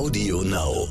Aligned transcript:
Audio 0.00 0.40
Now. 0.40 0.88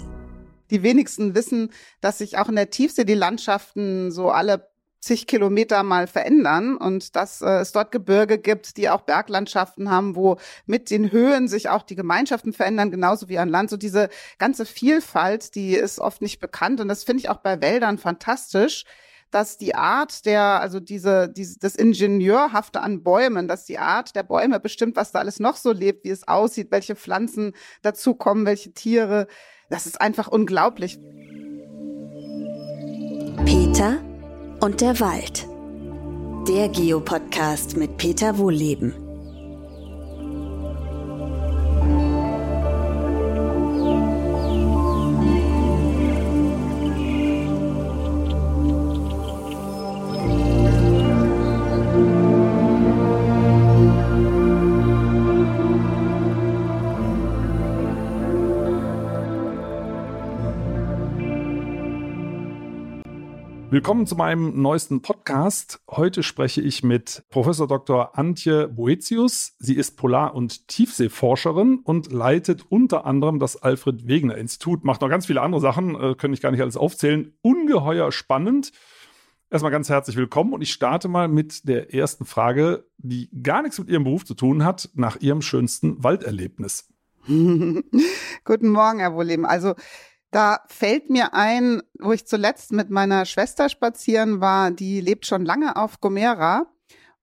Die 0.69 0.83
wenigsten 0.83 1.33
wissen, 1.33 1.71
dass 1.99 2.19
sich 2.19 2.37
auch 2.37 2.47
in 2.47 2.55
der 2.55 2.69
Tiefsee 2.69 3.05
die 3.05 3.15
Landschaften 3.15 4.11
so 4.11 4.29
alle 4.29 4.69
zig 4.99 5.25
Kilometer 5.25 5.81
mal 5.81 6.05
verändern 6.05 6.77
und 6.77 7.15
dass 7.15 7.41
äh, 7.41 7.61
es 7.61 7.71
dort 7.71 7.91
Gebirge 7.91 8.37
gibt, 8.37 8.77
die 8.77 8.87
auch 8.87 9.01
Berglandschaften 9.01 9.89
haben, 9.89 10.15
wo 10.15 10.37
mit 10.67 10.91
den 10.91 11.11
Höhen 11.11 11.47
sich 11.47 11.69
auch 11.69 11.81
die 11.81 11.95
Gemeinschaften 11.95 12.53
verändern, 12.53 12.91
genauso 12.91 13.29
wie 13.29 13.39
an 13.39 13.49
Land. 13.49 13.71
So 13.71 13.77
diese 13.77 14.09
ganze 14.37 14.67
Vielfalt, 14.67 15.55
die 15.55 15.73
ist 15.73 15.97
oft 15.97 16.21
nicht 16.21 16.39
bekannt 16.39 16.79
und 16.79 16.87
das 16.87 17.03
finde 17.03 17.21
ich 17.21 17.29
auch 17.29 17.37
bei 17.37 17.61
Wäldern 17.61 17.97
fantastisch 17.97 18.85
dass 19.31 19.57
die 19.57 19.75
Art 19.75 20.25
der, 20.25 20.61
also 20.61 20.79
diese, 20.79 21.29
diese, 21.29 21.59
das 21.59 21.75
Ingenieurhafte 21.75 22.81
an 22.81 23.03
Bäumen, 23.03 23.47
dass 23.47 23.65
die 23.65 23.77
Art 23.77 24.15
der 24.15 24.23
Bäume 24.23 24.59
bestimmt, 24.59 24.95
was 24.95 25.11
da 25.11 25.19
alles 25.19 25.39
noch 25.39 25.55
so 25.55 25.71
lebt, 25.71 26.03
wie 26.03 26.09
es 26.09 26.27
aussieht, 26.27 26.71
welche 26.71 26.95
Pflanzen 26.95 27.53
dazukommen, 27.81 28.45
welche 28.45 28.73
Tiere. 28.73 29.27
Das 29.69 29.85
ist 29.85 30.01
einfach 30.01 30.27
unglaublich. 30.27 30.99
Peter 33.45 33.99
und 34.59 34.81
der 34.81 34.99
Wald. 34.99 35.47
Der 36.47 36.69
Geopodcast 36.69 37.77
mit 37.77 37.97
Peter 37.97 38.37
Wohlleben. 38.37 39.08
Willkommen 63.71 64.07
zu 64.07 64.15
meinem 64.15 64.59
neuesten 64.63 65.03
Podcast. 65.03 65.79
Heute 65.87 66.23
spreche 66.23 66.59
ich 66.59 66.81
mit 66.83 67.23
Professor 67.29 67.67
Dr. 67.67 68.17
Antje 68.17 68.67
Boetius. 68.67 69.53
Sie 69.59 69.75
ist 69.75 69.95
Polar- 69.95 70.33
und 70.33 70.67
Tiefseeforscherin 70.67 71.81
und 71.83 72.11
leitet 72.11 72.65
unter 72.69 73.05
anderem 73.05 73.37
das 73.37 73.61
Alfred 73.61 74.07
Wegener 74.07 74.35
Institut, 74.37 74.83
macht 74.83 75.01
noch 75.01 75.09
ganz 75.09 75.27
viele 75.27 75.41
andere 75.41 75.61
Sachen, 75.61 75.93
äh, 75.93 76.15
ich 76.31 76.41
gar 76.41 76.49
nicht 76.49 76.61
alles 76.61 76.77
aufzählen. 76.77 77.37
Ungeheuer 77.43 78.11
spannend. 78.11 78.71
Erstmal 79.51 79.71
ganz 79.71 79.87
herzlich 79.87 80.15
willkommen 80.15 80.53
und 80.53 80.63
ich 80.63 80.73
starte 80.73 81.07
mal 81.07 81.27
mit 81.27 81.67
der 81.67 81.93
ersten 81.93 82.25
Frage, 82.25 82.87
die 82.97 83.29
gar 83.43 83.61
nichts 83.61 83.77
mit 83.77 83.87
Ihrem 83.87 84.03
Beruf 84.03 84.25
zu 84.25 84.33
tun 84.33 84.65
hat, 84.65 84.89
nach 84.95 85.17
Ihrem 85.17 85.43
schönsten 85.43 86.03
Walderlebnis. 86.03 86.87
Guten 87.27 87.83
Morgen, 88.69 88.99
Herr 88.99 89.13
Wohleben. 89.13 89.45
Also 89.45 89.75
da 90.31 90.59
fällt 90.67 91.09
mir 91.09 91.33
ein, 91.33 91.81
wo 91.99 92.11
ich 92.11 92.27
zuletzt 92.27 92.71
mit 92.71 92.89
meiner 92.89 93.25
Schwester 93.25 93.69
spazieren 93.69 94.41
war, 94.41 94.71
die 94.71 95.01
lebt 95.01 95.25
schon 95.25 95.45
lange 95.45 95.75
auf 95.75 95.99
Gomera. 96.01 96.67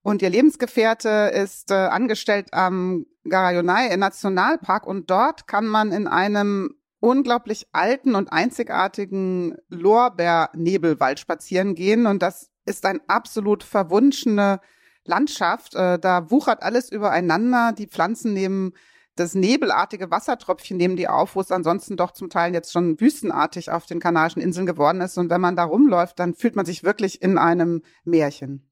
Und 0.01 0.21
ihr 0.21 0.29
Lebensgefährte 0.29 1.31
ist 1.33 1.71
äh, 1.71 1.75
angestellt 1.75 2.53
am 2.53 3.05
Garayonai 3.27 3.95
Nationalpark. 3.95 4.87
Und 4.87 5.09
dort 5.09 5.47
kann 5.47 5.65
man 5.65 5.91
in 5.91 6.07
einem 6.07 6.75
unglaublich 6.99 7.67
alten 7.73 8.15
und 8.15 8.31
einzigartigen 8.31 9.57
Lorbeernebelwald 9.69 11.19
spazieren 11.19 11.75
gehen. 11.75 12.05
Und 12.05 12.21
das 12.21 12.49
ist 12.65 12.85
ein 12.85 13.01
absolut 13.07 13.63
verwunschene 13.63 14.59
Landschaft. 15.05 15.75
Äh, 15.75 15.99
da 15.99 16.29
wuchert 16.29 16.63
alles 16.63 16.91
übereinander, 16.91 17.71
die 17.71 17.87
Pflanzen 17.87 18.33
nehmen 18.33 18.73
das 19.19 19.35
nebelartige 19.35 20.11
Wassertröpfchen 20.11 20.77
nehmen 20.77 20.95
die 20.95 21.07
auf, 21.07 21.35
wo 21.35 21.41
es 21.41 21.51
ansonsten 21.51 21.97
doch 21.97 22.11
zum 22.11 22.29
Teil 22.29 22.53
jetzt 22.53 22.71
schon 22.71 22.99
wüstenartig 22.99 23.71
auf 23.71 23.85
den 23.85 23.99
Kanarischen 23.99 24.41
Inseln 24.41 24.65
geworden 24.65 25.01
ist. 25.01 25.17
Und 25.17 25.29
wenn 25.29 25.41
man 25.41 25.55
da 25.55 25.65
rumläuft, 25.65 26.19
dann 26.19 26.33
fühlt 26.33 26.55
man 26.55 26.65
sich 26.65 26.83
wirklich 26.83 27.21
in 27.21 27.37
einem 27.37 27.81
Märchen. 28.05 28.69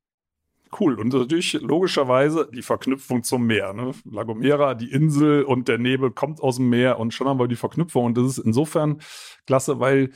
Cool. 0.80 1.00
Und 1.00 1.14
natürlich 1.14 1.54
logischerweise 1.54 2.50
die 2.54 2.62
Verknüpfung 2.62 3.24
zum 3.24 3.46
Meer. 3.46 3.74
Ne? 3.74 3.92
La 4.06 4.24
Gomera, 4.24 4.74
die 4.74 4.92
Insel 4.92 5.44
und 5.44 5.68
der 5.68 5.78
Nebel 5.78 6.12
kommt 6.12 6.42
aus 6.42 6.58
dem 6.58 6.70
Meer 6.70 7.00
und 7.00 7.14
schon 7.14 7.28
haben 7.28 7.40
wir 7.40 7.48
die 7.48 7.56
Verknüpfung. 7.56 8.06
Und 8.06 8.18
das 8.18 8.26
ist 8.26 8.38
insofern 8.40 9.02
klasse, 9.46 9.80
weil 9.80 10.12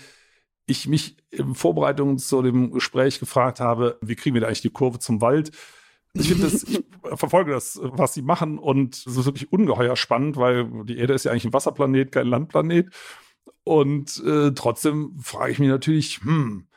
ich 0.65 0.87
mich 0.87 1.17
in 1.31 1.55
Vorbereitung 1.55 2.17
zu 2.17 2.41
dem 2.41 2.71
Gespräch 2.71 3.19
gefragt 3.19 3.59
habe, 3.59 3.97
wie 4.01 4.15
kriegen 4.15 4.35
wir 4.35 4.41
da 4.41 4.47
eigentlich 4.47 4.61
die 4.61 4.69
Kurve 4.69 4.99
zum 4.99 5.21
Wald? 5.21 5.51
Ich 6.13 6.29
finde 6.29 6.43
das, 6.43 6.63
ich 6.63 6.83
verfolge 7.15 7.51
das, 7.51 7.79
was 7.81 8.13
sie 8.13 8.21
machen 8.21 8.57
und 8.57 8.95
es 8.95 9.05
ist 9.05 9.25
wirklich 9.25 9.51
ungeheuer 9.51 9.95
spannend, 9.95 10.37
weil 10.37 10.67
die 10.85 10.97
Erde 10.97 11.13
ist 11.13 11.25
ja 11.25 11.31
eigentlich 11.31 11.45
ein 11.45 11.53
Wasserplanet, 11.53 12.11
kein 12.11 12.27
Landplanet. 12.27 12.93
Und 13.63 14.23
äh, 14.25 14.51
trotzdem 14.51 15.19
frage 15.21 15.51
ich 15.51 15.59
mich 15.59 15.69
natürlich, 15.69 16.21
hm, 16.21 16.67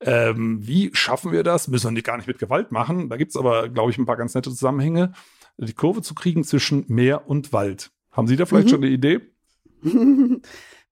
ähm, 0.00 0.58
wie 0.66 0.90
schaffen 0.92 1.32
wir 1.32 1.42
das? 1.42 1.68
Müssen 1.68 1.86
wir 1.86 1.92
nicht 1.92 2.06
gar 2.06 2.16
nicht 2.16 2.26
mit 2.26 2.38
Gewalt 2.38 2.72
machen. 2.72 3.08
Da 3.08 3.16
gibt 3.16 3.30
es 3.30 3.36
aber, 3.36 3.68
glaube 3.68 3.90
ich, 3.90 3.98
ein 3.98 4.06
paar 4.06 4.16
ganz 4.16 4.34
nette 4.34 4.50
Zusammenhänge, 4.50 5.12
die 5.56 5.72
Kurve 5.72 6.02
zu 6.02 6.14
kriegen 6.14 6.44
zwischen 6.44 6.84
Meer 6.88 7.28
und 7.28 7.52
Wald. 7.52 7.90
Haben 8.10 8.26
Sie 8.26 8.36
da 8.36 8.44
vielleicht 8.44 8.66
mhm. 8.66 8.70
schon 8.70 8.84
eine 8.84 8.92
Idee? 8.92 9.20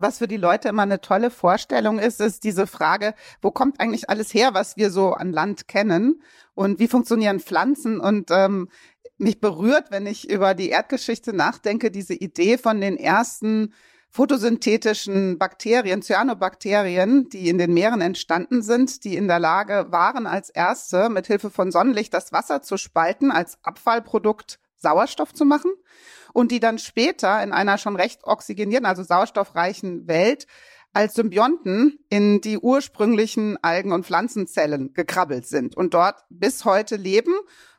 was 0.03 0.19
für 0.19 0.29
die 0.29 0.37
Leute 0.37 0.69
immer 0.69 0.83
eine 0.83 1.01
tolle 1.01 1.31
Vorstellung 1.31 1.99
ist, 1.99 2.21
ist 2.21 2.45
diese 2.45 2.67
Frage, 2.67 3.15
wo 3.41 3.51
kommt 3.51 3.81
eigentlich 3.81 4.11
alles 4.11 4.35
her, 4.35 4.55
was 4.55 4.77
wir 4.77 4.91
so 4.91 5.13
an 5.13 5.33
Land 5.33 5.69
kennen? 5.69 6.23
Und 6.55 6.79
wie 6.79 6.89
funktionieren 6.89 7.41
Pflanzen? 7.41 8.01
Und 8.01 8.31
ähm, 8.31 8.69
mich 9.17 9.41
berührt, 9.41 9.91
wenn 9.91 10.07
ich 10.07 10.29
über 10.29 10.55
die 10.55 10.69
Erdgeschichte 10.69 11.33
nachdenke, 11.33 11.91
diese 11.91 12.15
Idee 12.15 12.59
von 12.59 12.81
den 12.81 12.97
ersten 12.97 13.73
photosynthetischen 14.11 15.39
Bakterien, 15.39 16.03
Cyanobakterien, 16.03 17.31
die 17.31 17.49
in 17.49 17.57
den 17.57 17.73
Meeren 17.73 18.03
entstanden 18.03 18.61
sind, 18.61 19.05
die 19.05 19.17
in 19.17 19.27
der 19.27 19.39
Lage 19.39 19.87
waren, 19.89 20.27
als 20.27 20.51
erste 20.51 21.09
mit 21.09 21.29
Hilfe 21.29 21.49
von 21.49 21.73
Sonnenlicht 21.73 22.12
das 22.12 22.31
Wasser 22.31 22.61
zu 22.61 22.77
spalten, 22.77 23.31
als 23.31 23.57
Abfallprodukt 23.62 24.59
Sauerstoff 24.82 25.32
zu 25.32 25.44
machen 25.44 25.72
und 26.32 26.50
die 26.50 26.60
dann 26.60 26.78
später 26.78 27.43
in 27.43 27.53
einer 27.53 27.78
schon 27.78 27.97
recht 27.97 28.25
oxygenierten, 28.25 28.87
also 28.87 29.03
sauerstoffreichen 29.03 30.06
Welt 30.09 30.47
als 30.93 31.15
Symbionten 31.15 31.98
in 32.10 32.41
die 32.41 32.59
ursprünglichen 32.59 33.56
Algen- 33.62 33.93
und 33.93 34.04
Pflanzenzellen 34.04 34.93
gekrabbelt 34.93 35.47
sind 35.47 35.76
und 35.76 35.94
dort 35.94 36.16
bis 36.28 36.65
heute 36.65 36.97
leben. 36.97 37.34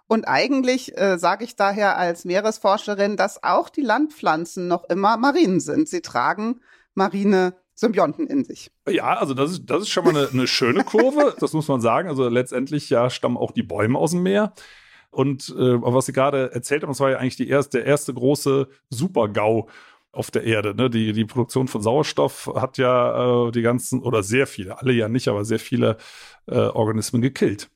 Und 0.07 0.27
eigentlich 0.27 0.97
äh, 0.97 1.17
sage 1.17 1.43
ich 1.43 1.55
daher 1.55 1.97
als 1.97 2.25
Meeresforscherin, 2.25 3.15
dass 3.15 3.43
auch 3.43 3.69
die 3.69 3.81
Landpflanzen 3.81 4.67
noch 4.67 4.83
immer 4.85 5.17
Marinen 5.17 5.59
sind. 5.59 5.87
Sie 5.87 6.01
tragen 6.01 6.59
marine 6.93 7.55
Symbionten 7.75 8.27
in 8.27 8.43
sich. 8.43 8.71
Ja, 8.87 9.17
also 9.17 9.33
das 9.33 9.51
ist, 9.51 9.65
das 9.65 9.83
ist 9.83 9.89
schon 9.89 10.05
mal 10.05 10.15
eine, 10.15 10.29
eine 10.29 10.47
schöne 10.47 10.83
Kurve, 10.83 11.35
das 11.39 11.53
muss 11.53 11.67
man 11.67 11.81
sagen. 11.81 12.09
Also 12.09 12.27
letztendlich 12.29 12.89
ja 12.89 13.09
stammen 13.09 13.37
auch 13.37 13.51
die 13.51 13.63
Bäume 13.63 13.97
aus 13.97 14.11
dem 14.11 14.23
Meer. 14.23 14.53
Und 15.13 15.49
äh, 15.49 15.81
was 15.81 16.07
Sie 16.07 16.13
gerade 16.13 16.51
erzählt 16.53 16.81
haben, 16.81 16.89
das 16.89 16.99
war 16.99 17.11
ja 17.11 17.17
eigentlich 17.17 17.35
die 17.35 17.47
erste, 17.47 17.77
der 17.77 17.87
erste 17.87 18.13
große 18.13 18.67
Super-GAU 18.89 19.67
auf 20.11 20.31
der 20.31 20.43
Erde. 20.43 20.73
Ne? 20.75 20.89
Die, 20.89 21.13
die 21.13 21.25
Produktion 21.25 21.67
von 21.67 21.81
Sauerstoff 21.81 22.51
hat 22.55 22.77
ja 22.77 23.47
äh, 23.47 23.51
die 23.51 23.61
ganzen, 23.61 24.01
oder 24.01 24.23
sehr 24.23 24.47
viele, 24.47 24.79
alle 24.79 24.93
ja 24.93 25.07
nicht, 25.07 25.27
aber 25.27 25.45
sehr 25.45 25.59
viele 25.59 25.97
äh, 26.47 26.55
Organismen 26.55 27.21
gekillt. 27.21 27.69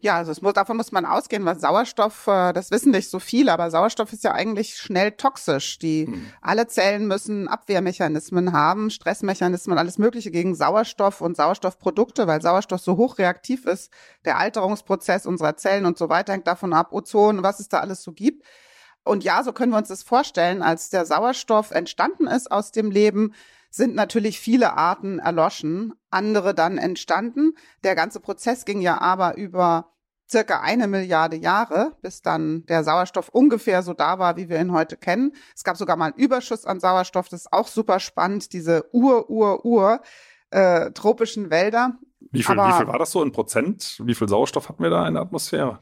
Ja, 0.00 0.16
also 0.16 0.32
es 0.32 0.42
muss, 0.42 0.54
davon 0.54 0.76
muss 0.76 0.92
man 0.92 1.04
ausgehen, 1.04 1.44
weil 1.44 1.58
Sauerstoff, 1.58 2.26
äh, 2.26 2.52
das 2.52 2.70
wissen 2.70 2.90
nicht 2.90 3.10
so 3.10 3.18
viele, 3.18 3.52
aber 3.52 3.70
Sauerstoff 3.70 4.12
ist 4.12 4.24
ja 4.24 4.32
eigentlich 4.32 4.76
schnell 4.76 5.12
toxisch. 5.12 5.78
Die 5.78 6.06
hm. 6.06 6.26
alle 6.40 6.66
Zellen 6.66 7.06
müssen 7.06 7.48
Abwehrmechanismen 7.48 8.52
haben, 8.52 8.90
Stressmechanismen, 8.90 9.78
alles 9.78 9.98
Mögliche 9.98 10.30
gegen 10.30 10.54
Sauerstoff 10.54 11.20
und 11.20 11.36
Sauerstoffprodukte, 11.36 12.26
weil 12.26 12.42
Sauerstoff 12.42 12.80
so 12.80 12.96
hochreaktiv 12.96 13.66
ist. 13.66 13.92
Der 14.24 14.38
Alterungsprozess 14.38 15.26
unserer 15.26 15.56
Zellen 15.56 15.86
und 15.86 15.98
so 15.98 16.08
weiter 16.08 16.32
hängt 16.32 16.46
davon 16.46 16.72
ab, 16.72 16.92
Ozon, 16.92 17.42
was 17.42 17.60
es 17.60 17.68
da 17.68 17.80
alles 17.80 18.02
so 18.02 18.12
gibt. 18.12 18.44
Und 19.02 19.24
ja, 19.24 19.42
so 19.42 19.52
können 19.52 19.72
wir 19.72 19.78
uns 19.78 19.88
das 19.88 20.02
vorstellen, 20.02 20.62
als 20.62 20.90
der 20.90 21.06
Sauerstoff 21.06 21.70
entstanden 21.70 22.26
ist 22.26 22.52
aus 22.52 22.70
dem 22.70 22.90
Leben, 22.90 23.34
sind 23.70 23.94
natürlich 23.94 24.40
viele 24.40 24.76
Arten 24.76 25.18
erloschen, 25.18 25.94
andere 26.10 26.54
dann 26.54 26.76
entstanden. 26.76 27.52
Der 27.84 27.94
ganze 27.94 28.20
Prozess 28.20 28.64
ging 28.64 28.80
ja 28.80 29.00
aber 29.00 29.36
über 29.36 29.92
circa 30.30 30.60
eine 30.60 30.86
Milliarde 30.86 31.36
Jahre, 31.36 31.96
bis 32.02 32.22
dann 32.22 32.64
der 32.66 32.84
Sauerstoff 32.84 33.28
ungefähr 33.30 33.82
so 33.82 33.94
da 33.94 34.18
war, 34.18 34.36
wie 34.36 34.48
wir 34.48 34.60
ihn 34.60 34.72
heute 34.72 34.96
kennen. 34.96 35.32
Es 35.54 35.64
gab 35.64 35.76
sogar 35.76 35.96
mal 35.96 36.06
einen 36.06 36.16
Überschuss 36.16 36.66
an 36.66 36.80
Sauerstoff. 36.80 37.28
Das 37.28 37.42
ist 37.42 37.52
auch 37.52 37.66
super 37.66 38.00
spannend, 38.00 38.52
diese 38.52 38.88
Ur, 38.92 39.28
Ur, 39.28 39.64
Ur 39.64 40.00
äh, 40.50 40.90
tropischen 40.92 41.50
Wälder. 41.50 41.98
Wie 42.32 42.42
viel, 42.42 42.58
aber, 42.58 42.72
wie 42.72 42.78
viel 42.78 42.86
war 42.86 42.98
das 42.98 43.10
so 43.10 43.22
in 43.22 43.32
Prozent? 43.32 44.00
Wie 44.04 44.14
viel 44.14 44.28
Sauerstoff 44.28 44.68
hatten 44.68 44.82
wir 44.82 44.90
da 44.90 45.06
in 45.08 45.14
der 45.14 45.22
Atmosphäre? 45.22 45.80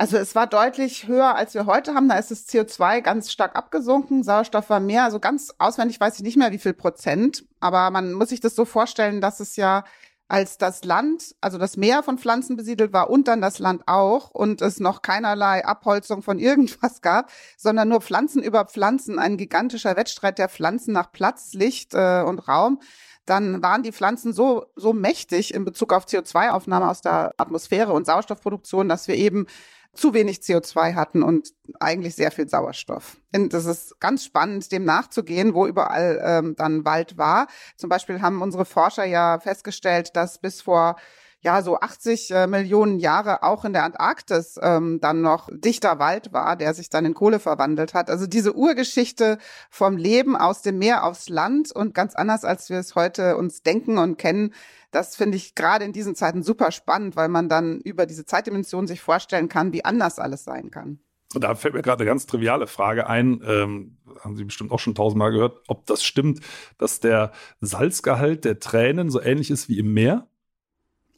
Also 0.00 0.16
es 0.16 0.34
war 0.34 0.46
deutlich 0.46 1.08
höher, 1.08 1.36
als 1.36 1.52
wir 1.52 1.66
heute 1.66 1.94
haben. 1.94 2.08
Da 2.08 2.16
ist 2.16 2.30
das 2.30 2.48
CO2 2.48 3.02
ganz 3.02 3.30
stark 3.30 3.54
abgesunken. 3.54 4.24
Sauerstoff 4.24 4.70
war 4.70 4.80
mehr. 4.80 5.04
Also 5.04 5.20
ganz 5.20 5.52
auswendig 5.58 6.00
weiß 6.00 6.16
ich 6.16 6.22
nicht 6.22 6.38
mehr, 6.38 6.52
wie 6.52 6.58
viel 6.58 6.72
Prozent. 6.72 7.44
Aber 7.60 7.90
man 7.90 8.14
muss 8.14 8.30
sich 8.30 8.40
das 8.40 8.54
so 8.54 8.64
vorstellen, 8.64 9.20
dass 9.20 9.40
es 9.40 9.56
ja 9.56 9.84
als 10.26 10.56
das 10.56 10.84
Land, 10.84 11.34
also 11.42 11.58
das 11.58 11.76
Meer 11.76 12.02
von 12.02 12.16
Pflanzen 12.16 12.56
besiedelt 12.56 12.94
war 12.94 13.10
und 13.10 13.28
dann 13.28 13.42
das 13.42 13.58
Land 13.58 13.82
auch 13.84 14.30
und 14.30 14.62
es 14.62 14.80
noch 14.80 15.02
keinerlei 15.02 15.66
Abholzung 15.66 16.22
von 16.22 16.38
irgendwas 16.38 17.02
gab, 17.02 17.30
sondern 17.58 17.90
nur 17.90 18.00
Pflanzen 18.00 18.42
über 18.42 18.64
Pflanzen, 18.64 19.18
ein 19.18 19.36
gigantischer 19.36 19.96
Wettstreit 19.96 20.38
der 20.38 20.48
Pflanzen 20.48 20.94
nach 20.94 21.12
Platz, 21.12 21.52
Licht 21.52 21.92
äh, 21.92 22.22
und 22.22 22.38
Raum, 22.48 22.80
dann 23.26 23.62
waren 23.62 23.82
die 23.82 23.92
Pflanzen 23.92 24.32
so, 24.32 24.66
so 24.76 24.94
mächtig 24.94 25.52
in 25.52 25.64
Bezug 25.64 25.92
auf 25.92 26.06
CO2-Aufnahme 26.06 26.88
aus 26.88 27.02
der 27.02 27.34
Atmosphäre 27.36 27.92
und 27.92 28.06
Sauerstoffproduktion, 28.06 28.88
dass 28.88 29.08
wir 29.08 29.14
eben 29.16 29.46
zu 29.92 30.14
wenig 30.14 30.38
CO2 30.38 30.94
hatten 30.94 31.22
und 31.22 31.52
eigentlich 31.80 32.14
sehr 32.14 32.30
viel 32.30 32.48
Sauerstoff. 32.48 33.16
Und 33.34 33.52
das 33.52 33.66
ist 33.66 34.00
ganz 34.00 34.24
spannend, 34.24 34.70
dem 34.72 34.84
nachzugehen, 34.84 35.54
wo 35.54 35.66
überall 35.66 36.20
ähm, 36.24 36.54
dann 36.56 36.84
Wald 36.84 37.18
war. 37.18 37.48
Zum 37.76 37.88
Beispiel 37.90 38.22
haben 38.22 38.42
unsere 38.42 38.64
Forscher 38.64 39.04
ja 39.04 39.40
festgestellt, 39.40 40.14
dass 40.14 40.38
bis 40.38 40.60
vor 40.60 40.96
ja 41.40 41.62
so 41.62 41.80
80 41.80 42.30
äh, 42.30 42.46
Millionen 42.46 42.98
Jahre 42.98 43.42
auch 43.42 43.64
in 43.64 43.72
der 43.72 43.84
Antarktis 43.84 44.58
ähm, 44.62 45.00
dann 45.00 45.22
noch 45.22 45.48
dichter 45.52 45.98
Wald 45.98 46.32
war, 46.32 46.56
der 46.56 46.74
sich 46.74 46.90
dann 46.90 47.04
in 47.04 47.14
Kohle 47.14 47.38
verwandelt 47.38 47.94
hat. 47.94 48.10
Also 48.10 48.26
diese 48.26 48.54
Urgeschichte 48.54 49.38
vom 49.70 49.96
Leben 49.96 50.36
aus 50.36 50.62
dem 50.62 50.78
Meer 50.78 51.04
aufs 51.04 51.28
Land 51.28 51.72
und 51.72 51.94
ganz 51.94 52.14
anders, 52.14 52.44
als 52.44 52.68
wir 52.68 52.78
es 52.78 52.94
heute 52.94 53.36
uns 53.36 53.62
denken 53.62 53.98
und 53.98 54.18
kennen, 54.18 54.52
das 54.90 55.16
finde 55.16 55.36
ich 55.36 55.54
gerade 55.54 55.84
in 55.84 55.92
diesen 55.92 56.14
Zeiten 56.14 56.42
super 56.42 56.72
spannend, 56.72 57.16
weil 57.16 57.28
man 57.28 57.48
dann 57.48 57.80
über 57.80 58.06
diese 58.06 58.24
Zeitdimension 58.24 58.86
sich 58.86 59.00
vorstellen 59.00 59.48
kann, 59.48 59.72
wie 59.72 59.84
anders 59.84 60.18
alles 60.18 60.44
sein 60.44 60.70
kann. 60.70 61.00
Da 61.32 61.54
fällt 61.54 61.74
mir 61.74 61.82
gerade 61.82 62.00
eine 62.00 62.10
ganz 62.10 62.26
triviale 62.26 62.66
Frage 62.66 63.08
ein, 63.08 63.40
ähm, 63.46 63.98
haben 64.20 64.36
Sie 64.36 64.44
bestimmt 64.44 64.72
auch 64.72 64.80
schon 64.80 64.96
tausendmal 64.96 65.30
gehört, 65.30 65.62
ob 65.68 65.86
das 65.86 66.02
stimmt, 66.02 66.40
dass 66.76 66.98
der 66.98 67.30
Salzgehalt 67.60 68.44
der 68.44 68.58
Tränen 68.58 69.10
so 69.10 69.20
ähnlich 69.20 69.50
ist 69.50 69.68
wie 69.68 69.78
im 69.78 69.94
Meer? 69.94 70.26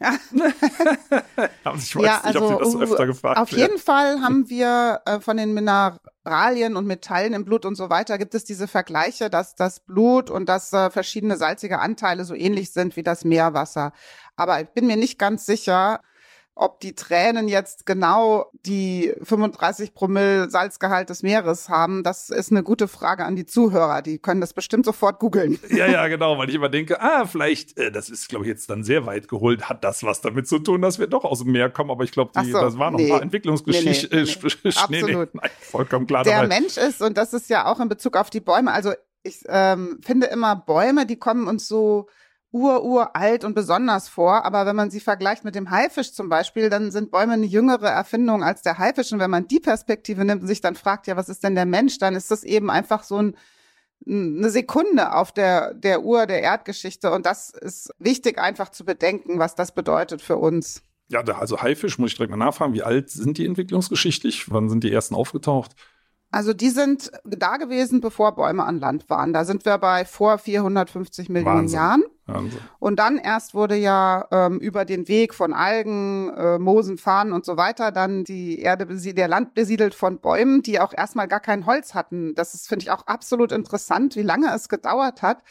ich 1.76 1.96
weiß 1.96 2.04
ja, 2.04 2.20
also, 2.22 2.40
nicht, 2.40 2.52
ob 2.52 2.58
das 2.60 2.72
so 2.72 2.78
uh, 2.78 2.82
öfter 2.82 3.06
gefragt 3.06 3.38
Auf 3.38 3.52
werden. 3.52 3.60
jeden 3.60 3.78
Fall 3.78 4.20
haben 4.20 4.48
wir 4.48 5.00
äh, 5.06 5.20
von 5.20 5.36
den 5.36 5.54
Mineralien 5.54 6.76
und 6.76 6.86
Metallen 6.86 7.32
im 7.32 7.44
Blut 7.44 7.64
und 7.64 7.74
so 7.74 7.90
weiter 7.90 8.18
gibt 8.18 8.34
es 8.34 8.44
diese 8.44 8.68
Vergleiche, 8.68 9.30
dass 9.30 9.54
das 9.54 9.80
Blut 9.80 10.30
und 10.30 10.48
dass 10.48 10.72
äh, 10.72 10.90
verschiedene 10.90 11.36
salzige 11.36 11.78
Anteile 11.78 12.24
so 12.24 12.34
ähnlich 12.34 12.72
sind 12.72 12.96
wie 12.96 13.02
das 13.02 13.24
Meerwasser. 13.24 13.92
Aber 14.36 14.60
ich 14.60 14.68
bin 14.68 14.86
mir 14.86 14.96
nicht 14.96 15.18
ganz 15.18 15.46
sicher, 15.46 16.00
ob 16.54 16.80
die 16.80 16.94
Tränen 16.94 17.48
jetzt 17.48 17.86
genau 17.86 18.50
die 18.66 19.14
35 19.22 19.94
Promille 19.94 20.50
Salzgehalt 20.50 21.08
des 21.08 21.22
Meeres 21.22 21.68
haben, 21.70 22.02
das 22.02 22.28
ist 22.28 22.50
eine 22.50 22.62
gute 22.62 22.88
Frage 22.88 23.24
an 23.24 23.36
die 23.36 23.46
Zuhörer. 23.46 24.02
Die 24.02 24.18
können 24.18 24.40
das 24.40 24.52
bestimmt 24.52 24.84
sofort 24.84 25.18
googeln. 25.18 25.58
Ja, 25.72 25.86
ja, 25.86 26.06
genau, 26.08 26.36
weil 26.36 26.50
ich 26.50 26.54
immer 26.54 26.68
denke, 26.68 27.00
ah, 27.00 27.24
vielleicht, 27.24 27.78
äh, 27.78 27.90
das 27.90 28.10
ist, 28.10 28.28
glaube 28.28 28.44
ich, 28.44 28.48
jetzt 28.48 28.68
dann 28.68 28.84
sehr 28.84 29.06
weit 29.06 29.26
geholt, 29.26 29.70
hat 29.70 29.82
das 29.84 30.02
was 30.02 30.20
damit 30.20 30.46
zu 30.46 30.58
tun, 30.58 30.82
dass 30.82 30.98
wir 30.98 31.06
doch 31.06 31.24
aus 31.24 31.38
dem 31.38 31.52
Meer 31.52 31.70
kommen, 31.70 31.90
aber 31.90 32.04
ich 32.04 32.12
glaube, 32.12 32.30
so, 32.34 32.52
das 32.52 32.78
waren 32.78 32.92
noch 32.92 33.00
nee. 33.00 33.06
ein 33.06 33.10
paar 33.10 33.22
Entwicklungsgeschichten. 33.22 34.10
Nee, 34.12 34.24
nee. 34.24 34.68
Absolut. 34.76 35.34
nein, 35.34 35.50
vollkommen 35.60 36.06
klar. 36.06 36.24
Der 36.24 36.42
dabei. 36.42 36.60
Mensch 36.60 36.76
ist, 36.76 37.00
und 37.00 37.16
das 37.16 37.32
ist 37.32 37.48
ja 37.48 37.66
auch 37.66 37.80
in 37.80 37.88
Bezug 37.88 38.16
auf 38.16 38.28
die 38.28 38.40
Bäume, 38.40 38.72
also 38.72 38.92
ich 39.22 39.40
ähm, 39.48 39.98
finde 40.02 40.26
immer 40.26 40.56
Bäume, 40.56 41.06
die 41.06 41.16
kommen 41.16 41.48
uns 41.48 41.68
so 41.68 42.08
ururalt 42.52 43.44
und 43.44 43.54
besonders 43.54 44.08
vor, 44.08 44.44
aber 44.44 44.66
wenn 44.66 44.76
man 44.76 44.90
sie 44.90 45.00
vergleicht 45.00 45.42
mit 45.42 45.54
dem 45.54 45.70
Haifisch 45.70 46.12
zum 46.12 46.28
Beispiel, 46.28 46.68
dann 46.68 46.90
sind 46.90 47.10
Bäume 47.10 47.32
eine 47.32 47.46
jüngere 47.46 47.88
Erfindung 47.88 48.44
als 48.44 48.60
der 48.60 48.78
Haifisch. 48.78 49.10
Und 49.12 49.18
wenn 49.18 49.30
man 49.30 49.48
die 49.48 49.58
Perspektive 49.58 50.24
nimmt 50.24 50.42
und 50.42 50.48
sich 50.48 50.60
dann 50.60 50.74
fragt, 50.74 51.06
ja, 51.06 51.16
was 51.16 51.30
ist 51.30 51.42
denn 51.42 51.54
der 51.54 51.64
Mensch, 51.64 51.98
dann 51.98 52.14
ist 52.14 52.30
das 52.30 52.44
eben 52.44 52.70
einfach 52.70 53.04
so 53.04 53.16
ein, 53.16 53.36
eine 54.06 54.50
Sekunde 54.50 55.14
auf 55.14 55.32
der, 55.32 55.72
der 55.72 56.02
Uhr 56.02 56.26
der 56.26 56.42
Erdgeschichte. 56.42 57.10
Und 57.10 57.24
das 57.24 57.50
ist 57.50 57.90
wichtig 57.98 58.38
einfach 58.38 58.68
zu 58.68 58.84
bedenken, 58.84 59.38
was 59.38 59.54
das 59.54 59.74
bedeutet 59.74 60.20
für 60.20 60.36
uns. 60.36 60.82
Ja, 61.08 61.20
also 61.22 61.62
Haifisch, 61.62 61.98
muss 61.98 62.10
ich 62.10 62.16
direkt 62.16 62.30
mal 62.30 62.36
nachfragen, 62.36 62.74
wie 62.74 62.82
alt 62.82 63.10
sind 63.10 63.38
die 63.38 63.46
entwicklungsgeschichtlich? 63.46 64.50
Wann 64.50 64.68
sind 64.68 64.84
die 64.84 64.92
ersten 64.92 65.14
aufgetaucht? 65.14 65.74
Also 66.30 66.52
die 66.54 66.70
sind 66.70 67.12
da 67.24 67.56
gewesen, 67.58 68.00
bevor 68.00 68.34
Bäume 68.34 68.64
an 68.64 68.78
Land 68.78 69.08
waren. 69.08 69.32
Da 69.32 69.44
sind 69.44 69.64
wir 69.64 69.76
bei 69.78 70.04
vor 70.04 70.38
450 70.38 71.28
Millionen 71.28 71.60
Wahnsinn. 71.60 71.76
Jahren. 71.76 72.04
Wahnsinn. 72.26 72.60
Und 72.78 72.98
dann 72.98 73.18
erst 73.18 73.54
wurde 73.54 73.74
ja 73.74 74.26
ähm, 74.30 74.58
über 74.60 74.84
den 74.84 75.08
Weg 75.08 75.34
von 75.34 75.52
Algen, 75.52 76.30
äh, 76.30 76.58
Moosen, 76.58 76.98
Farnen 76.98 77.32
und 77.32 77.44
so 77.44 77.56
weiter 77.56 77.90
dann 77.90 78.24
die 78.24 78.60
Erde, 78.60 78.86
der 78.86 79.28
Land 79.28 79.54
besiedelt 79.54 79.94
von 79.94 80.20
Bäumen, 80.20 80.62
die 80.62 80.78
auch 80.78 80.92
erstmal 80.94 81.26
gar 81.26 81.40
kein 81.40 81.66
Holz 81.66 81.94
hatten. 81.94 82.34
Das 82.34 82.54
ist, 82.54 82.68
finde 82.68 82.84
ich, 82.84 82.90
auch 82.90 83.06
absolut 83.06 83.50
interessant, 83.50 84.14
wie 84.14 84.22
lange 84.22 84.54
es 84.54 84.68
gedauert 84.68 85.22
hat, 85.22 85.42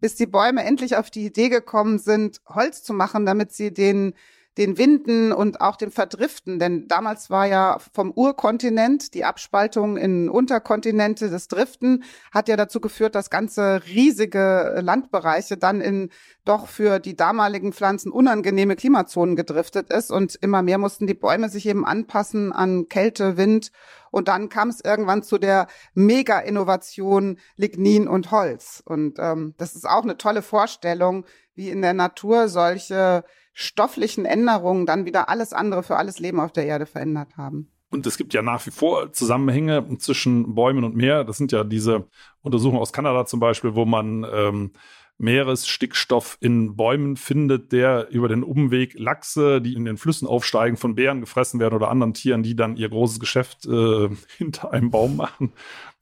bis 0.00 0.14
die 0.14 0.26
Bäume 0.26 0.62
endlich 0.64 0.96
auf 0.96 1.10
die 1.10 1.26
Idee 1.26 1.48
gekommen 1.48 1.98
sind, 1.98 2.40
Holz 2.46 2.82
zu 2.84 2.94
machen, 2.94 3.26
damit 3.26 3.52
sie 3.52 3.74
den 3.74 4.14
den 4.60 4.76
Winden 4.76 5.32
und 5.32 5.62
auch 5.62 5.76
dem 5.76 5.90
Verdriften, 5.90 6.58
denn 6.58 6.86
damals 6.86 7.30
war 7.30 7.46
ja 7.46 7.78
vom 7.94 8.12
Urkontinent 8.12 9.14
die 9.14 9.24
Abspaltung 9.24 9.96
in 9.96 10.28
Unterkontinente, 10.28 11.30
das 11.30 11.48
Driften 11.48 12.04
hat 12.30 12.46
ja 12.46 12.58
dazu 12.58 12.78
geführt, 12.78 13.14
dass 13.14 13.30
ganze 13.30 13.80
riesige 13.86 14.80
Landbereiche 14.82 15.56
dann 15.56 15.80
in 15.80 16.10
doch 16.44 16.66
für 16.66 16.98
die 16.98 17.16
damaligen 17.16 17.72
Pflanzen 17.72 18.12
unangenehme 18.12 18.76
Klimazonen 18.76 19.34
gedriftet 19.34 19.90
ist. 19.90 20.10
Und 20.10 20.36
immer 20.36 20.62
mehr 20.62 20.78
mussten 20.78 21.06
die 21.06 21.14
Bäume 21.14 21.48
sich 21.48 21.66
eben 21.66 21.86
anpassen 21.86 22.52
an 22.52 22.88
Kälte, 22.88 23.36
Wind. 23.36 23.72
Und 24.10 24.28
dann 24.28 24.48
kam 24.48 24.68
es 24.68 24.80
irgendwann 24.84 25.22
zu 25.22 25.38
der 25.38 25.68
Mega-Innovation 25.94 27.38
Lignin 27.56 28.08
und 28.08 28.30
Holz. 28.30 28.82
Und 28.84 29.18
ähm, 29.18 29.54
das 29.56 29.74
ist 29.74 29.88
auch 29.88 30.02
eine 30.02 30.18
tolle 30.18 30.42
Vorstellung, 30.42 31.24
wie 31.54 31.70
in 31.70 31.82
der 31.82 31.94
Natur 31.94 32.48
solche 32.48 33.24
stofflichen 33.52 34.24
Änderungen 34.24 34.86
dann 34.86 35.04
wieder 35.04 35.28
alles 35.28 35.52
andere 35.52 35.82
für 35.82 35.96
alles 35.96 36.18
Leben 36.18 36.40
auf 36.40 36.52
der 36.52 36.66
Erde 36.66 36.86
verändert 36.86 37.36
haben. 37.36 37.70
Und 37.90 38.06
es 38.06 38.16
gibt 38.16 38.34
ja 38.34 38.42
nach 38.42 38.64
wie 38.66 38.70
vor 38.70 39.12
Zusammenhänge 39.12 39.98
zwischen 39.98 40.54
Bäumen 40.54 40.84
und 40.84 40.94
Meer. 40.94 41.24
Das 41.24 41.36
sind 41.36 41.50
ja 41.50 41.64
diese 41.64 42.06
Untersuchungen 42.40 42.80
aus 42.80 42.92
Kanada 42.92 43.26
zum 43.26 43.40
Beispiel, 43.40 43.74
wo 43.74 43.84
man 43.84 44.24
ähm, 44.32 44.72
Meeresstickstoff 45.18 46.38
in 46.40 46.76
Bäumen 46.76 47.16
findet, 47.16 47.72
der 47.72 48.08
über 48.10 48.28
den 48.28 48.42
Umweg 48.42 48.98
Lachse, 48.98 49.60
die 49.60 49.74
in 49.74 49.84
den 49.84 49.98
Flüssen 49.98 50.26
aufsteigen, 50.26 50.78
von 50.78 50.94
Bären 50.94 51.20
gefressen 51.20 51.60
werden 51.60 51.74
oder 51.74 51.90
anderen 51.90 52.14
Tieren, 52.14 52.42
die 52.42 52.56
dann 52.56 52.76
ihr 52.76 52.88
großes 52.88 53.20
Geschäft 53.20 53.66
äh, 53.66 54.08
hinter 54.38 54.72
einem 54.72 54.90
Baum 54.90 55.16
machen 55.16 55.52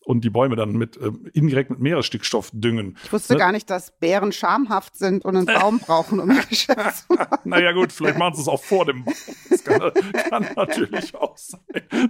und 0.08 0.24
die 0.24 0.30
Bäume 0.30 0.56
dann 0.56 0.72
mit 0.72 0.96
äh, 0.96 1.12
indirekt 1.34 1.68
mit 1.68 1.80
Meeresstickstoff 1.80 2.50
düngen. 2.54 2.96
Ich 3.04 3.12
wusste 3.12 3.34
Ne? 3.34 3.38
gar 3.38 3.52
nicht, 3.52 3.68
dass 3.68 3.90
Bären 3.98 4.32
schamhaft 4.32 4.96
sind 4.96 5.22
und 5.22 5.36
einen 5.36 5.44
Baum 5.44 5.78
brauchen, 5.86 6.18
um 6.18 6.30
ihr 6.30 6.42
Geschäft 6.48 7.06
zu 7.06 7.12
machen. 7.14 7.38
Naja 7.44 7.72
gut, 7.72 7.92
vielleicht 7.92 8.16
machen 8.16 8.34
sie 8.34 8.40
es 8.40 8.48
auch 8.48 8.62
vor 8.62 8.86
dem 8.86 9.04
Baum. 9.04 9.14
Das 9.50 9.64
kann, 9.64 9.92
kann 10.30 10.46
natürlich 10.56 11.14
auch 11.14 11.36
sein. 11.36 11.60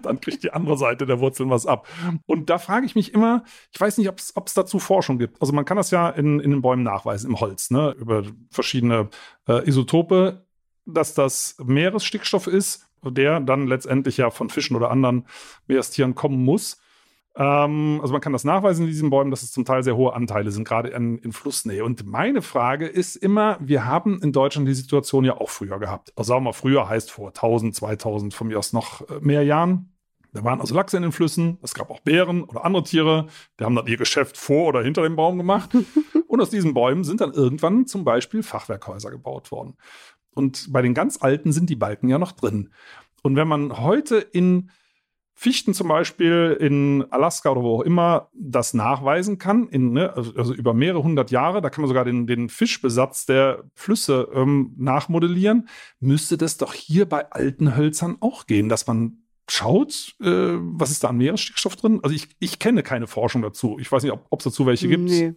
Dann 0.03 0.21
kriegt 0.21 0.45
die 0.45 0.53
andere 0.53 0.79
Seite 0.79 1.07
der 1.07 1.19
Wurzeln 1.19 1.51
was 1.51 1.67
ab. 1.67 1.89
Und 2.27 2.51
da 2.51 2.59
frage 2.59 2.87
ich 2.87 2.95
mich 2.95 3.13
immer, 3.15 3.43
ich 3.73 3.81
weiß 3.81 3.99
nicht, 3.99 4.09
ob 4.09 4.47
es 4.47 4.55
dazu 4.55 4.79
Forschung 4.79 5.19
gibt. 5.19 5.41
Also 5.41 5.53
man 5.53 5.65
kann 5.65 5.77
das 5.77 5.91
ja 5.91 6.09
in, 6.09 6.39
in 6.39 6.53
den 6.53 6.63
Bäumen 6.63 6.85
nachweisen, 6.85 7.31
im 7.31 7.41
Holz, 7.41 7.73
ne? 7.73 7.97
über 7.99 8.23
verschiedene 8.53 9.09
äh, 9.49 9.69
Isotope, 9.69 10.47
dass 10.87 11.15
das 11.15 11.57
Meeresstickstoff 11.65 12.47
ist, 12.47 12.87
der 13.03 13.41
dann 13.41 13.67
letztendlich 13.67 14.19
ja 14.19 14.31
von 14.31 14.51
Fischen 14.51 14.77
oder 14.77 14.93
anderen 14.93 15.27
Meerestieren 15.67 16.15
kommen 16.15 16.45
muss. 16.45 16.81
Ähm, 17.37 17.99
also 18.01 18.13
man 18.13 18.21
kann 18.21 18.33
das 18.33 18.45
nachweisen 18.45 18.83
in 18.83 18.91
diesen 18.91 19.11
Bäumen, 19.11 19.31
dass 19.31 19.43
es 19.43 19.53
zum 19.53 19.65
Teil 19.65 19.83
sehr 19.83 19.97
hohe 19.97 20.13
Anteile 20.13 20.51
sind, 20.51 20.67
gerade 20.67 20.89
in, 20.89 21.19
in 21.19 21.33
Flussnähe. 21.33 21.85
Und 21.85 22.07
meine 22.07 22.43
Frage 22.43 22.87
ist 22.87 23.17
immer, 23.17 23.59
wir 23.61 23.85
haben 23.85 24.21
in 24.23 24.33
Deutschland 24.33 24.69
die 24.69 24.75
Situation 24.75 25.25
ja 25.25 25.37
auch 25.37 25.51
früher 25.51 25.79
gehabt. 25.79 26.13
Also 26.17 26.29
sagen 26.29 26.41
wir 26.41 26.51
mal, 26.51 26.53
früher 26.53 26.89
heißt 26.89 27.11
vor 27.11 27.29
1000, 27.29 27.75
2000, 27.75 28.35
von 28.35 28.49
mir 28.49 28.59
aus 28.59 28.73
noch 28.73 29.09
äh, 29.09 29.21
mehr 29.21 29.45
Jahren. 29.45 29.93
Da 30.33 30.45
waren 30.45 30.61
also 30.61 30.75
Lachse 30.75 30.97
in 30.97 31.03
den 31.03 31.13
Flüssen, 31.13 31.59
es 31.63 31.73
gab 31.73 31.91
auch 31.91 32.01
Bären 32.01 32.45
oder 32.45 32.65
andere 32.65 32.83
Tiere, 32.83 33.29
die 33.59 33.65
haben 33.65 33.75
dann 33.75 33.87
ihr 33.87 33.97
Geschäft 33.97 34.37
vor 34.37 34.67
oder 34.69 34.83
hinter 34.83 35.03
dem 35.03 35.17
Baum 35.17 35.39
gemacht. 35.39 35.71
Und 36.29 36.41
aus 36.41 36.51
diesen 36.51 36.75
Bäumen 36.75 37.03
sind 37.03 37.23
dann 37.23 37.33
irgendwann 37.33 37.87
zum 37.87 38.05
Beispiel 38.05 38.43
Fachwerkhäuser 38.43 39.11
gebaut 39.11 39.51
worden. 39.51 39.77
Und 40.35 40.73
bei 40.73 40.83
den 40.83 40.93
ganz 40.93 41.23
alten 41.23 41.53
sind 41.53 41.71
die 41.71 41.77
Balken 41.77 42.09
ja 42.09 42.19
noch 42.19 42.33
drin. 42.33 42.71
Und 43.23 43.37
wenn 43.37 43.49
man 43.49 43.79
heute 43.79 44.19
in 44.19 44.71
Fichten 45.41 45.73
zum 45.73 45.87
Beispiel 45.87 46.57
in 46.59 47.05
Alaska 47.11 47.51
oder 47.51 47.63
wo 47.63 47.77
auch 47.77 47.83
immer 47.83 48.29
das 48.35 48.75
nachweisen 48.75 49.39
kann, 49.39 49.69
in, 49.69 49.93
ne, 49.93 50.13
also, 50.17 50.33
also 50.35 50.53
über 50.53 50.75
mehrere 50.75 51.05
hundert 51.05 51.31
Jahre, 51.31 51.63
da 51.63 51.71
kann 51.71 51.83
man 51.83 51.87
sogar 51.87 52.05
den, 52.05 52.27
den 52.27 52.49
Fischbesatz 52.49 53.25
der 53.25 53.63
Flüsse 53.73 54.29
ähm, 54.35 54.75
nachmodellieren, 54.77 55.69
müsste 56.01 56.39
das 56.39 56.57
doch 56.57 56.75
hier 56.75 57.09
bei 57.09 57.31
alten 57.31 57.77
Hölzern 57.77 58.17
auch 58.19 58.47
gehen, 58.47 58.69
dass 58.69 58.89
man 58.89 59.19
schaut, 59.49 60.17
äh, 60.21 60.57
was 60.59 60.91
ist 60.91 61.05
da 61.05 61.09
an 61.11 61.19
Meeresstickstoff 61.19 61.77
drin? 61.77 62.01
Also 62.03 62.17
ich, 62.17 62.27
ich 62.41 62.59
kenne 62.59 62.83
keine 62.83 63.07
Forschung 63.07 63.43
dazu. 63.43 63.77
Ich 63.79 63.93
weiß 63.93 64.03
nicht, 64.03 64.13
ob 64.13 64.41
es 64.41 64.45
dazu 64.45 64.67
welche 64.67 64.89
gibt. 64.89 65.05
Nee. 65.05 65.35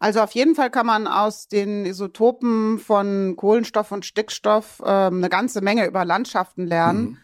Also 0.00 0.20
auf 0.20 0.32
jeden 0.32 0.56
Fall 0.56 0.70
kann 0.70 0.86
man 0.86 1.06
aus 1.06 1.46
den 1.46 1.86
Isotopen 1.86 2.80
von 2.80 3.36
Kohlenstoff 3.36 3.92
und 3.92 4.04
Stickstoff 4.04 4.82
ähm, 4.84 5.18
eine 5.18 5.28
ganze 5.28 5.60
Menge 5.60 5.86
über 5.86 6.04
Landschaften 6.04 6.66
lernen. 6.66 7.02
Mhm. 7.02 7.18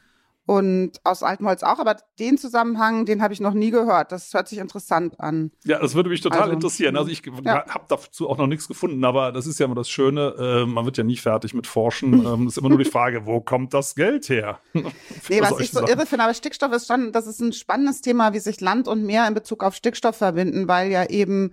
Und 0.53 0.93
aus 1.03 1.23
altem 1.23 1.47
Holz 1.47 1.63
auch, 1.63 1.79
aber 1.79 1.97
den 2.19 2.37
Zusammenhang, 2.37 3.07
den 3.07 3.23
habe 3.23 3.33
ich 3.33 3.41
noch 3.41 3.55
nie 3.55 3.71
gehört. 3.71 4.13
Das 4.13 4.35
hört 4.35 4.49
sich 4.49 4.59
interessant 4.59 5.19
an. 5.19 5.51
Ja, 5.65 5.79
das 5.79 5.95
würde 5.95 6.11
mich 6.11 6.21
total 6.21 6.43
also, 6.43 6.53
interessieren. 6.53 6.95
Also 6.95 7.11
ich 7.11 7.23
ja. 7.25 7.65
habe 7.67 7.85
dazu 7.89 8.29
auch 8.29 8.37
noch 8.37 8.47
nichts 8.47 8.69
gefunden, 8.69 9.03
aber 9.05 9.33
das 9.33 9.47
ist 9.47 9.59
ja 9.59 9.65
immer 9.65 9.75
das 9.75 9.89
Schöne, 9.89 10.35
äh, 10.39 10.67
man 10.67 10.85
wird 10.85 10.99
ja 10.99 11.05
nie 11.05 11.17
fertig 11.17 11.55
mit 11.55 11.67
Forschen. 11.67 12.27
ähm, 12.27 12.49
ist 12.49 12.59
immer 12.59 12.69
nur 12.69 12.77
die 12.77 12.85
Frage, 12.85 13.25
wo 13.25 13.41
kommt 13.41 13.73
das 13.73 13.95
Geld 13.95 14.29
her? 14.29 14.61
nee, 14.75 15.41
was 15.41 15.59
ich 15.59 15.71
so 15.71 15.81
Sachen. 15.81 15.89
irre 15.89 16.05
finde, 16.05 16.25
aber 16.25 16.35
Stickstoff 16.35 16.73
ist 16.73 16.87
schon, 16.87 17.13
das 17.13 17.27
ist 17.27 17.41
ein 17.41 17.55
spannendes 17.55 18.03
Thema, 18.03 18.35
wie 18.35 18.39
sich 18.39 18.61
Land 18.61 18.89
und 18.89 19.05
Meer 19.05 19.27
in 19.27 19.33
Bezug 19.33 19.65
auf 19.65 19.75
Stickstoff 19.75 20.17
verbinden, 20.17 20.69
weil 20.69 20.91
ja 20.91 21.09
eben 21.09 21.53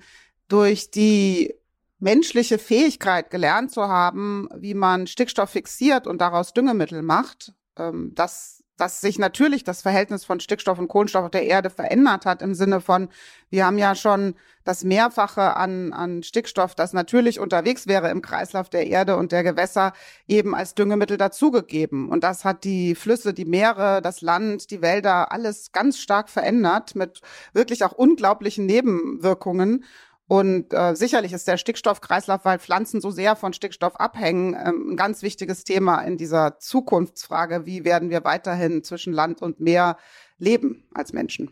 durch 0.49 0.91
die 0.91 1.53
menschliche 1.99 2.59
Fähigkeit 2.59 3.29
gelernt 3.29 3.71
zu 3.71 3.87
haben, 3.87 4.49
wie 4.57 4.73
man 4.73 5.07
Stickstoff 5.07 5.51
fixiert 5.51 6.05
und 6.05 6.19
daraus 6.19 6.51
Düngemittel 6.51 7.01
macht, 7.01 7.53
ähm, 7.77 8.11
das 8.13 8.58
dass 8.79 9.01
sich 9.01 9.19
natürlich 9.19 9.63
das 9.63 9.81
Verhältnis 9.81 10.25
von 10.25 10.39
Stickstoff 10.39 10.79
und 10.79 10.87
Kohlenstoff 10.87 11.25
auf 11.25 11.31
der 11.31 11.45
Erde 11.45 11.69
verändert 11.69 12.25
hat 12.25 12.41
im 12.41 12.55
Sinne 12.55 12.81
von, 12.81 13.09
wir 13.49 13.65
haben 13.65 13.77
ja 13.77 13.95
schon 13.95 14.35
das 14.63 14.83
Mehrfache 14.83 15.55
an, 15.55 15.93
an 15.93 16.21
Stickstoff, 16.23 16.75
das 16.75 16.93
natürlich 16.93 17.39
unterwegs 17.39 17.87
wäre 17.87 18.09
im 18.09 18.21
Kreislauf 18.21 18.69
der 18.69 18.87
Erde 18.87 19.17
und 19.17 19.31
der 19.31 19.43
Gewässer, 19.43 19.93
eben 20.27 20.53
als 20.53 20.75
Düngemittel 20.75 21.17
dazugegeben. 21.17 22.09
Und 22.09 22.23
das 22.23 22.45
hat 22.45 22.63
die 22.63 22.93
Flüsse, 22.95 23.33
die 23.33 23.45
Meere, 23.45 24.01
das 24.01 24.21
Land, 24.21 24.69
die 24.69 24.81
Wälder 24.81 25.31
alles 25.31 25.71
ganz 25.71 25.97
stark 25.97 26.29
verändert 26.29 26.95
mit 26.95 27.21
wirklich 27.53 27.83
auch 27.83 27.93
unglaublichen 27.93 28.65
Nebenwirkungen. 28.65 29.85
Und 30.29 30.75
äh, 30.75 30.95
sicherlich 30.95 31.33
ist 31.33 31.47
der 31.47 31.57
Stickstoffkreislauf, 31.57 32.45
weil 32.45 32.59
Pflanzen 32.59 33.01
so 33.01 33.09
sehr 33.09 33.35
von 33.35 33.51
Stickstoff 33.51 33.95
abhängen, 33.95 34.53
ähm, 34.53 34.91
ein 34.91 34.95
ganz 34.95 35.23
wichtiges 35.23 35.63
Thema 35.63 36.01
in 36.01 36.17
dieser 36.17 36.59
Zukunftsfrage, 36.59 37.65
wie 37.65 37.83
werden 37.83 38.11
wir 38.11 38.23
weiterhin 38.23 38.83
zwischen 38.83 39.11
Land 39.11 39.41
und 39.41 39.59
Meer 39.59 39.97
leben 40.37 40.83
als 40.93 41.13
Menschen. 41.13 41.51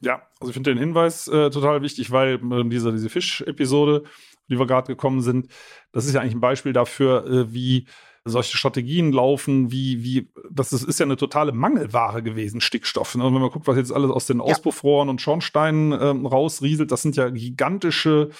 Ja, 0.00 0.28
also 0.40 0.50
ich 0.50 0.52
finde 0.52 0.72
den 0.72 0.78
Hinweis 0.78 1.26
äh, 1.26 1.48
total 1.48 1.80
wichtig, 1.80 2.10
weil 2.10 2.34
äh, 2.34 2.68
diese, 2.68 2.92
diese 2.92 3.08
Fisch-Episode, 3.08 4.02
die 4.50 4.58
wir 4.58 4.66
gerade 4.66 4.88
gekommen 4.88 5.22
sind, 5.22 5.48
das 5.92 6.04
ist 6.04 6.12
ja 6.12 6.20
eigentlich 6.20 6.34
ein 6.34 6.40
Beispiel 6.40 6.74
dafür, 6.74 7.24
äh, 7.24 7.54
wie 7.54 7.86
solche 8.24 8.56
Strategien 8.56 9.12
laufen, 9.12 9.72
wie, 9.72 10.04
wie, 10.04 10.30
das 10.50 10.72
ist, 10.72 10.84
ist 10.84 11.00
ja 11.00 11.06
eine 11.06 11.16
totale 11.16 11.52
Mangelware 11.52 12.22
gewesen, 12.22 12.60
Stickstoff. 12.60 13.14
Ne? 13.16 13.24
wenn 13.24 13.32
man 13.32 13.50
guckt, 13.50 13.66
was 13.66 13.76
jetzt 13.76 13.92
alles 13.92 14.10
aus 14.10 14.26
den 14.26 14.38
ja. 14.38 14.44
Auspuffrohren 14.44 15.08
und 15.08 15.20
Schornsteinen 15.20 15.92
ähm, 15.92 16.26
rausrieselt, 16.26 16.92
das 16.92 17.02
sind 17.02 17.16
ja 17.16 17.30
gigantische 17.30 18.30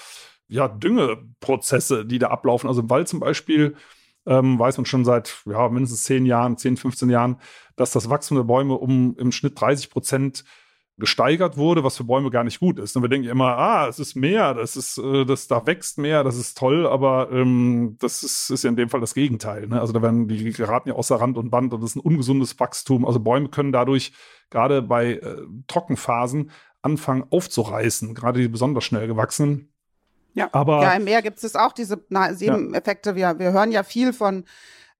ja, 0.47 0.67
Düngeprozesse, 0.67 2.05
die 2.05 2.19
da 2.19 2.27
ablaufen. 2.27 2.67
Also 2.67 2.81
im 2.81 2.89
Wald 2.89 3.07
zum 3.07 3.19
Beispiel 3.19 3.75
ähm, 4.25 4.57
weiß 4.57 4.77
man 4.77 4.85
schon 4.85 5.03
seit 5.03 5.41
ja, 5.45 5.67
mindestens 5.67 6.03
10 6.03 6.25
Jahren, 6.25 6.57
10, 6.57 6.77
15 6.77 7.09
Jahren, 7.09 7.37
dass 7.75 7.91
das 7.91 8.09
Wachstum 8.09 8.37
der 8.37 8.43
Bäume 8.43 8.75
um 8.75 9.15
im 9.17 9.31
Schnitt 9.31 9.59
30 9.59 9.89
Prozent 9.89 10.45
gesteigert 10.97 11.57
wurde, 11.57 11.83
was 11.83 11.97
für 11.97 12.03
Bäume 12.03 12.29
gar 12.29 12.43
nicht 12.43 12.59
gut 12.59 12.77
ist. 12.79 12.95
Und 12.95 13.01
wir 13.01 13.09
denken 13.09 13.27
immer, 13.27 13.57
ah, 13.57 13.87
es 13.87 13.97
ist 13.97 14.15
mehr, 14.15 14.53
das 14.53 14.75
ist, 14.75 14.99
äh, 14.99 15.25
das 15.25 15.47
da 15.47 15.65
wächst 15.65 15.97
mehr, 15.97 16.23
das 16.23 16.37
ist 16.37 16.57
toll, 16.57 16.85
aber 16.85 17.31
ähm, 17.31 17.97
das 17.99 18.21
ist, 18.21 18.51
ist 18.51 18.63
ja 18.63 18.69
in 18.69 18.75
dem 18.75 18.89
Fall 18.89 19.01
das 19.01 19.15
Gegenteil. 19.15 19.67
Ne? 19.67 19.81
Also 19.81 19.91
da 19.91 20.01
werden 20.01 20.27
die 20.27 20.51
geraten 20.51 20.89
ja 20.89 20.95
außer 20.95 21.15
Rand 21.15 21.37
und 21.37 21.49
Band 21.49 21.73
und 21.73 21.81
das 21.81 21.91
ist 21.91 21.95
ein 21.95 22.01
ungesundes 22.01 22.59
Wachstum. 22.59 23.05
Also 23.05 23.19
Bäume 23.19 23.49
können 23.49 23.71
dadurch 23.71 24.13
gerade 24.51 24.83
bei 24.83 25.13
äh, 25.13 25.37
Trockenphasen 25.67 26.51
anfangen 26.83 27.25
aufzureißen, 27.29 28.13
gerade 28.13 28.41
die 28.41 28.47
besonders 28.47 28.83
schnell 28.83 29.07
gewachsenen. 29.07 29.73
Ja, 30.35 30.49
aber 30.51 30.81
ja, 30.81 30.93
im 30.93 31.05
Meer 31.05 31.21
gibt 31.21 31.43
es 31.43 31.55
auch 31.55 31.73
diese 31.73 32.03
Nebeneffekte. 32.09 33.11
Ja. 33.11 33.15
Wir, 33.15 33.39
wir 33.39 33.51
hören 33.51 33.71
ja 33.71 33.83
viel 33.83 34.13
von 34.13 34.45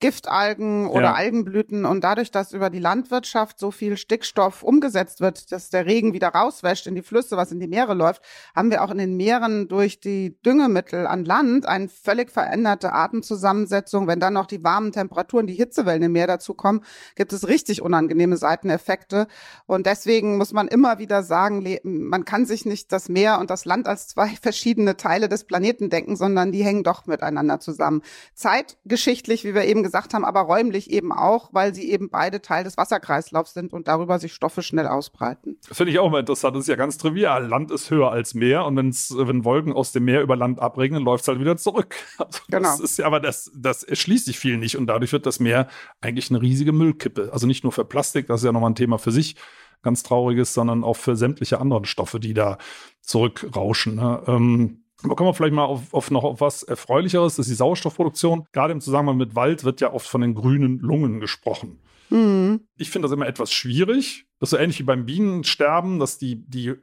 Giftalgen 0.04 0.86
oder 0.88 1.06
ja. 1.06 1.14
Algenblüten 1.14 1.86
und 1.86 2.04
dadurch, 2.04 2.30
dass 2.30 2.52
über 2.52 2.70
die 2.70 2.80
Landwirtschaft 2.80 3.58
so 3.58 3.72
viel 3.72 3.96
Stickstoff 3.96 4.62
umgesetzt 4.62 5.22
wird, 5.22 5.50
dass 5.54 5.70
der 5.70 5.86
Regen 5.86 6.12
wieder 6.12 6.28
rauswäscht 6.28 6.88
in 6.88 6.96
die 6.96 7.02
Flüsse, 7.02 7.38
was 7.38 7.54
in 7.54 7.62
die 7.62 7.70
Meere 7.70 7.94
läuft, 7.94 8.22
haben 8.54 8.70
wir 8.70 8.84
auch 8.84 8.92
in 8.92 8.98
den 8.98 9.16
Meeren 9.16 9.70
durch 9.70 10.02
die 10.02 10.38
Düngemittel 10.42 11.08
an 11.08 11.24
Land 11.24 11.66
eine 11.68 11.88
völlig 11.88 12.32
veränderte 12.32 12.92
Artenzusammensetzung. 12.92 14.06
Wenn 14.06 14.20
dann 14.20 14.34
noch 14.34 14.46
die 14.46 14.62
warmen 14.62 14.92
Temperaturen, 14.92 15.48
die 15.48 15.54
Hitzewellen 15.54 16.04
im 16.04 16.12
Meer 16.12 16.28
dazukommen, 16.28 16.84
gibt 17.16 17.32
es 17.32 17.48
richtig 17.48 17.82
unangenehme 17.82 18.36
Seiteneffekte. 18.36 19.28
Und 19.68 19.86
deswegen 19.86 20.36
muss 20.36 20.52
man 20.52 20.68
immer 20.68 21.00
wieder 21.00 21.24
sagen, 21.24 21.66
man 21.86 22.26
kann 22.26 22.46
sich 22.46 22.66
nicht 22.66 22.92
das 22.92 23.08
Meer 23.08 23.40
und 23.40 23.50
das 23.50 23.64
Land 23.64 23.88
als 23.88 24.10
zwei 24.10 24.28
verschiedene 24.42 24.98
Teile 24.98 25.30
des 25.30 25.46
Planeten 25.46 25.90
denken, 25.90 26.18
sondern 26.18 26.52
die 26.52 26.66
hängen 26.66 26.84
doch 26.84 27.06
miteinander 27.06 27.62
zusammen. 27.62 28.02
Zeitgeschichtlich, 28.34 29.46
wie 29.46 29.56
wir 29.56 29.64
eben 29.64 29.82
gesagt 29.82 29.93
gesagt 29.94 30.16
haben, 30.16 30.26
aber 30.26 30.42
räumlich 30.42 30.90
eben 30.90 31.12
auch, 31.12 31.50
weil 31.54 31.76
sie 31.76 31.92
eben 31.92 32.10
beide 32.10 32.42
Teil 32.42 32.64
des 32.64 32.78
Wasserkreislaufs 32.78 33.54
sind 33.54 33.74
und 33.74 33.88
darüber 33.88 34.18
sich 34.18 34.34
Stoffe 34.34 34.64
schnell 34.64 34.88
ausbreiten. 34.88 35.60
Finde 35.72 35.92
ich 35.92 36.00
auch 36.00 36.10
mal 36.10 36.22
interessant. 36.22 36.56
Das 36.56 36.64
ist 36.64 36.68
ja 36.68 36.76
ganz 36.76 36.98
trivial. 36.98 37.46
Land 37.46 37.70
ist 37.70 37.92
höher 37.92 38.12
als 38.12 38.34
Meer 38.34 38.66
und 38.66 38.76
wenn's, 38.76 39.14
wenn 39.16 39.46
Wolken 39.46 39.72
aus 39.72 39.92
dem 39.92 40.06
Meer 40.06 40.24
über 40.24 40.36
Land 40.36 40.60
abregnen, 40.60 41.04
läuft 41.04 41.22
es 41.22 41.28
halt 41.28 41.40
wieder 41.40 41.58
zurück. 41.58 41.96
Also 42.24 42.40
genau. 42.48 42.70
Das 42.70 42.80
ist 42.80 42.98
ja, 42.98 43.06
aber 43.06 43.20
das, 43.20 43.52
das 43.54 43.84
erschließt 43.84 44.26
sich 44.26 44.40
viel 44.40 44.58
nicht 44.58 44.78
und 44.78 44.88
dadurch 44.88 45.12
wird 45.12 45.26
das 45.26 45.40
Meer 45.40 45.68
eigentlich 46.00 46.30
eine 46.30 46.42
riesige 46.42 46.72
Müllkippe. 46.72 47.30
Also 47.34 47.48
nicht 47.48 47.64
nur 47.64 47.74
für 47.74 47.84
Plastik, 47.84 48.28
das 48.28 48.42
ist 48.42 48.46
ja 48.46 48.52
nochmal 48.52 48.70
ein 48.70 48.76
Thema 48.76 48.98
für 48.98 49.12
sich, 49.12 49.36
ganz 49.82 50.04
trauriges, 50.04 50.54
sondern 50.54 50.84
auch 50.84 50.96
für 50.96 51.16
sämtliche 51.16 51.60
anderen 51.60 51.86
Stoffe, 51.86 52.20
die 52.20 52.34
da 52.34 52.58
zurückrauschen. 53.02 53.96
Ne? 53.96 54.24
Ähm, 54.28 54.83
aber 55.04 55.16
kommen 55.16 55.30
wir 55.30 55.34
vielleicht 55.34 55.54
mal 55.54 55.66
auf, 55.66 55.94
auf 55.94 56.12
noch 56.12 56.24
auf 56.24 56.42
was 56.42 56.64
Erfreulicheres, 56.64 57.36
das 57.36 57.48
ist 57.48 57.52
die 57.52 57.58
Sauerstoffproduktion. 57.58 58.46
Gerade 58.52 58.74
im 58.74 58.82
Zusammenhang 58.82 59.18
mit 59.18 59.36
Wald 59.36 59.64
wird 59.64 59.82
ja 59.82 59.94
oft 59.94 60.08
von 60.08 60.22
den 60.22 60.34
grünen 60.34 60.80
Lungen 60.80 61.20
gesprochen. 61.20 61.80
Mhm. 62.10 62.62
Ich 62.78 62.90
finde 62.90 63.08
das 63.08 63.14
immer 63.14 63.28
etwas 63.28 63.52
schwierig. 63.52 64.26
Das 64.40 64.48
ist 64.48 64.52
so 64.52 64.58
ähnlich 64.58 64.80
wie 64.80 64.84
beim 64.84 65.06
Bienensterben, 65.06 66.00
dass 66.00 66.18
die, 66.18 66.46
die 66.48 66.74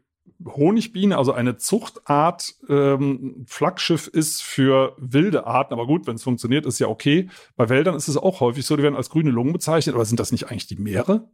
Honigbiene, 0.44 1.16
also 1.16 1.32
eine 1.32 1.56
Zuchtart, 1.56 2.54
ähm, 2.68 3.44
Flaggschiff 3.46 4.06
ist 4.06 4.42
für 4.42 4.94
wilde 4.98 5.46
Arten. 5.46 5.72
Aber 5.72 5.86
gut, 5.86 6.06
wenn 6.06 6.16
es 6.16 6.22
funktioniert, 6.22 6.66
ist 6.66 6.78
ja 6.78 6.88
okay. 6.88 7.28
Bei 7.56 7.68
Wäldern 7.68 7.94
ist 7.94 8.08
es 8.08 8.16
auch 8.16 8.40
häufig 8.40 8.66
so, 8.66 8.76
die 8.76 8.82
werden 8.82 8.96
als 8.96 9.10
grüne 9.10 9.30
Lungen 9.30 9.52
bezeichnet. 9.52 9.94
Aber 9.94 10.04
sind 10.04 10.20
das 10.20 10.32
nicht 10.32 10.50
eigentlich 10.50 10.66
die 10.66 10.76
Meere? 10.76 11.28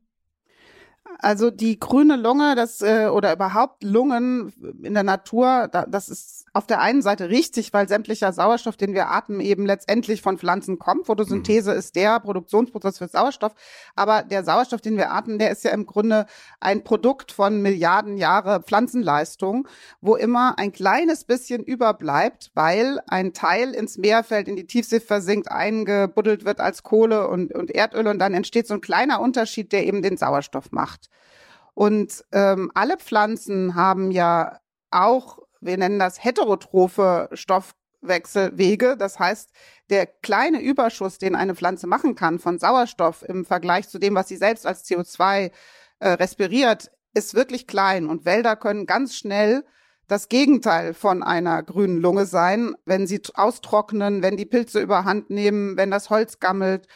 Also 1.18 1.50
die 1.50 1.80
grüne 1.80 2.16
Lunge, 2.16 2.54
das 2.54 2.82
äh, 2.82 3.06
oder 3.06 3.32
überhaupt 3.32 3.82
Lungen 3.82 4.52
in 4.82 4.94
der 4.94 5.02
Natur, 5.02 5.68
da, 5.70 5.86
das 5.86 6.08
ist 6.08 6.46
auf 6.52 6.66
der 6.66 6.80
einen 6.80 7.02
Seite 7.02 7.28
richtig, 7.30 7.72
weil 7.72 7.88
sämtlicher 7.88 8.32
Sauerstoff, 8.32 8.76
den 8.76 8.94
wir 8.94 9.10
atmen, 9.10 9.40
eben 9.40 9.66
letztendlich 9.66 10.22
von 10.22 10.38
Pflanzen 10.38 10.78
kommt. 10.78 11.06
Photosynthese 11.06 11.72
mhm. 11.72 11.78
ist 11.78 11.96
der 11.96 12.20
Produktionsprozess 12.20 12.98
für 12.98 13.08
Sauerstoff, 13.08 13.54
aber 13.94 14.22
der 14.22 14.44
Sauerstoff, 14.44 14.80
den 14.80 14.96
wir 14.96 15.10
atmen, 15.10 15.38
der 15.38 15.50
ist 15.50 15.64
ja 15.64 15.70
im 15.70 15.86
Grunde 15.86 16.26
ein 16.60 16.84
Produkt 16.84 17.32
von 17.32 17.62
Milliarden 17.62 18.16
Jahre 18.16 18.62
Pflanzenleistung, 18.62 19.68
wo 20.00 20.16
immer 20.16 20.58
ein 20.58 20.72
kleines 20.72 21.24
bisschen 21.24 21.62
überbleibt, 21.62 22.50
weil 22.54 23.00
ein 23.06 23.32
Teil 23.32 23.74
ins 23.74 23.98
Meer 23.98 24.22
fällt, 24.22 24.48
in 24.48 24.56
die 24.56 24.66
Tiefsee 24.66 25.00
versinkt, 25.00 25.50
eingebuddelt 25.50 26.44
wird 26.44 26.60
als 26.60 26.82
Kohle 26.82 27.28
und, 27.28 27.54
und 27.54 27.70
Erdöl 27.70 28.06
und 28.06 28.18
dann 28.18 28.34
entsteht 28.34 28.66
so 28.66 28.74
ein 28.74 28.80
kleiner 28.80 29.20
Unterschied, 29.20 29.72
der 29.72 29.86
eben 29.86 30.02
den 30.02 30.16
Sauerstoff 30.16 30.72
macht. 30.72 31.05
Und 31.76 32.24
ähm, 32.32 32.72
alle 32.72 32.96
Pflanzen 32.96 33.74
haben 33.74 34.10
ja 34.10 34.60
auch, 34.90 35.40
wir 35.60 35.76
nennen 35.76 35.98
das 35.98 36.24
heterotrophe 36.24 37.28
Stoffwechselwege. 37.34 38.96
Das 38.96 39.18
heißt, 39.18 39.50
der 39.90 40.06
kleine 40.06 40.62
Überschuss, 40.62 41.18
den 41.18 41.34
eine 41.34 41.54
Pflanze 41.54 41.86
machen 41.86 42.14
kann 42.14 42.38
von 42.38 42.58
Sauerstoff 42.58 43.22
im 43.28 43.44
Vergleich 43.44 43.90
zu 43.90 43.98
dem, 43.98 44.14
was 44.14 44.28
sie 44.28 44.38
selbst 44.38 44.66
als 44.66 44.86
CO2 44.86 45.50
äh, 45.98 46.08
respiriert, 46.08 46.90
ist 47.12 47.34
wirklich 47.34 47.66
klein. 47.66 48.08
Und 48.08 48.24
Wälder 48.24 48.56
können 48.56 48.86
ganz 48.86 49.14
schnell 49.14 49.62
das 50.08 50.30
Gegenteil 50.30 50.94
von 50.94 51.22
einer 51.22 51.62
grünen 51.62 52.00
Lunge 52.00 52.24
sein, 52.24 52.74
wenn 52.86 53.06
sie 53.06 53.20
austrocknen, 53.34 54.22
wenn 54.22 54.38
die 54.38 54.46
Pilze 54.46 54.80
überhand 54.80 55.28
nehmen, 55.28 55.76
wenn 55.76 55.90
das 55.90 56.08
Holz 56.08 56.40
gammelt, 56.40 56.88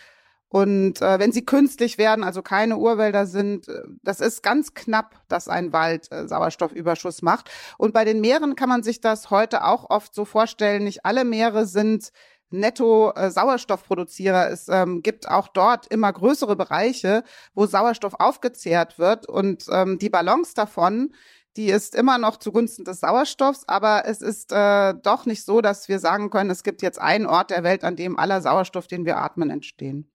und 0.52 1.00
äh, 1.00 1.20
wenn 1.20 1.30
sie 1.30 1.44
künstlich 1.44 1.96
werden, 1.96 2.24
also 2.24 2.42
keine 2.42 2.76
Urwälder 2.76 3.26
sind, 3.26 3.68
äh, 3.68 3.82
das 4.02 4.20
ist 4.20 4.42
ganz 4.42 4.74
knapp, 4.74 5.14
dass 5.28 5.46
ein 5.46 5.72
Wald 5.72 6.10
äh, 6.10 6.26
Sauerstoffüberschuss 6.26 7.22
macht. 7.22 7.48
Und 7.78 7.94
bei 7.94 8.04
den 8.04 8.20
Meeren 8.20 8.56
kann 8.56 8.68
man 8.68 8.82
sich 8.82 9.00
das 9.00 9.30
heute 9.30 9.64
auch 9.64 9.88
oft 9.90 10.12
so 10.12 10.24
vorstellen. 10.24 10.82
Nicht 10.82 11.06
alle 11.06 11.24
Meere 11.24 11.66
sind 11.66 12.10
netto 12.50 13.12
äh, 13.14 13.30
Sauerstoffproduzierer. 13.30 14.50
Es 14.50 14.68
ähm, 14.68 15.02
gibt 15.02 15.28
auch 15.28 15.46
dort 15.46 15.86
immer 15.86 16.12
größere 16.12 16.56
Bereiche, 16.56 17.22
wo 17.54 17.66
Sauerstoff 17.66 18.14
aufgezehrt 18.18 18.98
wird. 18.98 19.28
Und 19.28 19.66
ähm, 19.70 20.00
die 20.00 20.10
Balance 20.10 20.54
davon, 20.56 21.14
die 21.56 21.68
ist 21.68 21.94
immer 21.94 22.18
noch 22.18 22.38
zugunsten 22.38 22.84
des 22.84 22.98
Sauerstoffs, 22.98 23.68
aber 23.68 24.04
es 24.06 24.20
ist 24.20 24.50
äh, 24.50 24.94
doch 24.94 25.26
nicht 25.26 25.44
so, 25.44 25.60
dass 25.60 25.88
wir 25.88 26.00
sagen 26.00 26.30
können, 26.30 26.50
es 26.50 26.64
gibt 26.64 26.82
jetzt 26.82 27.00
einen 27.00 27.26
Ort 27.26 27.50
der 27.50 27.62
Welt, 27.62 27.84
an 27.84 27.94
dem 27.94 28.18
aller 28.18 28.42
Sauerstoff, 28.42 28.88
den 28.88 29.04
wir 29.04 29.18
atmen, 29.18 29.50
entstehen. 29.50 30.10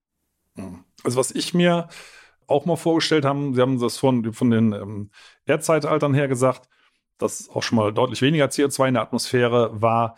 Also 1.03 1.17
was 1.17 1.31
ich 1.31 1.53
mir 1.53 1.87
auch 2.47 2.65
mal 2.65 2.75
vorgestellt 2.75 3.25
habe, 3.25 3.53
Sie 3.53 3.61
haben 3.61 3.79
das 3.79 3.97
von, 3.97 4.33
von 4.33 4.51
den 4.51 4.73
ähm, 4.73 5.11
Erdzeitaltern 5.45 6.13
her 6.13 6.27
gesagt, 6.27 6.69
dass 7.17 7.49
auch 7.49 7.63
schon 7.63 7.77
mal 7.77 7.93
deutlich 7.93 8.21
weniger 8.21 8.45
CO2 8.45 8.89
in 8.89 8.93
der 8.95 9.03
Atmosphäre 9.03 9.81
war. 9.81 10.17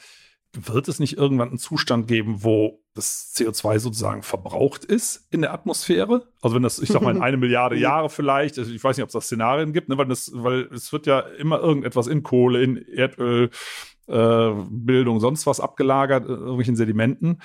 wird 0.53 0.87
es 0.87 0.99
nicht 0.99 1.17
irgendwann 1.17 1.49
einen 1.49 1.57
Zustand 1.59 2.07
geben, 2.07 2.43
wo 2.43 2.81
das 2.95 3.33
CO2 3.35 3.79
sozusagen 3.79 4.23
verbraucht 4.23 4.83
ist 4.83 5.27
in 5.29 5.41
der 5.41 5.53
Atmosphäre? 5.53 6.27
Also 6.41 6.55
wenn 6.55 6.63
das, 6.63 6.79
ich 6.79 6.89
sag 6.89 7.01
mal, 7.01 7.15
in 7.15 7.21
eine 7.21 7.37
Milliarde 7.37 7.75
Jahre 7.75 8.09
vielleicht, 8.09 8.57
also 8.57 8.71
ich 8.71 8.83
weiß 8.83 8.97
nicht, 8.97 9.03
ob 9.03 9.09
es 9.09 9.13
da 9.13 9.21
Szenarien 9.21 9.71
gibt, 9.71 9.89
ne, 9.89 9.97
weil, 9.97 10.07
das, 10.07 10.31
weil 10.33 10.61
es 10.73 10.91
wird 10.91 11.05
ja 11.05 11.19
immer 11.19 11.59
irgendetwas 11.59 12.07
in 12.07 12.23
Kohle, 12.23 12.63
in 12.63 12.77
Erdöl, 12.77 13.51
äh, 14.07 14.51
Bildung, 14.69 15.19
sonst 15.19 15.45
was 15.45 15.59
abgelagert, 15.59 16.25
äh, 16.25 16.29
irgendwelchen 16.31 16.75
Sedimenten. 16.75 17.41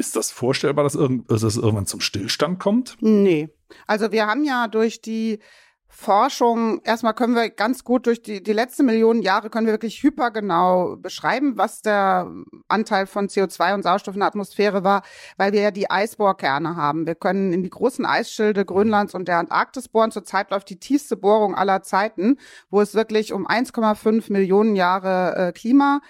Ist 0.00 0.16
das 0.16 0.30
vorstellbar, 0.30 0.84
dass, 0.84 0.94
irgend, 0.94 1.30
dass 1.30 1.42
es 1.42 1.58
irgendwann 1.58 1.84
zum 1.84 2.00
Stillstand 2.00 2.58
kommt? 2.58 2.96
Nee. 3.00 3.50
Also 3.86 4.12
wir 4.12 4.26
haben 4.26 4.44
ja 4.44 4.66
durch 4.66 5.02
die 5.02 5.40
Forschung, 5.88 6.80
erstmal 6.84 7.12
können 7.12 7.34
wir 7.34 7.50
ganz 7.50 7.84
gut 7.84 8.06
durch 8.06 8.22
die, 8.22 8.42
die 8.42 8.54
letzten 8.54 8.86
Millionen 8.86 9.20
Jahre 9.20 9.50
können 9.50 9.66
wir 9.66 9.74
wirklich 9.74 10.02
hypergenau 10.02 10.96
beschreiben, 10.96 11.58
was 11.58 11.82
der 11.82 12.32
Anteil 12.66 13.06
von 13.06 13.28
CO2 13.28 13.74
und 13.74 13.82
Sauerstoff 13.82 14.14
in 14.14 14.20
der 14.20 14.28
Atmosphäre 14.28 14.84
war, 14.84 15.02
weil 15.36 15.52
wir 15.52 15.60
ja 15.60 15.70
die 15.70 15.90
Eisbohrkerne 15.90 16.76
haben. 16.76 17.06
Wir 17.06 17.14
können 17.14 17.52
in 17.52 17.62
die 17.62 17.68
großen 17.68 18.06
Eisschilde 18.06 18.64
Grönlands 18.64 19.14
und 19.14 19.28
der 19.28 19.36
Antarktis 19.36 19.88
bohren. 19.88 20.12
Zurzeit 20.12 20.50
läuft 20.50 20.70
die 20.70 20.80
tiefste 20.80 21.18
Bohrung 21.18 21.54
aller 21.54 21.82
Zeiten, 21.82 22.38
wo 22.70 22.80
es 22.80 22.94
wirklich 22.94 23.34
um 23.34 23.46
1,5 23.46 24.32
Millionen 24.32 24.76
Jahre 24.76 25.36
äh, 25.36 25.52
Klima 25.52 26.00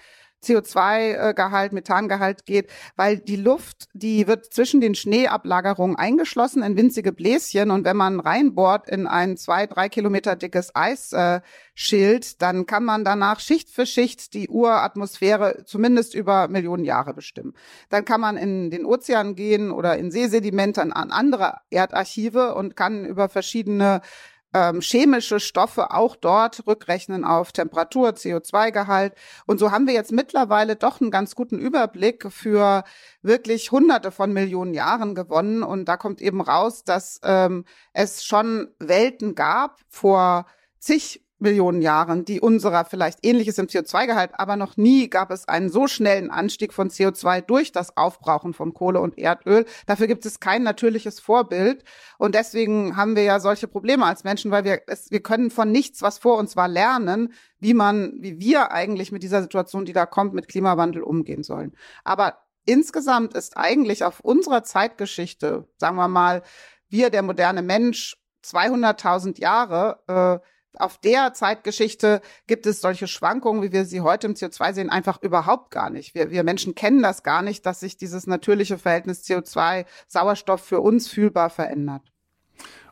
CO2-Gehalt, 0.43 1.73
Methangehalt 1.73 2.47
geht, 2.47 2.71
weil 2.97 3.19
die 3.19 3.37
Luft, 3.37 3.89
die 3.93 4.27
wird 4.27 4.53
zwischen 4.53 4.81
den 4.81 4.95
Schneeablagerungen 4.95 5.97
eingeschlossen 5.97 6.63
in 6.63 6.77
winzige 6.77 7.13
Bläschen 7.13 7.71
und 7.71 7.85
wenn 7.85 7.97
man 7.97 8.21
reinbohrt 8.21 8.89
in 8.89 9.07
ein 9.07 9.37
zwei, 9.37 9.67
drei 9.67 9.89
Kilometer 9.89 10.37
dickes 10.37 10.75
Eisschild, 10.75 12.25
äh, 12.25 12.35
dann 12.39 12.67
kann 12.67 12.85
man 12.85 13.05
danach 13.05 13.41
Schicht 13.41 13.71
für 13.71 13.87
Schicht 13.87 14.35
die 14.35 14.49
Uratmosphäre 14.49 15.65
zumindest 15.65 16.15
über 16.15 16.49
Millionen 16.49 16.85
Jahre 16.85 17.15
bestimmen. 17.15 17.55
Dann 17.89 18.05
kann 18.05 18.21
man 18.21 18.37
in 18.37 18.71
den 18.71 18.85
Ozean 18.85 19.35
gehen 19.35 19.71
oder 19.71 19.97
in 19.99 20.11
Seesedimente 20.11 20.83
an 20.83 20.93
andere 20.93 21.59
Erdarchive 21.71 22.55
und 22.55 22.77
kann 22.77 23.05
über 23.05 23.29
verschiedene 23.29 24.01
ähm, 24.53 24.81
chemische 24.81 25.41
Stoffe 25.41 25.93
auch 25.93 26.17
dort 26.17 26.67
rückrechnen 26.67 27.25
auf 27.25 27.53
Temperatur, 27.53 28.11
CO2-Gehalt. 28.11 29.15
Und 29.47 29.59
so 29.59 29.71
haben 29.71 29.87
wir 29.87 29.95
jetzt 29.95 30.13
mittlerweile 30.13 30.77
doch 30.77 31.01
einen 31.01 31.11
ganz 31.11 31.35
guten 31.35 31.59
Überblick 31.59 32.31
für 32.33 32.85
wirklich 33.23 33.71
hunderte 33.71 34.11
von 34.11 34.33
Millionen 34.33 34.75
Jahren 34.75 35.15
gewonnen. 35.15 35.63
Und 35.63 35.87
da 35.87 35.97
kommt 35.97 36.21
eben 36.21 36.41
raus, 36.41 36.85
dass 36.85 37.21
ähm, 37.23 37.65
es 37.93 38.25
schon 38.25 38.69
Welten 38.79 39.35
gab 39.35 39.81
vor 39.89 40.47
zig 40.79 41.23
Millionen 41.41 41.83
Jahren, 41.83 42.25
die 42.25 42.41
unserer 42.41 42.85
vielleicht 42.85 43.21
ähnliches 43.23 43.59
im 43.59 43.67
CO2-Gehalt, 43.67 44.33
aber 44.35 44.57
noch 44.57 44.77
nie 44.77 45.09
gab 45.09 45.31
es 45.31 45.49
einen 45.49 45.71
so 45.71 45.87
schnellen 45.87 46.31
Anstieg 46.31 46.73
von 46.73 46.91
CO2 46.91 47.41
durch 47.41 47.73
das 47.73 47.97
Aufbrauchen 47.97 48.53
von 48.53 48.75
Kohle 48.75 49.01
und 49.01 49.19
Erdöl. 49.19 49.65
Dafür 49.87 50.07
gibt 50.07 50.27
es 50.27 50.41
kein 50.41 50.63
natürliches 50.63 51.21
Vorbild. 51.21 51.85
Und 52.19 52.35
deswegen 52.35 52.97
haben 52.97 53.17
wir 53.17 53.23
ja 53.23 53.41
solche 53.41 53.69
Probleme 53.69 54.05
als 54.05 54.25
Menschen, 54.25 54.51
weil 54.51 54.65
wir, 54.65 54.83
es, 54.87 55.11
wir 55.11 55.23
können 55.23 55.51
von 55.51 55.73
nichts, 55.73 56.03
was 56.03 56.19
vor 56.19 56.37
uns 56.37 56.57
war, 56.57 56.69
lernen, 56.69 57.33
wie 57.59 57.75
man, 57.75 58.15
wie 58.21 58.39
wir 58.39 58.73
eigentlich 58.73 59.13
mit 59.13 59.23
dieser 59.23 59.43
Situation, 59.43 59.85
die 59.85 59.93
da 59.93 60.07
kommt, 60.07 60.35
mit 60.35 60.49
Klimawandel 60.49 61.03
umgehen 61.03 61.43
sollen. 61.43 61.73
Aber 62.05 62.39
insgesamt 62.67 63.35
ist 63.35 63.57
eigentlich 63.57 64.05
auf 64.05 64.21
unserer 64.21 64.63
Zeitgeschichte, 64.63 65.69
sagen 65.79 65.97
wir 65.97 66.09
mal, 66.09 66.43
wir, 66.89 67.11
der 67.11 67.23
moderne 67.23 67.63
Mensch, 67.63 68.17
200.000 68.45 69.41
Jahre, 69.41 70.41
äh, 70.43 70.47
auf 70.79 70.99
der 70.99 71.33
Zeitgeschichte 71.33 72.21
gibt 72.47 72.67
es 72.67 72.81
solche 72.81 73.07
Schwankungen, 73.09 73.63
wie 73.63 73.73
wir 73.73 73.85
sie 73.85 74.01
heute 74.01 74.27
im 74.27 74.35
CO2 74.35 74.73
sehen, 74.75 74.91
einfach 74.91 75.21
überhaupt 75.23 75.71
gar 75.71 75.91
nicht. 75.91 76.15
Wir, 76.15 76.31
wir 76.31 76.45
Menschen 76.45 76.75
kennen 76.75 77.03
das 77.03 77.23
gar 77.23 77.43
nicht, 77.43 77.67
dass 77.67 77.81
sich 77.81 77.97
dieses 77.97 78.27
natürliche 78.27 78.79
Verhältnis 78.79 79.25
CO2-Sauerstoff 79.25 80.61
für 80.63 80.81
uns 80.81 81.09
fühlbar 81.09 81.51
verändert. 81.51 82.03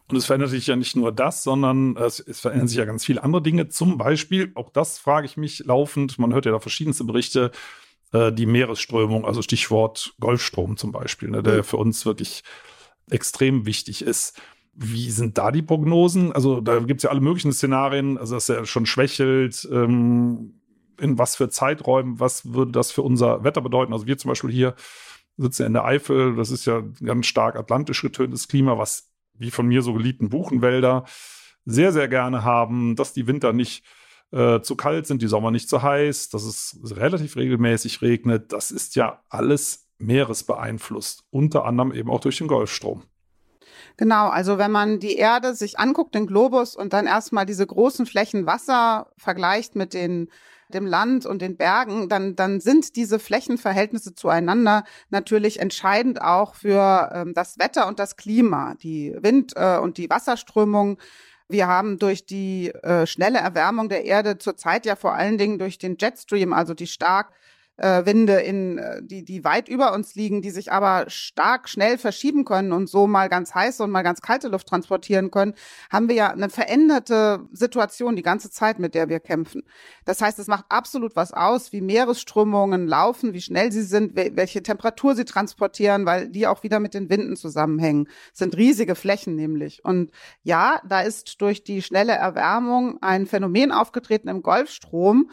Und 0.08 0.16
es 0.16 0.24
verändert 0.24 0.50
sich 0.50 0.66
ja 0.66 0.74
nicht 0.74 0.96
nur 0.96 1.12
das, 1.12 1.42
sondern 1.42 1.96
es, 1.96 2.18
es, 2.18 2.40
verändern 2.40 2.66
sich 2.66 2.78
ja 2.78 2.86
ganz 2.86 3.04
viele 3.04 3.22
andere 3.22 3.42
Dinge. 3.42 3.68
Zum 3.68 3.98
Beispiel, 3.98 4.52
auch 4.54 4.70
das 4.70 4.98
frage 4.98 5.26
ich 5.26 5.36
mich 5.36 5.64
laufend, 5.66 6.18
man 6.18 6.32
hört 6.32 6.46
ja 6.46 6.52
da 6.52 6.60
verschiedenste 6.60 7.04
Berichte, 7.04 7.50
äh, 8.12 8.32
die 8.32 8.46
Meeresströmung, 8.46 9.26
also 9.26 9.42
Stichwort 9.42 10.14
Golfstrom 10.18 10.78
zum 10.78 10.92
Beispiel, 10.92 11.28
ne, 11.28 11.42
der 11.42 11.58
mhm. 11.58 11.64
für 11.64 11.76
uns 11.76 12.06
wirklich 12.06 12.42
extrem 13.10 13.66
wichtig 13.66 14.02
ist. 14.02 14.40
Wie 14.80 15.10
sind 15.10 15.38
da 15.38 15.50
die 15.50 15.62
Prognosen? 15.62 16.32
Also 16.32 16.60
da 16.60 16.78
gibt 16.78 17.00
es 17.00 17.02
ja 17.02 17.10
alle 17.10 17.20
möglichen 17.20 17.52
Szenarien, 17.52 18.16
also 18.16 18.36
dass 18.36 18.48
er 18.48 18.64
schon 18.64 18.86
schwächelt, 18.86 19.68
ähm, 19.72 20.60
in 21.00 21.18
was 21.18 21.34
für 21.34 21.48
Zeiträumen, 21.48 22.20
was 22.20 22.52
würde 22.52 22.70
das 22.70 22.92
für 22.92 23.02
unser 23.02 23.42
Wetter 23.42 23.60
bedeuten? 23.60 23.92
Also 23.92 24.06
wir 24.06 24.18
zum 24.18 24.28
Beispiel 24.28 24.50
hier 24.50 24.76
sitzen 25.36 25.62
ja 25.62 25.66
in 25.66 25.72
der 25.72 25.84
Eifel, 25.84 26.36
das 26.36 26.52
ist 26.52 26.64
ja 26.64 26.84
ganz 27.04 27.26
stark 27.26 27.56
atlantisch 27.56 28.02
getöntes 28.02 28.46
Klima, 28.46 28.78
was 28.78 29.10
wie 29.34 29.50
von 29.50 29.66
mir 29.66 29.82
so 29.82 29.94
geliebten 29.94 30.28
Buchenwälder 30.28 31.04
sehr, 31.64 31.92
sehr 31.92 32.06
gerne 32.06 32.44
haben, 32.44 32.94
dass 32.94 33.12
die 33.12 33.26
Winter 33.26 33.52
nicht 33.52 33.84
äh, 34.30 34.60
zu 34.60 34.76
kalt 34.76 35.08
sind, 35.08 35.22
die 35.22 35.28
Sommer 35.28 35.50
nicht 35.50 35.68
zu 35.68 35.82
heiß, 35.82 36.28
dass 36.28 36.44
es 36.44 36.78
relativ 36.84 37.34
regelmäßig 37.34 38.00
regnet. 38.00 38.52
Das 38.52 38.70
ist 38.70 38.94
ja 38.94 39.24
alles 39.28 39.88
meeresbeeinflusst, 39.98 41.24
unter 41.30 41.64
anderem 41.64 41.92
eben 41.92 42.10
auch 42.10 42.20
durch 42.20 42.38
den 42.38 42.46
Golfstrom. 42.46 43.02
Genau, 43.98 44.28
also 44.28 44.58
wenn 44.58 44.70
man 44.70 45.00
die 45.00 45.16
Erde 45.16 45.54
sich 45.56 45.80
anguckt, 45.80 46.14
den 46.14 46.28
Globus, 46.28 46.76
und 46.76 46.92
dann 46.92 47.06
erstmal 47.08 47.46
diese 47.46 47.66
großen 47.66 48.06
Flächen 48.06 48.46
Wasser 48.46 49.10
vergleicht 49.18 49.74
mit 49.74 49.92
den 49.92 50.30
dem 50.70 50.84
Land 50.84 51.24
und 51.24 51.40
den 51.40 51.56
Bergen, 51.56 52.10
dann, 52.10 52.36
dann 52.36 52.60
sind 52.60 52.94
diese 52.96 53.18
Flächenverhältnisse 53.18 54.14
zueinander 54.14 54.84
natürlich 55.08 55.60
entscheidend 55.60 56.20
auch 56.20 56.54
für 56.54 57.10
ähm, 57.14 57.32
das 57.32 57.58
Wetter 57.58 57.88
und 57.88 57.98
das 57.98 58.16
Klima, 58.18 58.74
die 58.82 59.16
Wind- 59.18 59.54
äh, 59.56 59.78
und 59.78 59.96
die 59.96 60.10
Wasserströmung. 60.10 60.98
Wir 61.48 61.68
haben 61.68 61.98
durch 61.98 62.26
die 62.26 62.68
äh, 62.82 63.06
schnelle 63.06 63.38
Erwärmung 63.38 63.88
der 63.88 64.04
Erde 64.04 64.36
zurzeit 64.36 64.84
ja 64.84 64.94
vor 64.94 65.14
allen 65.14 65.38
Dingen 65.38 65.58
durch 65.58 65.78
den 65.78 65.96
Jetstream, 65.98 66.52
also 66.52 66.74
die 66.74 66.86
stark 66.86 67.32
äh, 67.78 68.04
Winde 68.04 68.34
in 68.34 68.78
äh, 68.78 69.02
die 69.02 69.24
die 69.24 69.44
weit 69.44 69.68
über 69.68 69.92
uns 69.94 70.14
liegen, 70.14 70.42
die 70.42 70.50
sich 70.50 70.72
aber 70.72 71.08
stark 71.08 71.68
schnell 71.68 71.96
verschieben 71.96 72.44
können 72.44 72.72
und 72.72 72.88
so 72.88 73.06
mal 73.06 73.28
ganz 73.28 73.54
heiße 73.54 73.82
und 73.82 73.90
mal 73.90 74.02
ganz 74.02 74.20
kalte 74.20 74.48
Luft 74.48 74.68
transportieren 74.68 75.30
können, 75.30 75.54
haben 75.90 76.08
wir 76.08 76.16
ja 76.16 76.30
eine 76.30 76.50
veränderte 76.50 77.46
Situation 77.52 78.16
die 78.16 78.22
ganze 78.22 78.50
Zeit, 78.50 78.78
mit 78.78 78.94
der 78.94 79.08
wir 79.08 79.20
kämpfen. 79.20 79.62
Das 80.04 80.20
heißt, 80.20 80.38
es 80.38 80.48
macht 80.48 80.64
absolut 80.68 81.16
was 81.16 81.32
aus, 81.32 81.72
wie 81.72 81.80
Meeresströmungen 81.80 82.86
laufen, 82.86 83.32
wie 83.32 83.40
schnell 83.40 83.70
sie 83.72 83.82
sind, 83.82 84.16
welche 84.16 84.62
Temperatur 84.62 85.14
sie 85.14 85.24
transportieren, 85.24 86.04
weil 86.06 86.28
die 86.28 86.46
auch 86.46 86.62
wieder 86.62 86.80
mit 86.80 86.94
den 86.94 87.08
Winden 87.08 87.36
zusammenhängen. 87.36 88.08
Das 88.30 88.40
sind 88.40 88.56
riesige 88.56 88.94
Flächen 88.94 89.36
nämlich. 89.36 89.84
Und 89.84 90.10
ja, 90.42 90.80
da 90.88 91.00
ist 91.02 91.40
durch 91.40 91.62
die 91.62 91.82
schnelle 91.82 92.12
Erwärmung 92.12 92.98
ein 93.02 93.26
Phänomen 93.26 93.70
aufgetreten 93.70 94.28
im 94.28 94.42
Golfstrom, 94.42 95.30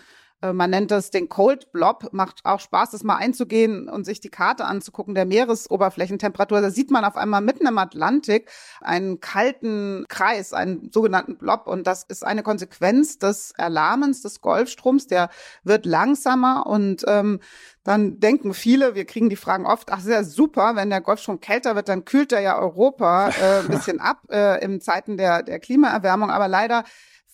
man 0.54 0.70
nennt 0.70 0.92
das 0.92 1.12
den 1.12 1.30
Cold 1.30 1.72
Blob. 1.72 2.10
Macht 2.12 2.42
auch 2.44 2.60
Spaß, 2.60 2.92
das 2.92 3.04
mal 3.04 3.16
einzugehen 3.16 3.90
und 3.90 4.06
sich 4.06 4.20
die 4.20 4.30
Karte 4.30 4.66
anzugucken 4.66 5.16
der 5.16 5.26
Meeresoberflächentemperatur. 5.26 6.62
Da 6.62 6.70
sieht 6.70 6.92
man 6.92 7.06
auf 7.06 7.18
einmal 7.18 7.42
mitten 7.42 7.68
im 7.68 7.78
Atlantik 7.78 8.50
einen 8.82 9.20
kalten 9.20 10.06
Kreis, 10.10 10.54
einen 10.54 10.92
sogenannten 10.92 11.38
Blob. 11.38 11.68
Und 11.68 11.88
das 11.88 12.04
ist 12.04 12.26
eine 12.26 12.44
Konsequenz 12.44 13.20
des 13.20 13.54
Erlahmens 13.58 14.22
des 14.22 14.42
Golfstroms. 14.42 15.08
Der 15.08 15.30
wird 15.64 15.86
langsamer 15.86 16.66
und 16.68 17.04
ähm, 17.08 17.40
dann 17.86 18.20
denken 18.20 18.56
viele, 18.56 18.96
wir 18.96 19.06
kriegen 19.06 19.30
die 19.30 19.36
Fragen 19.36 19.68
oft, 19.68 19.92
ach 19.92 20.00
sehr 20.00 20.24
super, 20.24 20.76
wenn 20.76 20.90
der 20.90 21.02
Golfstrom 21.02 21.40
kälter 21.40 21.76
wird, 21.76 21.88
dann 21.88 22.04
kühlt 22.04 22.32
er 22.32 22.42
ja 22.42 22.58
Europa 22.58 23.30
äh, 23.30 23.60
ein 23.60 23.68
bisschen 23.68 24.00
ab 24.02 24.24
äh, 24.32 24.64
in 24.66 24.82
Zeiten 24.82 25.18
der, 25.18 25.44
der 25.44 25.60
Klimaerwärmung. 25.60 26.32
Aber 26.32 26.48
leider 26.48 26.84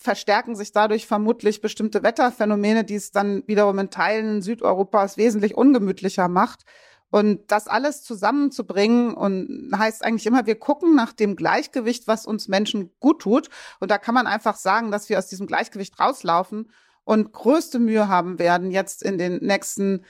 verstärken 0.02 0.56
sich 0.56 0.72
dadurch 0.72 1.06
vermutlich 1.06 1.60
bestimmte 1.60 2.02
Wetterphänomene, 2.02 2.84
die 2.84 2.96
es 2.96 3.12
dann 3.12 3.42
wiederum 3.46 3.78
in 3.78 3.90
Teilen 3.90 4.42
Südeuropas 4.42 5.16
wesentlich 5.16 5.56
ungemütlicher 5.56 6.28
macht. 6.28 6.64
Und 7.10 7.50
das 7.50 7.68
alles 7.68 8.02
zusammenzubringen 8.02 9.12
und 9.12 9.70
heißt 9.76 10.02
eigentlich 10.02 10.26
immer, 10.26 10.46
wir 10.46 10.58
gucken 10.58 10.94
nach 10.94 11.12
dem 11.12 11.36
Gleichgewicht, 11.36 12.06
was 12.06 12.24
uns 12.24 12.48
Menschen 12.48 12.90
gut 13.00 13.20
tut. 13.20 13.50
Und 13.80 13.90
da 13.90 13.98
kann 13.98 14.14
man 14.14 14.26
einfach 14.26 14.56
sagen, 14.56 14.90
dass 14.90 15.10
wir 15.10 15.18
aus 15.18 15.26
diesem 15.26 15.46
Gleichgewicht 15.46 16.00
rauslaufen 16.00 16.70
und 17.04 17.32
größte 17.32 17.78
Mühe 17.78 18.08
haben 18.08 18.38
werden, 18.38 18.70
jetzt 18.70 19.02
in 19.02 19.18
den 19.18 19.44
nächsten 19.44 20.06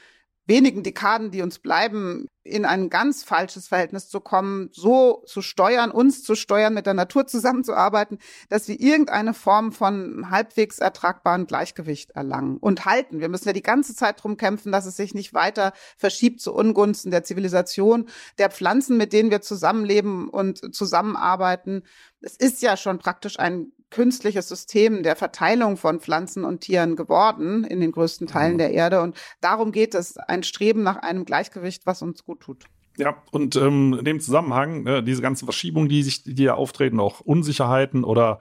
wenigen 0.46 0.82
Dekaden, 0.82 1.30
die 1.30 1.42
uns 1.42 1.58
bleiben, 1.58 2.28
in 2.44 2.64
ein 2.64 2.90
ganz 2.90 3.22
falsches 3.22 3.68
Verhältnis 3.68 4.08
zu 4.08 4.20
kommen, 4.20 4.68
so 4.72 5.22
zu 5.26 5.42
steuern, 5.42 5.90
uns 5.90 6.24
zu 6.24 6.34
steuern, 6.34 6.74
mit 6.74 6.86
der 6.86 6.94
Natur 6.94 7.26
zusammenzuarbeiten, 7.26 8.18
dass 8.48 8.66
wir 8.68 8.80
irgendeine 8.80 9.32
Form 9.34 9.72
von 9.72 10.30
halbwegs 10.30 10.78
ertragbaren 10.78 11.46
Gleichgewicht 11.46 12.10
erlangen 12.10 12.56
und 12.56 12.84
halten. 12.84 13.20
Wir 13.20 13.28
müssen 13.28 13.48
ja 13.48 13.52
die 13.52 13.62
ganze 13.62 13.94
Zeit 13.94 14.22
drum 14.22 14.36
kämpfen, 14.36 14.72
dass 14.72 14.86
es 14.86 14.96
sich 14.96 15.14
nicht 15.14 15.34
weiter 15.34 15.72
verschiebt 15.96 16.40
zu 16.40 16.52
Ungunsten 16.52 17.10
der 17.10 17.22
Zivilisation, 17.22 18.08
der 18.38 18.50
Pflanzen, 18.50 18.96
mit 18.96 19.12
denen 19.12 19.30
wir 19.30 19.40
zusammenleben 19.40 20.28
und 20.28 20.74
zusammenarbeiten. 20.74 21.84
Es 22.20 22.36
ist 22.36 22.62
ja 22.62 22.76
schon 22.76 22.98
praktisch 22.98 23.38
ein 23.38 23.72
künstliches 23.92 24.48
System 24.48 25.04
der 25.04 25.14
Verteilung 25.14 25.76
von 25.76 26.00
Pflanzen 26.00 26.44
und 26.44 26.62
Tieren 26.62 26.96
geworden 26.96 27.62
in 27.62 27.80
den 27.80 27.92
größten 27.92 28.26
Teilen 28.26 28.54
mhm. 28.54 28.58
der 28.58 28.72
Erde. 28.72 29.00
Und 29.00 29.16
darum 29.40 29.70
geht 29.70 29.94
es, 29.94 30.16
ein 30.16 30.42
Streben 30.42 30.82
nach 30.82 30.96
einem 30.96 31.24
Gleichgewicht, 31.24 31.86
was 31.86 32.02
uns 32.02 32.24
gut 32.24 32.40
tut. 32.40 32.64
Ja, 32.98 33.22
und 33.30 33.56
ähm, 33.56 33.96
in 33.98 34.04
dem 34.04 34.20
Zusammenhang, 34.20 34.82
ne, 34.82 35.02
diese 35.02 35.22
ganzen 35.22 35.46
Verschiebungen, 35.46 35.88
die 35.88 36.02
sich, 36.02 36.24
die 36.24 36.42
ja 36.42 36.54
auftreten, 36.54 37.00
auch 37.00 37.20
Unsicherheiten 37.20 38.04
oder 38.04 38.38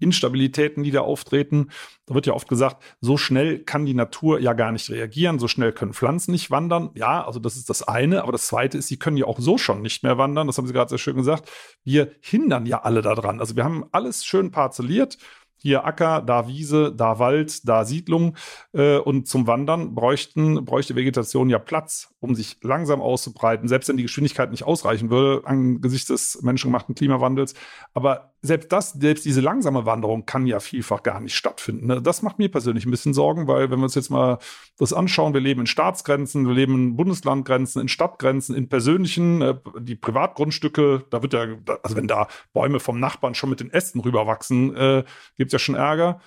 Instabilitäten, 0.00 0.82
die 0.82 0.90
da 0.90 1.02
auftreten. 1.02 1.70
Da 2.06 2.14
wird 2.14 2.26
ja 2.26 2.32
oft 2.32 2.48
gesagt, 2.48 2.82
so 3.00 3.16
schnell 3.16 3.60
kann 3.60 3.86
die 3.86 3.94
Natur 3.94 4.40
ja 4.40 4.52
gar 4.52 4.72
nicht 4.72 4.90
reagieren, 4.90 5.38
so 5.38 5.48
schnell 5.48 5.72
können 5.72 5.92
Pflanzen 5.92 6.32
nicht 6.32 6.50
wandern. 6.50 6.90
Ja, 6.94 7.24
also 7.24 7.38
das 7.38 7.56
ist 7.56 7.70
das 7.70 7.82
eine, 7.82 8.22
aber 8.22 8.32
das 8.32 8.46
zweite 8.46 8.78
ist, 8.78 8.88
sie 8.88 8.98
können 8.98 9.16
ja 9.16 9.26
auch 9.26 9.38
so 9.38 9.58
schon 9.58 9.82
nicht 9.82 10.02
mehr 10.02 10.18
wandern. 10.18 10.46
Das 10.46 10.58
haben 10.58 10.66
Sie 10.66 10.72
gerade 10.72 10.88
sehr 10.88 10.98
schön 10.98 11.16
gesagt. 11.16 11.50
Wir 11.84 12.10
hindern 12.20 12.66
ja 12.66 12.82
alle 12.82 13.02
daran. 13.02 13.40
Also 13.40 13.56
wir 13.56 13.64
haben 13.64 13.84
alles 13.92 14.24
schön 14.24 14.50
parzelliert 14.50 15.18
hier 15.62 15.84
Acker, 15.84 16.22
da 16.22 16.48
Wiese, 16.48 16.92
da 16.92 17.18
Wald, 17.18 17.68
da 17.68 17.84
Siedlung. 17.84 18.36
Äh, 18.72 18.98
und 18.98 19.28
zum 19.28 19.46
Wandern 19.46 19.94
bräuchten, 19.94 20.64
bräuchte 20.64 20.96
Vegetation 20.96 21.50
ja 21.50 21.58
Platz, 21.58 22.14
um 22.20 22.34
sich 22.34 22.56
langsam 22.62 23.00
auszubreiten, 23.00 23.68
selbst 23.68 23.88
wenn 23.88 23.96
die 23.96 24.02
Geschwindigkeit 24.02 24.50
nicht 24.50 24.64
ausreichen 24.64 25.10
würde 25.10 25.46
angesichts 25.46 26.08
des 26.08 26.42
menschengemachten 26.42 26.94
Klimawandels. 26.94 27.54
Aber 27.92 28.32
selbst 28.42 28.72
das, 28.72 28.92
selbst 28.92 29.26
diese 29.26 29.42
langsame 29.42 29.84
Wanderung 29.84 30.24
kann 30.24 30.46
ja 30.46 30.60
vielfach 30.60 31.02
gar 31.02 31.20
nicht 31.20 31.34
stattfinden. 31.34 31.86
Ne? 31.86 32.00
Das 32.00 32.22
macht 32.22 32.38
mir 32.38 32.50
persönlich 32.50 32.86
ein 32.86 32.90
bisschen 32.90 33.12
Sorgen, 33.12 33.46
weil 33.46 33.70
wenn 33.70 33.78
wir 33.78 33.84
uns 33.84 33.94
jetzt 33.94 34.10
mal 34.10 34.38
das 34.78 34.94
anschauen, 34.94 35.34
wir 35.34 35.42
leben 35.42 35.60
in 35.60 35.66
Staatsgrenzen, 35.66 36.46
wir 36.46 36.54
leben 36.54 36.74
in 36.74 36.96
Bundeslandgrenzen, 36.96 37.82
in 37.82 37.88
Stadtgrenzen, 37.88 38.54
in 38.54 38.68
persönlichen, 38.68 39.42
äh, 39.42 39.56
die 39.80 39.94
Privatgrundstücke, 39.94 41.04
da 41.10 41.22
wird 41.22 41.34
ja, 41.34 41.46
also 41.82 41.96
wenn 41.96 42.08
da 42.08 42.28
Bäume 42.54 42.80
vom 42.80 42.98
Nachbarn 42.98 43.34
schon 43.34 43.50
mit 43.50 43.60
den 43.60 43.70
Ästen 43.70 44.00
rüberwachsen, 44.00 44.74
äh, 44.74 45.04
gibt 45.36 45.50
es 45.50 45.52
ja 45.52 45.58
schon 45.58 45.74
Ärger. 45.74 46.20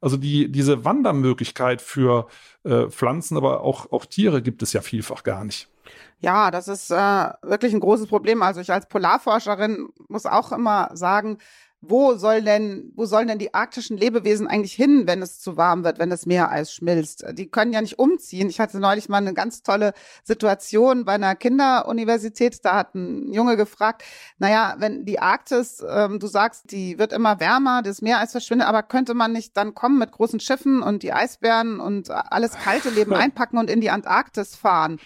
Also 0.00 0.16
die, 0.16 0.50
diese 0.50 0.84
Wandermöglichkeit 0.84 1.82
für 1.82 2.26
äh, 2.64 2.88
Pflanzen, 2.88 3.36
aber 3.36 3.60
auch, 3.60 3.92
auch 3.92 4.06
Tiere 4.06 4.42
gibt 4.42 4.62
es 4.62 4.72
ja 4.72 4.80
vielfach 4.80 5.22
gar 5.22 5.44
nicht. 5.44 5.69
Ja, 6.20 6.50
das 6.50 6.68
ist 6.68 6.90
äh, 6.90 6.94
wirklich 7.42 7.72
ein 7.72 7.80
großes 7.80 8.06
Problem. 8.06 8.42
Also 8.42 8.60
ich 8.60 8.70
als 8.70 8.86
Polarforscherin 8.86 9.88
muss 10.08 10.26
auch 10.26 10.52
immer 10.52 10.90
sagen, 10.92 11.38
wo 11.82 12.14
soll 12.14 12.42
denn, 12.42 12.92
wo 12.94 13.06
sollen 13.06 13.28
denn 13.28 13.38
die 13.38 13.54
arktischen 13.54 13.96
Lebewesen 13.96 14.46
eigentlich 14.46 14.74
hin, 14.74 15.04
wenn 15.06 15.22
es 15.22 15.40
zu 15.40 15.56
warm 15.56 15.82
wird, 15.82 15.98
wenn 15.98 16.10
das 16.10 16.26
Meereis 16.26 16.74
schmilzt? 16.74 17.24
Die 17.32 17.50
können 17.50 17.72
ja 17.72 17.80
nicht 17.80 17.98
umziehen. 17.98 18.50
Ich 18.50 18.60
hatte 18.60 18.78
neulich 18.78 19.08
mal 19.08 19.16
eine 19.16 19.32
ganz 19.32 19.62
tolle 19.62 19.94
Situation 20.22 21.06
bei 21.06 21.12
einer 21.12 21.34
Kinderuniversität. 21.34 22.62
Da 22.66 22.74
hat 22.76 22.94
ein 22.94 23.32
Junge 23.32 23.56
gefragt, 23.56 24.02
naja, 24.38 24.74
wenn 24.76 25.06
die 25.06 25.20
Arktis, 25.20 25.82
ähm, 25.88 26.18
du 26.18 26.26
sagst, 26.26 26.70
die 26.70 26.98
wird 26.98 27.14
immer 27.14 27.40
wärmer, 27.40 27.80
das 27.80 28.02
Meereis 28.02 28.32
verschwindet, 28.32 28.68
aber 28.68 28.82
könnte 28.82 29.14
man 29.14 29.32
nicht 29.32 29.56
dann 29.56 29.74
kommen 29.74 29.98
mit 29.98 30.12
großen 30.12 30.40
Schiffen 30.40 30.82
und 30.82 31.02
die 31.02 31.14
Eisbären 31.14 31.80
und 31.80 32.10
alles 32.10 32.58
kalte 32.58 32.90
Leben 32.90 33.14
einpacken 33.14 33.56
und 33.56 33.70
in 33.70 33.80
die 33.80 33.90
Antarktis 33.90 34.54
fahren? 34.54 35.00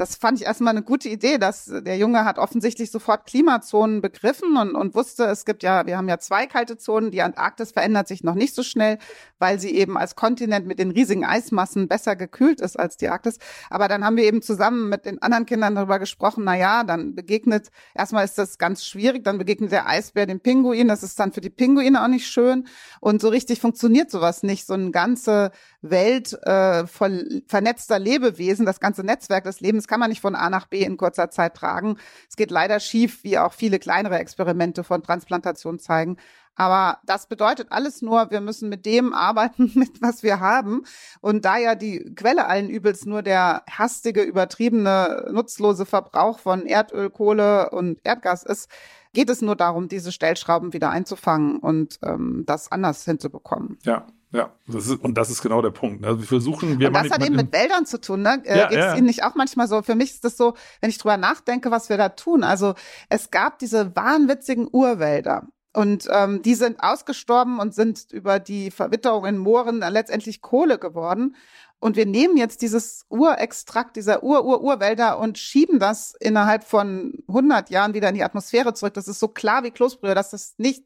Das 0.00 0.16
fand 0.16 0.40
ich 0.40 0.46
erstmal 0.46 0.70
eine 0.70 0.82
gute 0.82 1.10
Idee, 1.10 1.36
dass 1.36 1.66
der 1.66 1.98
Junge 1.98 2.24
hat 2.24 2.38
offensichtlich 2.38 2.90
sofort 2.90 3.26
Klimazonen 3.26 4.00
begriffen 4.00 4.56
und, 4.56 4.74
und 4.74 4.94
wusste, 4.94 5.24
es 5.24 5.44
gibt 5.44 5.62
ja, 5.62 5.84
wir 5.84 5.98
haben 5.98 6.08
ja 6.08 6.18
zwei 6.18 6.46
kalte 6.46 6.78
Zonen. 6.78 7.10
Die 7.10 7.20
Antarktis 7.20 7.72
verändert 7.72 8.08
sich 8.08 8.24
noch 8.24 8.34
nicht 8.34 8.54
so 8.54 8.62
schnell, 8.62 8.96
weil 9.38 9.60
sie 9.60 9.74
eben 9.76 9.98
als 9.98 10.16
Kontinent 10.16 10.66
mit 10.66 10.78
den 10.78 10.90
riesigen 10.90 11.26
Eismassen 11.26 11.86
besser 11.86 12.16
gekühlt 12.16 12.62
ist 12.62 12.78
als 12.78 12.96
die 12.96 13.10
Arktis. 13.10 13.36
Aber 13.68 13.88
dann 13.88 14.02
haben 14.02 14.16
wir 14.16 14.24
eben 14.24 14.40
zusammen 14.40 14.88
mit 14.88 15.04
den 15.04 15.20
anderen 15.20 15.44
Kindern 15.44 15.74
darüber 15.74 15.98
gesprochen, 15.98 16.44
na 16.44 16.56
ja, 16.56 16.82
dann 16.82 17.14
begegnet, 17.14 17.68
erstmal 17.94 18.24
ist 18.24 18.38
das 18.38 18.56
ganz 18.56 18.86
schwierig, 18.86 19.22
dann 19.22 19.36
begegnet 19.36 19.70
der 19.70 19.86
Eisbär 19.86 20.24
dem 20.24 20.40
Pinguin. 20.40 20.88
Das 20.88 21.02
ist 21.02 21.20
dann 21.20 21.32
für 21.32 21.42
die 21.42 21.50
Pinguine 21.50 22.02
auch 22.02 22.08
nicht 22.08 22.26
schön. 22.26 22.66
Und 23.00 23.20
so 23.20 23.28
richtig 23.28 23.60
funktioniert 23.60 24.10
sowas 24.10 24.42
nicht. 24.42 24.66
So 24.66 24.72
eine 24.72 24.92
ganze 24.92 25.50
Welt 25.82 26.32
äh, 26.44 26.86
voll 26.86 27.42
vernetzter 27.46 27.98
Lebewesen, 27.98 28.64
das 28.64 28.80
ganze 28.80 29.04
Netzwerk 29.04 29.44
des 29.44 29.60
Lebens 29.60 29.89
kann 29.90 29.98
man 29.98 30.10
nicht 30.10 30.20
von 30.20 30.36
A 30.36 30.48
nach 30.50 30.66
B 30.66 30.84
in 30.84 30.96
kurzer 30.96 31.30
Zeit 31.30 31.56
tragen. 31.56 31.96
Es 32.28 32.36
geht 32.36 32.52
leider 32.52 32.78
schief, 32.78 33.24
wie 33.24 33.38
auch 33.38 33.52
viele 33.52 33.80
kleinere 33.80 34.20
Experimente 34.20 34.84
von 34.84 35.02
Transplantation 35.02 35.80
zeigen. 35.80 36.16
Aber 36.54 36.98
das 37.04 37.26
bedeutet 37.26 37.72
alles 37.72 38.00
nur, 38.00 38.30
wir 38.30 38.40
müssen 38.40 38.68
mit 38.68 38.86
dem 38.86 39.12
arbeiten, 39.28 39.72
mit 39.74 40.00
was 40.00 40.22
wir 40.22 40.38
haben. 40.38 40.82
Und 41.20 41.44
da 41.44 41.58
ja 41.58 41.74
die 41.74 42.14
Quelle 42.14 42.46
allen 42.46 42.70
Übels 42.70 43.04
nur 43.04 43.22
der 43.22 43.64
hastige, 43.68 44.22
übertriebene, 44.22 45.28
nutzlose 45.32 45.86
Verbrauch 45.86 46.38
von 46.38 46.66
Erdöl, 46.66 47.10
Kohle 47.10 47.70
und 47.70 47.98
Erdgas 48.04 48.44
ist, 48.44 48.70
geht 49.12 49.28
es 49.28 49.42
nur 49.42 49.56
darum, 49.56 49.88
diese 49.88 50.12
Stellschrauben 50.12 50.72
wieder 50.72 50.90
einzufangen 50.90 51.58
und 51.58 51.98
ähm, 52.04 52.44
das 52.46 52.70
anders 52.70 53.04
hinzubekommen. 53.04 53.76
Ja, 53.82 54.06
ja, 54.32 54.52
das 54.68 54.86
ist, 54.86 55.02
und 55.02 55.14
das 55.14 55.28
ist 55.28 55.42
genau 55.42 55.60
der 55.60 55.70
Punkt. 55.70 56.04
Also 56.04 56.20
wir 56.20 56.26
versuchen, 56.26 56.78
wir 56.78 56.88
und 56.88 56.94
das 56.94 57.10
hat 57.10 57.24
eben 57.24 57.34
mit 57.34 57.52
Wäldern 57.52 57.84
zu 57.84 58.00
tun, 58.00 58.22
ne? 58.22 58.40
Äh, 58.44 58.58
ja, 58.58 58.68
Geht 58.68 58.78
es 58.78 58.84
ja. 58.84 58.94
Ihnen 58.94 59.06
nicht 59.06 59.24
auch 59.24 59.34
manchmal 59.34 59.66
so? 59.66 59.82
Für 59.82 59.96
mich 59.96 60.12
ist 60.12 60.24
das 60.24 60.36
so, 60.36 60.54
wenn 60.80 60.90
ich 60.90 60.98
drüber 60.98 61.16
nachdenke, 61.16 61.70
was 61.72 61.88
wir 61.88 61.96
da 61.96 62.10
tun. 62.10 62.44
Also 62.44 62.74
es 63.08 63.30
gab 63.30 63.58
diese 63.58 63.96
wahnwitzigen 63.96 64.68
Urwälder. 64.70 65.48
Und 65.72 66.08
ähm, 66.10 66.42
die 66.42 66.54
sind 66.54 66.80
ausgestorben 66.80 67.60
und 67.60 67.74
sind 67.74 68.10
über 68.12 68.40
die 68.40 68.70
Verwitterung 68.70 69.24
in 69.24 69.38
Mooren 69.38 69.78
letztendlich 69.78 70.42
Kohle 70.42 70.78
geworden. 70.78 71.36
Und 71.80 71.96
wir 71.96 72.06
nehmen 72.06 72.36
jetzt 72.36 72.62
dieses 72.62 73.06
Urextrakt 73.08 73.96
dieser 73.96 74.22
Ur-Ur-Urwälder 74.22 75.18
und 75.18 75.38
schieben 75.38 75.78
das 75.78 76.14
innerhalb 76.20 76.64
von 76.64 77.14
100 77.26 77.70
Jahren 77.70 77.94
wieder 77.94 78.10
in 78.10 78.16
die 78.16 78.24
Atmosphäre 78.24 78.74
zurück. 78.74 78.94
Das 78.94 79.08
ist 79.08 79.18
so 79.18 79.28
klar 79.28 79.64
wie 79.64 79.70
Kloßbrühe, 79.70 80.14
dass 80.14 80.30
das 80.30 80.54
nicht 80.58 80.84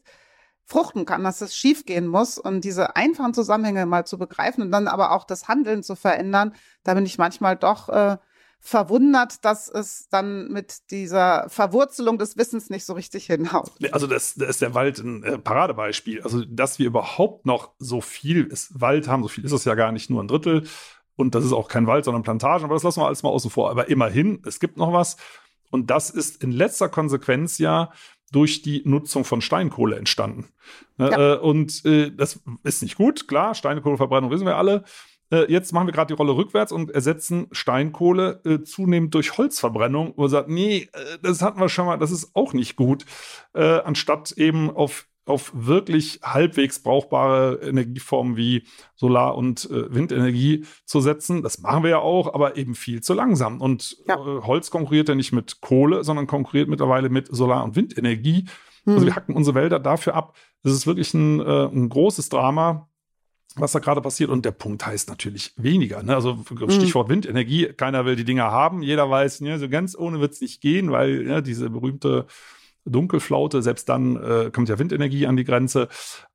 fruchten 0.65 1.05
kann, 1.05 1.25
dass 1.25 1.41
es 1.41 1.57
schiefgehen 1.57 2.07
muss 2.07 2.39
und 2.39 2.63
diese 2.65 2.97
einfachen 2.97 3.35
Zusammenhänge 3.35 3.87
mal 3.87 4.07
zu 4.07 4.19
begreifen 4.19 4.63
und 4.63 4.71
dann 4.71 4.89
aber 4.89 5.13
auch 5.13 5.25
das 5.25 5.49
Handeln 5.49 5.83
zu 5.83 5.95
verändern, 5.95 6.55
da 6.85 6.95
bin 6.95 7.05
ich 7.05 7.19
manchmal 7.19 7.57
doch 7.57 7.89
äh, 7.89 8.17
verwundert, 8.61 9.45
dass 9.45 9.69
es 9.69 10.09
dann 10.09 10.49
mit 10.49 10.91
dieser 10.91 11.51
Verwurzelung 11.51 12.17
des 12.17 12.39
Wissens 12.39 12.71
nicht 12.71 12.87
so 12.87 12.95
richtig 12.95 13.27
hinhaut. 13.27 13.73
Also 13.93 14.07
das, 14.07 14.37
das 14.37 14.49
ist 14.49 14.63
der 14.63 14.75
Wald 14.75 14.99
ein 15.01 15.23
äh, 15.23 15.39
Paradebeispiel. 15.39 16.23
Also 16.23 16.43
dass 16.47 16.79
wir 16.79 16.87
überhaupt 16.87 17.45
noch 17.45 17.73
so 17.79 18.01
viel 18.01 18.45
ist, 18.45 18.81
Wald 18.81 19.07
haben, 19.07 19.23
so 19.23 19.29
viel 19.29 19.45
ist 19.45 19.53
es 19.53 19.67
ja 19.67 19.75
gar 19.75 19.93
nicht 19.93 20.09
nur 20.09 20.23
ein 20.23 20.29
Drittel. 20.29 20.67
Und 21.15 21.35
das 21.35 21.45
ist 21.45 21.53
auch 21.53 21.69
kein 21.69 21.87
Wald, 21.87 22.07
sondern 22.07 22.23
Plantagen, 22.23 22.65
aber 22.65 22.75
das 22.75 22.83
lassen 22.83 23.01
wir 23.01 23.07
alles 23.07 23.23
mal 23.23 23.29
außen 23.29 23.51
vor. 23.51 23.71
Aber 23.71 23.89
immerhin, 23.89 24.43
es 24.47 24.59
gibt 24.59 24.79
noch 24.79 24.95
was. 24.95 25.19
Und 25.71 25.91
das 25.91 26.09
ist 26.09 26.43
in 26.43 26.51
letzter 26.51 26.89
Konsequenz 26.89 27.59
ja 27.59 27.93
durch 28.35 28.63
die 28.63 28.83
Nutzung 28.85 29.25
von 29.25 29.41
Steinkohle 29.41 29.97
entstanden. 29.97 30.49
Ne, 30.97 31.11
ja. 31.11 31.35
Äh, 31.35 31.39
und 31.39 31.85
äh, 31.85 32.11
das 32.11 32.41
ist 32.63 32.83
nicht 32.83 32.97
gut, 32.97 33.29
klar, 33.29 33.55
Steinkohleverbrennung 33.55 34.31
wissen 34.31 34.47
wir 34.47 34.57
alle. 34.57 34.85
Äh, 35.31 35.51
jetzt 35.51 35.73
machen 35.73 35.87
wir 35.87 35.93
gerade 35.93 36.15
die 36.15 36.19
Rolle 36.19 36.37
rückwärts 36.37 36.73
und 36.73 36.91
ersetzen 36.91 37.47
Steinkohle 37.53 38.41
äh, 38.45 38.63
zunehmend 38.63 39.15
durch 39.15 39.39
Holzverbrennung, 39.39 40.15
man 40.17 40.29
sagt, 40.29 40.49
nee, 40.49 40.89
äh, 40.93 41.19
das 41.23 41.43
hatten 41.43 41.61
wir 41.61 41.69
schon 41.69 41.87
mal, 41.87 41.97
das 41.97 42.11
ist 42.11 42.35
auch 42.35 42.53
nicht 42.53 42.77
gut, 42.77 43.07
äh, 43.55 43.63
anstatt 43.63 44.33
eben 44.33 44.71
auf 44.71 45.07
auf 45.27 45.53
wirklich 45.55 46.21
halbwegs 46.23 46.81
brauchbare 46.81 47.57
Energieformen 47.63 48.37
wie 48.37 48.65
Solar- 48.95 49.37
und 49.37 49.71
äh, 49.71 49.95
Windenergie 49.95 50.65
zu 50.85 51.01
setzen. 51.01 51.43
Das 51.43 51.61
machen 51.61 51.83
wir 51.83 51.91
ja 51.91 51.99
auch, 51.99 52.35
aber 52.35 52.57
eben 52.57 52.75
viel 52.75 53.03
zu 53.03 53.15
langsam. 53.15 53.61
Und 53.61 53.97
ja. 54.07 54.17
äh, 54.17 54.43
Holz 54.43 54.71
konkurriert 54.71 55.09
ja 55.09 55.15
nicht 55.15 55.33
mit 55.33 55.61
Kohle, 55.61 56.05
sondern 56.05 56.27
konkurriert 56.27 56.69
mittlerweile 56.69 57.09
mit 57.09 57.29
Solar- 57.29 57.65
und 57.65 57.75
Windenergie. 57.77 58.47
Hm. 58.85 58.95
Also 58.95 59.07
wir 59.07 59.17
hacken 59.17 59.35
unsere 59.35 59.55
Wälder 59.55 59.79
dafür 59.79 60.15
ab. 60.15 60.37
Das 60.63 60.73
ist 60.73 60.87
wirklich 60.87 61.15
ein, 61.15 61.41
äh, 61.41 61.67
ein 61.67 61.89
großes 61.89 62.29
Drama 62.29 62.89
was 63.57 63.73
da 63.73 63.79
gerade 63.79 64.01
passiert. 64.01 64.31
Und 64.31 64.45
der 64.45 64.51
Punkt 64.51 64.85
heißt 64.85 65.09
natürlich 65.09 65.53
weniger. 65.57 66.03
Ne? 66.03 66.15
Also 66.15 66.39
hm. 66.49 66.71
Stichwort. 66.71 67.09
Windenergie. 67.09 67.67
Keiner 67.67 68.05
will 68.05 68.17
die 68.17 68.25
Dinger 68.25 68.51
haben. 68.51 68.83
Jeder 68.83 69.09
weiß, 69.09 69.41
ne, 69.43 69.59
so 69.59 69.69
ganz 69.69 69.97
ohne 69.97 70.21
wird 70.21 70.33
es 70.33 70.41
nicht 70.41 70.61
gehen, 70.61 70.91
weil 70.91 71.27
ja, 71.27 71.41
diese 71.41 71.71
berühmte 71.71 72.27
Dunkelflaute, 72.85 73.63
selbst 73.63 73.89
dann 73.89 74.17
äh, 74.17 74.51
kommt 74.51 74.69
ja 74.69 74.79
Windenergie 74.79 75.27
an 75.27 75.37
die 75.37 75.45
Grenze. 75.45 75.89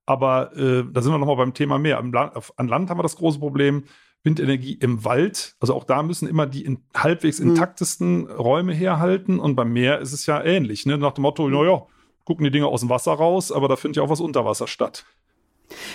Aber 0.06 0.56
äh, 0.56 0.84
da 0.92 1.02
sind 1.02 1.12
wir 1.12 1.18
nochmal 1.18 1.36
beim 1.36 1.54
Thema 1.54 1.78
Meer. 1.78 2.02
Land, 2.02 2.36
auf, 2.36 2.54
an 2.58 2.68
Land 2.68 2.90
haben 2.90 2.98
wir 2.98 3.04
das 3.04 3.18
große 3.18 3.40
Problem. 3.40 3.84
Windenergie 4.24 4.74
im 4.74 5.06
Wald, 5.06 5.56
also 5.62 5.74
auch 5.74 5.86
da 5.86 6.04
müssen 6.04 6.28
immer 6.28 6.46
die 6.46 6.66
in, 6.66 6.84
halbwegs 6.94 7.40
mhm. 7.40 7.52
intaktesten 7.52 8.22
mhm. 8.24 8.32
Räume 8.32 8.74
herhalten. 8.74 9.40
Und 9.40 9.56
beim 9.56 9.72
Meer 9.72 10.00
ist 10.00 10.12
es 10.12 10.26
ja 10.26 10.44
ähnlich, 10.44 10.86
ne? 10.86 10.98
nach 10.98 11.14
dem 11.14 11.22
Motto, 11.22 11.48
mhm. 11.48 11.54
naja, 11.54 11.84
gucken 12.26 12.44
die 12.44 12.52
Dinge 12.52 12.68
aus 12.68 12.82
dem 12.82 12.90
Wasser 12.90 13.14
raus, 13.14 13.52
aber 13.52 13.68
da 13.68 13.76
findet 13.76 13.98
ja 13.98 14.04
auch 14.04 14.10
was 14.10 14.20
unter 14.20 14.44
Wasser 14.46 14.68
statt. 14.68 15.06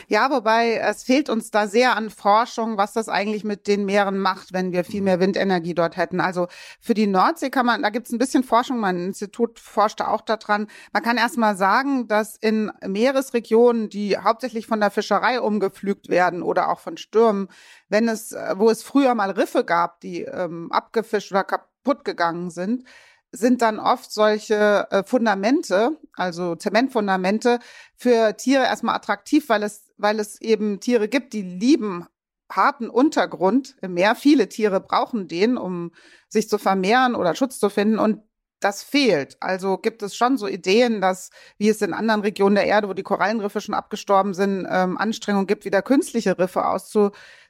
Ja, 0.08 0.30
wobei 0.30 0.76
es 0.76 1.02
fehlt 1.02 1.28
uns 1.28 1.50
da 1.50 1.66
sehr 1.66 1.96
an 1.96 2.10
Forschung, 2.10 2.76
was 2.76 2.92
das 2.92 3.08
eigentlich 3.08 3.44
mit 3.44 3.66
den 3.66 3.84
Meeren 3.84 4.18
macht, 4.18 4.52
wenn 4.52 4.72
wir 4.72 4.84
viel 4.84 5.02
mehr 5.02 5.20
Windenergie 5.20 5.74
dort 5.74 5.96
hätten. 5.96 6.20
Also 6.20 6.48
für 6.80 6.94
die 6.94 7.06
Nordsee 7.06 7.50
kann 7.50 7.66
man, 7.66 7.82
da 7.82 7.90
gibt 7.90 8.06
es 8.06 8.12
ein 8.12 8.18
bisschen 8.18 8.44
Forschung, 8.44 8.78
mein 8.80 8.98
Institut 8.98 9.58
forscht 9.58 10.00
da 10.00 10.08
auch 10.08 10.20
daran. 10.20 10.68
Man 10.92 11.02
kann 11.02 11.16
erst 11.16 11.38
mal 11.38 11.56
sagen, 11.56 12.08
dass 12.08 12.37
in 12.37 12.70
Meeresregionen, 12.87 13.88
die 13.88 14.16
hauptsächlich 14.18 14.66
von 14.66 14.80
der 14.80 14.90
Fischerei 14.90 15.40
umgepflügt 15.40 16.08
werden 16.08 16.42
oder 16.42 16.70
auch 16.70 16.80
von 16.80 16.96
Stürmen, 16.96 17.48
wenn 17.88 18.08
es, 18.08 18.34
wo 18.56 18.70
es 18.70 18.82
früher 18.82 19.14
mal 19.14 19.30
Riffe 19.30 19.64
gab, 19.64 20.00
die 20.00 20.22
ähm, 20.22 20.70
abgefischt 20.72 21.32
oder 21.32 21.44
kaputt 21.44 22.04
gegangen 22.04 22.50
sind, 22.50 22.84
sind 23.34 23.62
dann 23.62 23.78
oft 23.78 24.12
solche 24.12 24.86
äh, 24.90 25.02
Fundamente, 25.04 25.98
also 26.14 26.54
Zementfundamente 26.54 27.58
für 27.96 28.36
Tiere 28.36 28.64
erstmal 28.64 28.94
attraktiv, 28.94 29.48
weil 29.48 29.62
es, 29.62 29.92
weil 29.96 30.20
es 30.20 30.40
eben 30.40 30.80
Tiere 30.80 31.08
gibt, 31.08 31.32
die 31.32 31.42
lieben 31.42 32.06
harten 32.50 32.88
Untergrund 32.88 33.76
im 33.82 33.94
Meer. 33.94 34.14
Viele 34.14 34.48
Tiere 34.48 34.80
brauchen 34.80 35.28
den, 35.28 35.56
um 35.56 35.92
sich 36.28 36.48
zu 36.48 36.58
vermehren 36.58 37.14
oder 37.14 37.34
Schutz 37.34 37.58
zu 37.58 37.70
finden. 37.70 37.98
Und 37.98 38.22
das 38.60 38.82
fehlt. 38.82 39.36
Also 39.40 39.76
gibt 39.76 40.02
es 40.02 40.16
schon 40.16 40.38
so 40.38 40.46
Ideen, 40.46 41.00
dass, 41.00 41.30
wie 41.58 41.68
es 41.68 41.82
in 41.82 41.92
anderen 41.92 42.22
Regionen 42.22 42.54
der 42.54 42.66
Erde, 42.66 42.88
wo 42.88 42.94
die 42.94 43.02
Korallenriffe 43.02 43.60
schon 43.60 43.74
abgestorben 43.74 44.32
sind, 44.32 44.66
ähm, 44.70 44.96
Anstrengungen 44.96 45.46
gibt, 45.46 45.64
wieder 45.64 45.82
künstliche 45.82 46.38
Riffe 46.38 46.64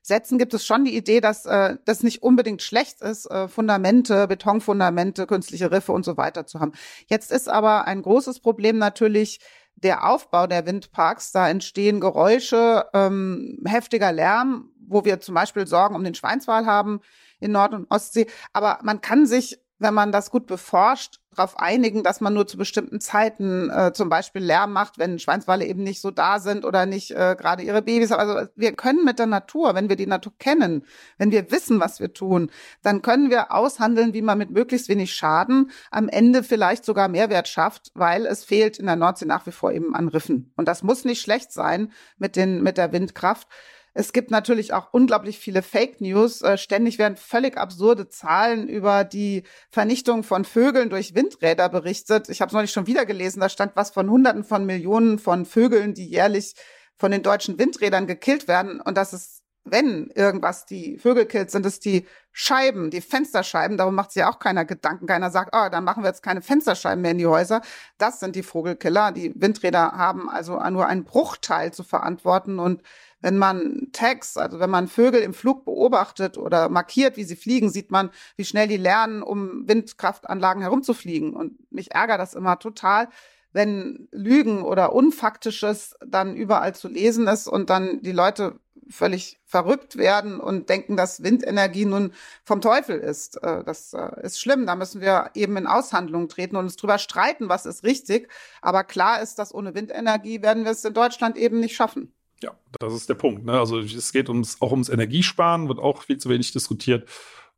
auszusetzen, 0.04 0.38
gibt 0.38 0.54
es 0.54 0.66
schon 0.66 0.84
die 0.84 0.96
Idee, 0.96 1.20
dass 1.20 1.46
äh, 1.46 1.76
das 1.84 2.02
nicht 2.02 2.22
unbedingt 2.22 2.62
schlecht 2.62 3.00
ist, 3.00 3.26
äh, 3.26 3.48
Fundamente, 3.48 4.26
Betonfundamente, 4.28 5.26
künstliche 5.26 5.70
Riffe 5.70 5.92
und 5.92 6.04
so 6.04 6.16
weiter 6.16 6.46
zu 6.46 6.60
haben. 6.60 6.72
Jetzt 7.06 7.32
ist 7.32 7.48
aber 7.48 7.86
ein 7.86 8.02
großes 8.02 8.40
Problem 8.40 8.78
natürlich, 8.78 9.40
der 9.76 10.06
Aufbau 10.08 10.46
der 10.46 10.66
Windparks, 10.66 11.32
da 11.32 11.48
entstehen 11.48 12.00
Geräusche, 12.00 12.86
ähm, 12.92 13.58
heftiger 13.64 14.12
Lärm, 14.12 14.70
wo 14.86 15.04
wir 15.04 15.20
zum 15.20 15.34
Beispiel 15.34 15.66
Sorgen 15.66 15.96
um 15.96 16.04
den 16.04 16.14
Schweinswal 16.14 16.66
haben 16.66 17.00
in 17.40 17.52
Nord- 17.52 17.74
und 17.74 17.90
Ostsee. 17.90 18.26
Aber 18.52 18.78
man 18.82 19.00
kann 19.00 19.26
sich 19.26 19.58
wenn 19.84 19.94
man 19.94 20.10
das 20.10 20.30
gut 20.30 20.46
beforscht, 20.46 21.20
darauf 21.34 21.58
einigen, 21.58 22.02
dass 22.02 22.20
man 22.20 22.32
nur 22.32 22.46
zu 22.46 22.56
bestimmten 22.56 23.00
Zeiten 23.00 23.70
äh, 23.70 23.92
zum 23.92 24.08
Beispiel 24.08 24.42
Lärm 24.42 24.72
macht, 24.72 24.98
wenn 24.98 25.18
Schweinswale 25.18 25.66
eben 25.66 25.82
nicht 25.82 26.00
so 26.00 26.10
da 26.10 26.38
sind 26.38 26.64
oder 26.64 26.86
nicht 26.86 27.10
äh, 27.10 27.36
gerade 27.38 27.62
ihre 27.62 27.82
Babys. 27.82 28.12
Also 28.12 28.48
wir 28.56 28.72
können 28.72 29.04
mit 29.04 29.18
der 29.18 29.26
Natur, 29.26 29.74
wenn 29.74 29.88
wir 29.88 29.96
die 29.96 30.06
Natur 30.06 30.32
kennen, 30.38 30.84
wenn 31.18 31.30
wir 31.30 31.50
wissen, 31.50 31.80
was 31.80 32.00
wir 32.00 32.12
tun, 32.12 32.50
dann 32.82 33.02
können 33.02 33.30
wir 33.30 33.52
aushandeln, 33.52 34.14
wie 34.14 34.22
man 34.22 34.38
mit 34.38 34.50
möglichst 34.50 34.88
wenig 34.88 35.12
Schaden 35.12 35.70
am 35.90 36.08
Ende 36.08 36.42
vielleicht 36.42 36.84
sogar 36.84 37.08
Mehrwert 37.08 37.48
schafft, 37.48 37.90
weil 37.94 38.26
es 38.26 38.44
fehlt 38.44 38.78
in 38.78 38.86
der 38.86 38.96
Nordsee 38.96 39.26
nach 39.26 39.46
wie 39.46 39.52
vor 39.52 39.72
eben 39.72 39.94
an 39.94 40.08
Riffen. 40.08 40.52
Und 40.56 40.66
das 40.66 40.82
muss 40.82 41.04
nicht 41.04 41.20
schlecht 41.20 41.52
sein 41.52 41.92
mit 42.16 42.36
den 42.36 42.62
mit 42.62 42.78
der 42.78 42.92
Windkraft. 42.92 43.48
Es 43.94 44.12
gibt 44.12 44.32
natürlich 44.32 44.72
auch 44.72 44.88
unglaublich 44.92 45.38
viele 45.38 45.62
Fake 45.62 46.00
News. 46.00 46.42
Äh, 46.42 46.58
ständig 46.58 46.98
werden 46.98 47.16
völlig 47.16 47.56
absurde 47.56 48.08
Zahlen 48.08 48.68
über 48.68 49.04
die 49.04 49.44
Vernichtung 49.70 50.24
von 50.24 50.44
Vögeln 50.44 50.90
durch 50.90 51.14
Windräder 51.14 51.68
berichtet. 51.68 52.28
Ich 52.28 52.40
habe 52.40 52.48
es 52.48 52.54
neulich 52.54 52.72
schon 52.72 52.88
wieder 52.88 53.06
gelesen. 53.06 53.40
Da 53.40 53.48
stand 53.48 53.76
was 53.76 53.90
von 53.90 54.10
Hunderten 54.10 54.42
von 54.42 54.66
Millionen 54.66 55.20
von 55.20 55.46
Vögeln, 55.46 55.94
die 55.94 56.08
jährlich 56.08 56.54
von 56.96 57.12
den 57.12 57.22
deutschen 57.22 57.58
Windrädern 57.58 58.08
gekillt 58.08 58.48
werden. 58.48 58.80
Und 58.80 58.96
das 58.96 59.12
ist 59.12 59.44
wenn 59.64 60.10
irgendwas 60.14 60.66
die 60.66 60.98
Vögel 60.98 61.24
killt, 61.24 61.50
sind 61.50 61.64
es 61.64 61.80
die 61.80 62.06
Scheiben, 62.32 62.90
die 62.90 63.00
Fensterscheiben. 63.00 63.78
Darum 63.78 63.94
macht 63.94 64.12
sich 64.12 64.20
ja 64.20 64.30
auch 64.30 64.38
keiner 64.38 64.66
Gedanken. 64.66 65.06
Keiner 65.06 65.30
sagt, 65.30 65.54
oh, 65.56 65.68
dann 65.70 65.84
machen 65.84 66.02
wir 66.02 66.08
jetzt 66.08 66.22
keine 66.22 66.42
Fensterscheiben 66.42 67.00
mehr 67.00 67.12
in 67.12 67.18
die 67.18 67.26
Häuser. 67.26 67.62
Das 67.96 68.20
sind 68.20 68.36
die 68.36 68.42
Vogelkiller. 68.42 69.12
Die 69.12 69.32
Windräder 69.34 69.92
haben 69.92 70.28
also 70.28 70.60
nur 70.68 70.86
einen 70.86 71.04
Bruchteil 71.04 71.72
zu 71.72 71.82
verantworten. 71.82 72.58
Und 72.58 72.82
wenn 73.24 73.38
man 73.38 73.88
Tags, 73.92 74.36
also 74.36 74.60
wenn 74.60 74.68
man 74.68 74.86
Vögel 74.86 75.22
im 75.22 75.32
Flug 75.32 75.64
beobachtet 75.64 76.36
oder 76.36 76.68
markiert, 76.68 77.16
wie 77.16 77.24
sie 77.24 77.36
fliegen, 77.36 77.70
sieht 77.70 77.90
man, 77.90 78.10
wie 78.36 78.44
schnell 78.44 78.68
die 78.68 78.76
lernen, 78.76 79.22
um 79.22 79.66
Windkraftanlagen 79.66 80.60
herumzufliegen. 80.60 81.32
Und 81.32 81.72
mich 81.72 81.92
ärgert 81.92 82.20
das 82.20 82.34
immer 82.34 82.58
total, 82.58 83.08
wenn 83.54 84.08
Lügen 84.12 84.60
oder 84.60 84.92
Unfaktisches 84.92 85.96
dann 86.06 86.36
überall 86.36 86.74
zu 86.74 86.86
lesen 86.86 87.26
ist 87.26 87.48
und 87.48 87.70
dann 87.70 88.02
die 88.02 88.12
Leute 88.12 88.60
völlig 88.90 89.40
verrückt 89.46 89.96
werden 89.96 90.38
und 90.38 90.68
denken, 90.68 90.94
dass 90.94 91.22
Windenergie 91.22 91.86
nun 91.86 92.12
vom 92.44 92.60
Teufel 92.60 92.98
ist. 92.98 93.42
Äh, 93.42 93.64
das 93.64 93.94
äh, 93.94 94.20
ist 94.22 94.38
schlimm. 94.38 94.66
Da 94.66 94.76
müssen 94.76 95.00
wir 95.00 95.30
eben 95.32 95.56
in 95.56 95.66
Aushandlungen 95.66 96.28
treten 96.28 96.56
und 96.56 96.64
uns 96.64 96.76
drüber 96.76 96.98
streiten, 96.98 97.48
was 97.48 97.64
ist 97.64 97.84
richtig. 97.84 98.28
Aber 98.60 98.84
klar 98.84 99.22
ist, 99.22 99.38
dass 99.38 99.54
ohne 99.54 99.74
Windenergie 99.74 100.42
werden 100.42 100.64
wir 100.64 100.72
es 100.72 100.84
in 100.84 100.92
Deutschland 100.92 101.38
eben 101.38 101.60
nicht 101.60 101.74
schaffen. 101.74 102.12
Ja, 102.44 102.52
das 102.78 102.92
ist 102.92 103.08
der 103.08 103.14
Punkt. 103.14 103.44
Ne? 103.44 103.58
Also 103.58 103.78
es 103.78 104.12
geht 104.12 104.28
ums, 104.28 104.60
auch 104.60 104.70
ums 104.70 104.88
Energiesparen, 104.88 105.68
wird 105.68 105.78
auch 105.78 106.02
viel 106.02 106.18
zu 106.18 106.28
wenig 106.28 106.52
diskutiert. 106.52 107.08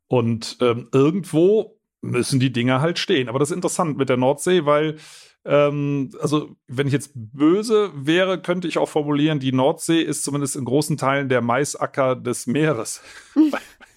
Und 0.07 0.57
ähm, 0.61 0.87
irgendwo 0.93 1.77
müssen 2.01 2.39
die 2.39 2.53
Dinge 2.53 2.79
halt 2.79 2.99
stehen. 2.99 3.27
Aber 3.27 3.39
das 3.39 3.49
ist 3.49 3.55
interessant 3.55 3.97
mit 3.97 4.07
der 4.07 4.17
Nordsee, 4.17 4.65
weil 4.65 4.95
ähm, 5.43 6.11
also 6.21 6.55
wenn 6.67 6.87
ich 6.87 6.93
jetzt 6.93 7.11
böse 7.15 7.91
wäre, 7.93 8.41
könnte 8.41 8.67
ich 8.67 8.77
auch 8.77 8.87
formulieren, 8.87 9.39
die 9.39 9.51
Nordsee 9.51 10.01
ist 10.01 10.23
zumindest 10.23 10.55
in 10.55 10.63
großen 10.63 10.95
Teilen 10.95 11.27
der 11.27 11.41
Maisacker 11.41 12.15
des 12.15 12.47
Meeres. 12.47 13.01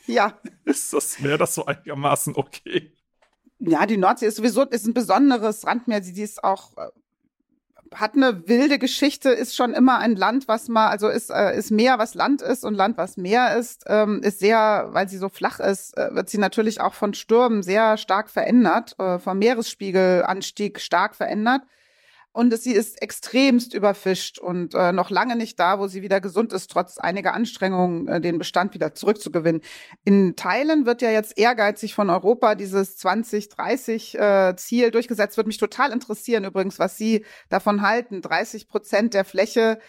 Ja. 0.06 0.40
ist 0.64 0.92
das 0.92 1.20
Meer 1.20 1.38
das 1.38 1.54
so 1.54 1.66
einigermaßen 1.66 2.34
okay? 2.34 2.92
Ja, 3.60 3.86
die 3.86 3.96
Nordsee 3.96 4.26
ist 4.26 4.36
sowieso 4.36 4.62
ist 4.64 4.84
ein 4.84 4.94
besonderes 4.94 5.64
Randmeer. 5.64 6.02
Sie 6.02 6.20
ist 6.20 6.42
auch 6.42 6.76
äh, 6.76 6.88
hat 7.94 8.14
eine 8.14 8.48
wilde 8.48 8.78
Geschichte, 8.78 9.30
ist 9.30 9.56
schon 9.56 9.74
immer 9.74 9.98
ein 9.98 10.14
Land, 10.14 10.46
was 10.48 10.68
mal, 10.68 10.88
also 10.88 11.08
ist, 11.08 11.30
äh, 11.30 11.56
ist 11.56 11.70
Meer, 11.70 11.98
was 11.98 12.14
Land 12.14 12.40
ist 12.40 12.64
und 12.64 12.74
Land, 12.74 12.96
was 12.98 13.16
Meer 13.16 13.56
ist, 13.56 13.84
ähm, 13.88 14.22
ist 14.22 14.38
sehr, 14.38 14.88
weil 14.92 15.08
sie 15.08 15.18
so 15.18 15.28
flach 15.28 15.58
ist, 15.58 15.96
äh, 15.96 16.14
wird 16.14 16.28
sie 16.28 16.38
natürlich 16.38 16.80
auch 16.80 16.94
von 16.94 17.14
Stürmen 17.14 17.62
sehr 17.62 17.96
stark 17.96 18.30
verändert, 18.30 18.94
äh, 18.98 19.18
vom 19.18 19.38
Meeresspiegelanstieg 19.38 20.80
stark 20.80 21.16
verändert. 21.16 21.62
Und 22.32 22.56
sie 22.56 22.72
ist 22.72 23.02
extremst 23.02 23.74
überfischt 23.74 24.38
und 24.38 24.74
äh, 24.74 24.92
noch 24.92 25.10
lange 25.10 25.34
nicht 25.34 25.58
da, 25.58 25.80
wo 25.80 25.88
sie 25.88 26.00
wieder 26.02 26.20
gesund 26.20 26.52
ist, 26.52 26.70
trotz 26.70 26.98
einiger 26.98 27.34
Anstrengungen, 27.34 28.06
äh, 28.06 28.20
den 28.20 28.38
Bestand 28.38 28.72
wieder 28.72 28.94
zurückzugewinnen. 28.94 29.62
In 30.04 30.36
Teilen 30.36 30.86
wird 30.86 31.02
ja 31.02 31.10
jetzt 31.10 31.36
ehrgeizig 31.36 31.94
von 31.94 32.08
Europa 32.08 32.54
dieses 32.54 32.96
2030 32.98 34.18
äh, 34.18 34.90
durchgesetzt. 34.92 35.36
Wird 35.36 35.48
mich 35.48 35.58
total 35.58 35.90
interessieren 35.92 36.44
übrigens, 36.44 36.78
was 36.78 36.96
Sie 36.96 37.24
davon 37.48 37.82
halten, 37.82 38.22
30 38.22 38.68
Prozent 38.68 39.14
der 39.14 39.24
Fläche 39.24 39.80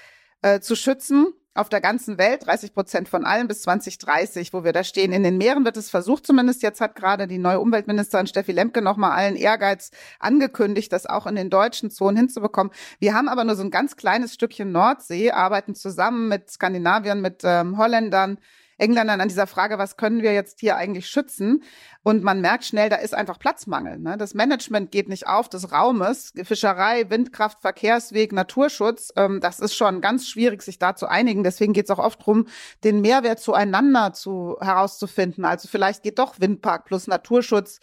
äh, 0.41 0.59
zu 0.61 0.75
schützen 0.75 1.33
auf 1.53 1.67
der 1.67 1.81
ganzen 1.81 2.17
Welt, 2.17 2.45
30 2.45 2.73
Prozent 2.73 3.09
von 3.09 3.25
allen 3.25 3.47
bis 3.47 3.63
2030, 3.63 4.53
wo 4.53 4.63
wir 4.63 4.71
da 4.71 4.83
stehen. 4.83 5.11
In 5.11 5.23
den 5.23 5.37
Meeren 5.37 5.65
wird 5.65 5.75
es 5.75 5.89
versucht, 5.89 6.25
zumindest 6.25 6.63
jetzt 6.63 6.79
hat 6.79 6.95
gerade 6.95 7.27
die 7.27 7.39
neue 7.39 7.59
Umweltministerin 7.59 8.27
Steffi 8.27 8.53
Lemke 8.53 8.81
nochmal 8.81 9.11
allen 9.11 9.35
Ehrgeiz 9.35 9.91
angekündigt, 10.19 10.93
das 10.93 11.05
auch 11.05 11.27
in 11.27 11.35
den 11.35 11.49
deutschen 11.49 11.91
Zonen 11.91 12.15
hinzubekommen. 12.15 12.71
Wir 12.99 13.13
haben 13.13 13.27
aber 13.27 13.43
nur 13.43 13.55
so 13.55 13.63
ein 13.63 13.71
ganz 13.71 13.97
kleines 13.97 14.33
Stückchen 14.33 14.71
Nordsee, 14.71 15.31
arbeiten 15.31 15.75
zusammen 15.75 16.29
mit 16.29 16.49
Skandinaviern, 16.49 17.19
mit 17.19 17.41
ähm, 17.43 17.77
Holländern, 17.77 18.37
Engländern 18.81 19.21
an 19.21 19.27
dieser 19.27 19.47
Frage, 19.47 19.77
was 19.77 19.95
können 19.95 20.23
wir 20.23 20.33
jetzt 20.33 20.59
hier 20.59 20.75
eigentlich 20.75 21.07
schützen? 21.07 21.63
Und 22.03 22.23
man 22.23 22.41
merkt 22.41 22.65
schnell, 22.65 22.89
da 22.89 22.95
ist 22.97 23.13
einfach 23.13 23.37
Platzmangel. 23.37 23.99
Ne? 23.99 24.17
Das 24.17 24.33
Management 24.33 24.91
geht 24.91 25.07
nicht 25.07 25.27
auf 25.27 25.47
des 25.47 25.71
Raumes. 25.71 26.33
Fischerei, 26.43 27.09
Windkraft, 27.09 27.61
Verkehrsweg, 27.61 28.33
Naturschutz, 28.33 29.13
ähm, 29.15 29.39
das 29.39 29.59
ist 29.59 29.75
schon 29.75 30.01
ganz 30.01 30.27
schwierig, 30.27 30.63
sich 30.63 30.79
da 30.79 30.95
zu 30.95 31.07
einigen. 31.07 31.43
Deswegen 31.43 31.73
geht 31.73 31.85
es 31.85 31.91
auch 31.91 31.99
oft 31.99 32.19
darum, 32.21 32.47
den 32.83 33.01
Mehrwert 33.01 33.39
zueinander 33.39 34.13
zu, 34.13 34.57
herauszufinden. 34.59 35.45
Also 35.45 35.67
vielleicht 35.67 36.03
geht 36.03 36.19
doch 36.19 36.39
Windpark 36.39 36.85
plus 36.85 37.07
Naturschutz 37.07 37.79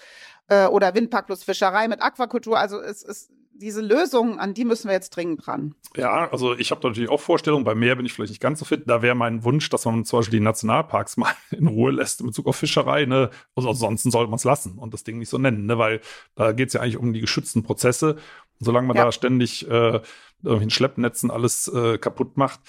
äh, 0.49 0.67
oder 0.67 0.95
Windpark 0.95 1.27
plus 1.27 1.45
Fischerei 1.45 1.87
mit 1.89 2.03
Aquakultur. 2.03 2.59
Also 2.59 2.81
es 2.81 3.03
ist 3.03 3.31
diese 3.59 3.81
Lösung, 3.81 4.39
an 4.39 4.55
die 4.55 4.65
müssen 4.65 4.89
wir 4.89 4.95
jetzt 4.95 5.11
dringend 5.11 5.47
dran. 5.47 5.75
Ja, 5.97 6.31
also 6.31 6.57
ich 6.57 6.71
habe 6.71 6.87
natürlich 6.87 7.11
auch 7.11 7.21
Vorstellungen. 7.21 7.65
Bei 7.65 7.75
Meer 7.75 7.97
bin 7.97 8.07
ich 8.07 8.13
vielleicht 8.13 8.31
nicht 8.31 8.41
ganz 8.41 8.61
so 8.61 8.65
fit. 8.65 8.85
Da 8.87 9.03
wäre 9.03 9.15
mein 9.15 9.45
Wunsch, 9.45 9.69
dass 9.69 9.85
man 9.85 10.05
zum 10.05 10.21
Beispiel 10.21 10.39
die 10.39 10.45
Nationalparks 10.45 11.17
mal 11.19 11.33
in 11.51 11.67
Ruhe 11.67 11.91
lässt 11.91 12.21
in 12.21 12.27
Bezug 12.27 12.47
auf 12.47 12.57
Fischerei. 12.57 13.05
Ne? 13.05 13.31
Also 13.55 13.69
ansonsten 13.69 14.11
sollte 14.11 14.31
man 14.31 14.37
es 14.37 14.45
lassen 14.45 14.79
und 14.79 14.95
das 14.95 15.05
Ding 15.05 15.19
nicht 15.19 15.29
so 15.29 15.39
nennen, 15.39 15.67
ne? 15.67 15.79
weil 15.79 16.01
da 16.35 16.53
geht 16.53 16.69
es 16.69 16.75
ja 16.75 16.81
eigentlich 16.81 16.99
um 16.99 17.13
die 17.13 17.21
geschützten 17.21 17.63
Prozesse. 17.63 18.15
Und 18.15 18.65
solange 18.65 18.87
man 18.87 18.97
ja. 18.97 19.05
da 19.05 19.13
ständig 19.13 19.69
äh, 19.69 20.01
in 20.45 20.71
Schleppnetzen 20.71 21.31
alles 21.31 21.69
äh, 21.69 21.99
kaputt 21.99 22.37
macht, 22.37 22.61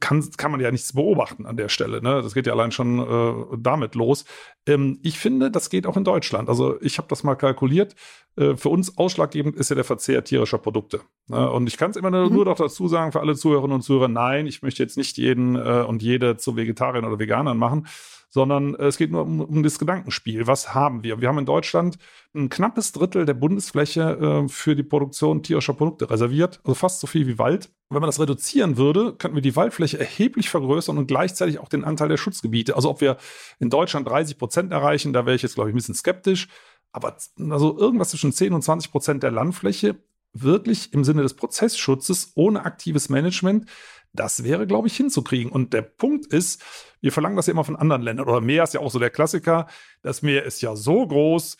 kann, 0.00 0.26
kann 0.36 0.50
man 0.50 0.60
ja 0.60 0.70
nichts 0.70 0.92
beobachten 0.94 1.46
an 1.46 1.56
der 1.56 1.68
Stelle. 1.68 2.02
Ne? 2.02 2.22
Das 2.22 2.34
geht 2.34 2.46
ja 2.46 2.52
allein 2.52 2.72
schon 2.72 2.98
äh, 2.98 3.56
damit 3.58 3.94
los. 3.94 4.24
Ähm, 4.66 4.98
ich 5.02 5.18
finde, 5.18 5.50
das 5.50 5.70
geht 5.70 5.86
auch 5.86 5.96
in 5.96 6.04
Deutschland. 6.04 6.48
Also 6.48 6.80
ich 6.80 6.98
habe 6.98 7.08
das 7.08 7.24
mal 7.24 7.34
kalkuliert. 7.34 7.94
Äh, 8.36 8.56
für 8.56 8.68
uns 8.68 8.96
ausschlaggebend 8.98 9.56
ist 9.56 9.70
ja 9.70 9.76
der 9.76 9.84
Verzehr 9.84 10.24
tierischer 10.24 10.58
Produkte. 10.58 11.00
Ne? 11.28 11.50
Und 11.50 11.66
ich 11.66 11.76
kann 11.76 11.90
es 11.90 11.96
immer 11.96 12.10
nur, 12.10 12.28
mhm. 12.28 12.34
nur 12.34 12.44
noch 12.46 12.56
dazu 12.56 12.88
sagen, 12.88 13.12
für 13.12 13.20
alle 13.20 13.36
Zuhörerinnen 13.36 13.76
und 13.76 13.82
Zuhörer, 13.82 14.08
nein, 14.08 14.46
ich 14.46 14.62
möchte 14.62 14.82
jetzt 14.82 14.96
nicht 14.96 15.16
jeden 15.18 15.56
äh, 15.56 15.84
und 15.86 16.02
jede 16.02 16.36
zu 16.36 16.56
Vegetariern 16.56 17.04
oder 17.04 17.18
Veganern 17.18 17.58
machen 17.58 17.86
sondern 18.28 18.74
es 18.74 18.96
geht 18.98 19.10
nur 19.10 19.22
um, 19.22 19.40
um, 19.40 19.62
das 19.62 19.78
Gedankenspiel. 19.78 20.46
Was 20.46 20.74
haben 20.74 21.02
wir? 21.02 21.20
Wir 21.20 21.28
haben 21.28 21.38
in 21.38 21.46
Deutschland 21.46 21.98
ein 22.34 22.48
knappes 22.48 22.92
Drittel 22.92 23.24
der 23.24 23.34
Bundesfläche 23.34 24.44
äh, 24.44 24.48
für 24.48 24.76
die 24.76 24.82
Produktion 24.82 25.42
tierischer 25.42 25.74
Produkte 25.74 26.10
reserviert, 26.10 26.60
also 26.64 26.74
fast 26.74 27.00
so 27.00 27.06
viel 27.06 27.26
wie 27.26 27.38
Wald. 27.38 27.70
Wenn 27.88 28.00
man 28.00 28.08
das 28.08 28.18
reduzieren 28.18 28.76
würde, 28.76 29.14
könnten 29.14 29.36
wir 29.36 29.42
die 29.42 29.54
Waldfläche 29.54 29.98
erheblich 29.98 30.50
vergrößern 30.50 30.98
und 30.98 31.06
gleichzeitig 31.06 31.60
auch 31.60 31.68
den 31.68 31.84
Anteil 31.84 32.08
der 32.08 32.16
Schutzgebiete. 32.16 32.74
Also 32.74 32.90
ob 32.90 33.00
wir 33.00 33.16
in 33.60 33.70
Deutschland 33.70 34.08
30 34.08 34.38
Prozent 34.38 34.72
erreichen, 34.72 35.12
da 35.12 35.24
wäre 35.24 35.36
ich 35.36 35.42
jetzt, 35.42 35.54
glaube 35.54 35.70
ich, 35.70 35.74
ein 35.74 35.76
bisschen 35.78 35.94
skeptisch. 35.94 36.48
Aber 36.92 37.16
also 37.38 37.78
irgendwas 37.78 38.10
zwischen 38.10 38.32
10 38.32 38.52
und 38.54 38.62
20 38.62 38.90
Prozent 38.90 39.22
der 39.22 39.30
Landfläche 39.30 39.96
wirklich 40.42 40.92
im 40.92 41.04
Sinne 41.04 41.22
des 41.22 41.34
Prozessschutzes 41.34 42.32
ohne 42.34 42.64
aktives 42.64 43.08
Management 43.08 43.66
das 44.12 44.44
wäre, 44.44 44.66
glaube 44.66 44.88
ich, 44.88 44.96
hinzukriegen. 44.96 45.52
Und 45.52 45.74
der 45.74 45.82
Punkt 45.82 46.26
ist, 46.26 46.62
wir 47.02 47.12
verlangen 47.12 47.36
das 47.36 47.48
ja 47.48 47.52
immer 47.52 47.64
von 47.64 47.76
anderen 47.76 48.00
Ländern. 48.00 48.26
Oder 48.26 48.40
Meer 48.40 48.64
ist 48.64 48.72
ja 48.72 48.80
auch 48.80 48.90
so 48.90 48.98
der 48.98 49.10
Klassiker. 49.10 49.66
Das 50.02 50.22
Meer 50.22 50.44
ist 50.44 50.62
ja 50.62 50.74
so 50.74 51.06
groß, 51.06 51.56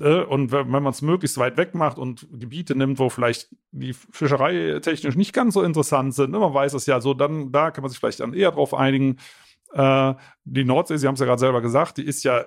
Äh, 0.00 0.22
und 0.22 0.52
wenn 0.52 0.68
man 0.68 0.86
es 0.86 1.02
möglichst 1.02 1.38
weit 1.38 1.56
weg 1.56 1.74
macht 1.74 1.98
und 1.98 2.28
Gebiete 2.32 2.76
nimmt, 2.76 2.98
wo 2.98 3.08
vielleicht 3.08 3.48
die 3.72 3.92
Fischerei 3.94 4.78
technisch 4.80 5.16
nicht 5.16 5.32
ganz 5.32 5.54
so 5.54 5.62
interessant 5.62 6.14
sind, 6.14 6.30
ne, 6.30 6.38
man 6.38 6.54
weiß 6.54 6.74
es 6.74 6.86
ja 6.86 7.00
so, 7.00 7.14
dann 7.14 7.50
da 7.52 7.70
kann 7.70 7.82
man 7.82 7.90
sich 7.90 7.98
vielleicht 7.98 8.20
dann 8.20 8.34
eher 8.34 8.52
drauf 8.52 8.74
einigen. 8.74 9.16
Äh, 9.72 10.14
die 10.44 10.64
Nordsee, 10.64 10.96
Sie 10.96 11.06
haben 11.06 11.14
es 11.14 11.20
ja 11.20 11.26
gerade 11.26 11.40
selber 11.40 11.60
gesagt, 11.60 11.98
die 11.98 12.04
ist 12.04 12.24
ja 12.24 12.46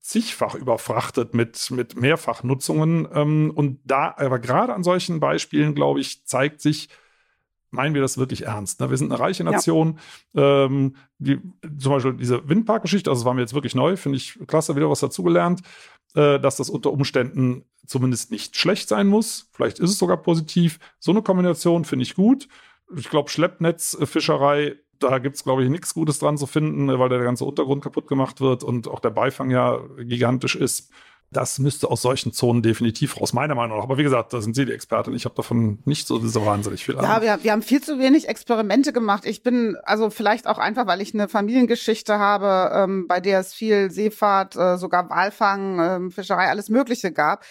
zigfach 0.00 0.54
überfrachtet 0.54 1.34
mit, 1.34 1.70
mit 1.70 1.96
Mehrfachnutzungen. 2.00 3.08
Ähm, 3.12 3.52
und 3.54 3.80
da, 3.84 4.14
aber 4.16 4.38
gerade 4.38 4.74
an 4.74 4.84
solchen 4.84 5.20
Beispielen, 5.20 5.74
glaube 5.74 6.00
ich, 6.00 6.24
zeigt 6.26 6.60
sich, 6.60 6.88
meinen 7.70 7.94
wir 7.94 8.02
das 8.02 8.18
wirklich 8.18 8.46
ernst. 8.46 8.80
Ne? 8.80 8.90
Wir 8.90 8.96
sind 8.96 9.12
eine 9.12 9.20
reiche 9.20 9.44
Nation. 9.44 9.98
Ja. 10.32 10.64
Ähm, 10.64 10.96
die, 11.18 11.40
zum 11.78 11.92
Beispiel 11.92 12.14
diese 12.14 12.48
Windparkgeschichte, 12.48 13.10
also 13.10 13.20
das 13.20 13.26
war 13.26 13.34
mir 13.34 13.42
jetzt 13.42 13.54
wirklich 13.54 13.74
neu, 13.74 13.96
finde 13.96 14.16
ich 14.16 14.38
klasse, 14.46 14.76
wieder 14.76 14.90
was 14.90 15.00
dazugelernt, 15.00 15.62
äh, 16.14 16.38
dass 16.40 16.56
das 16.56 16.70
unter 16.70 16.92
Umständen 16.92 17.64
zumindest 17.86 18.30
nicht 18.30 18.56
schlecht 18.56 18.88
sein 18.88 19.06
muss. 19.06 19.48
Vielleicht 19.52 19.78
ist 19.78 19.90
es 19.90 19.98
sogar 19.98 20.16
positiv. 20.16 20.78
So 20.98 21.12
eine 21.12 21.22
Kombination 21.22 21.84
finde 21.84 22.04
ich 22.04 22.14
gut. 22.14 22.48
Ich 22.96 23.08
glaube, 23.08 23.30
Schleppnetzfischerei, 23.30 24.76
da 25.02 25.18
gibt 25.18 25.36
es, 25.36 25.44
glaube 25.44 25.64
ich, 25.64 25.70
nichts 25.70 25.94
Gutes 25.94 26.18
dran 26.18 26.38
zu 26.38 26.46
finden, 26.46 26.86
weil 26.98 27.08
der 27.08 27.20
ganze 27.20 27.44
Untergrund 27.44 27.82
kaputt 27.82 28.06
gemacht 28.06 28.40
wird 28.40 28.62
und 28.62 28.88
auch 28.88 29.00
der 29.00 29.10
Beifang 29.10 29.50
ja 29.50 29.80
gigantisch 29.98 30.56
ist. 30.56 30.90
Das 31.32 31.60
müsste 31.60 31.88
aus 31.88 32.02
solchen 32.02 32.32
Zonen 32.32 32.60
definitiv 32.60 33.20
raus, 33.20 33.32
meiner 33.32 33.54
Meinung 33.54 33.76
nach. 33.76 33.84
Aber 33.84 33.98
wie 33.98 34.02
gesagt, 34.02 34.32
da 34.32 34.40
sind 34.40 34.56
Sie 34.56 34.64
die 34.64 34.72
Expertin. 34.72 35.14
Ich 35.14 35.24
habe 35.26 35.34
davon 35.36 35.78
nicht 35.84 36.08
so, 36.08 36.18
so 36.18 36.44
wahnsinnig 36.44 36.84
viel 36.84 36.98
Ahnung. 36.98 37.08
Ja, 37.08 37.22
wir, 37.22 37.44
wir 37.44 37.52
haben 37.52 37.62
viel 37.62 37.80
zu 37.80 38.00
wenig 38.00 38.28
Experimente 38.28 38.92
gemacht. 38.92 39.24
Ich 39.24 39.44
bin, 39.44 39.76
also 39.84 40.10
vielleicht 40.10 40.48
auch 40.48 40.58
einfach, 40.58 40.88
weil 40.88 41.00
ich 41.00 41.14
eine 41.14 41.28
Familiengeschichte 41.28 42.18
habe, 42.18 42.74
ähm, 42.74 43.06
bei 43.06 43.20
der 43.20 43.38
es 43.38 43.54
viel 43.54 43.92
Seefahrt, 43.92 44.56
äh, 44.56 44.76
sogar 44.76 45.08
Walfang, 45.08 45.78
äh, 45.78 46.10
Fischerei, 46.10 46.48
alles 46.48 46.68
Mögliche 46.68 47.12
gab. 47.12 47.44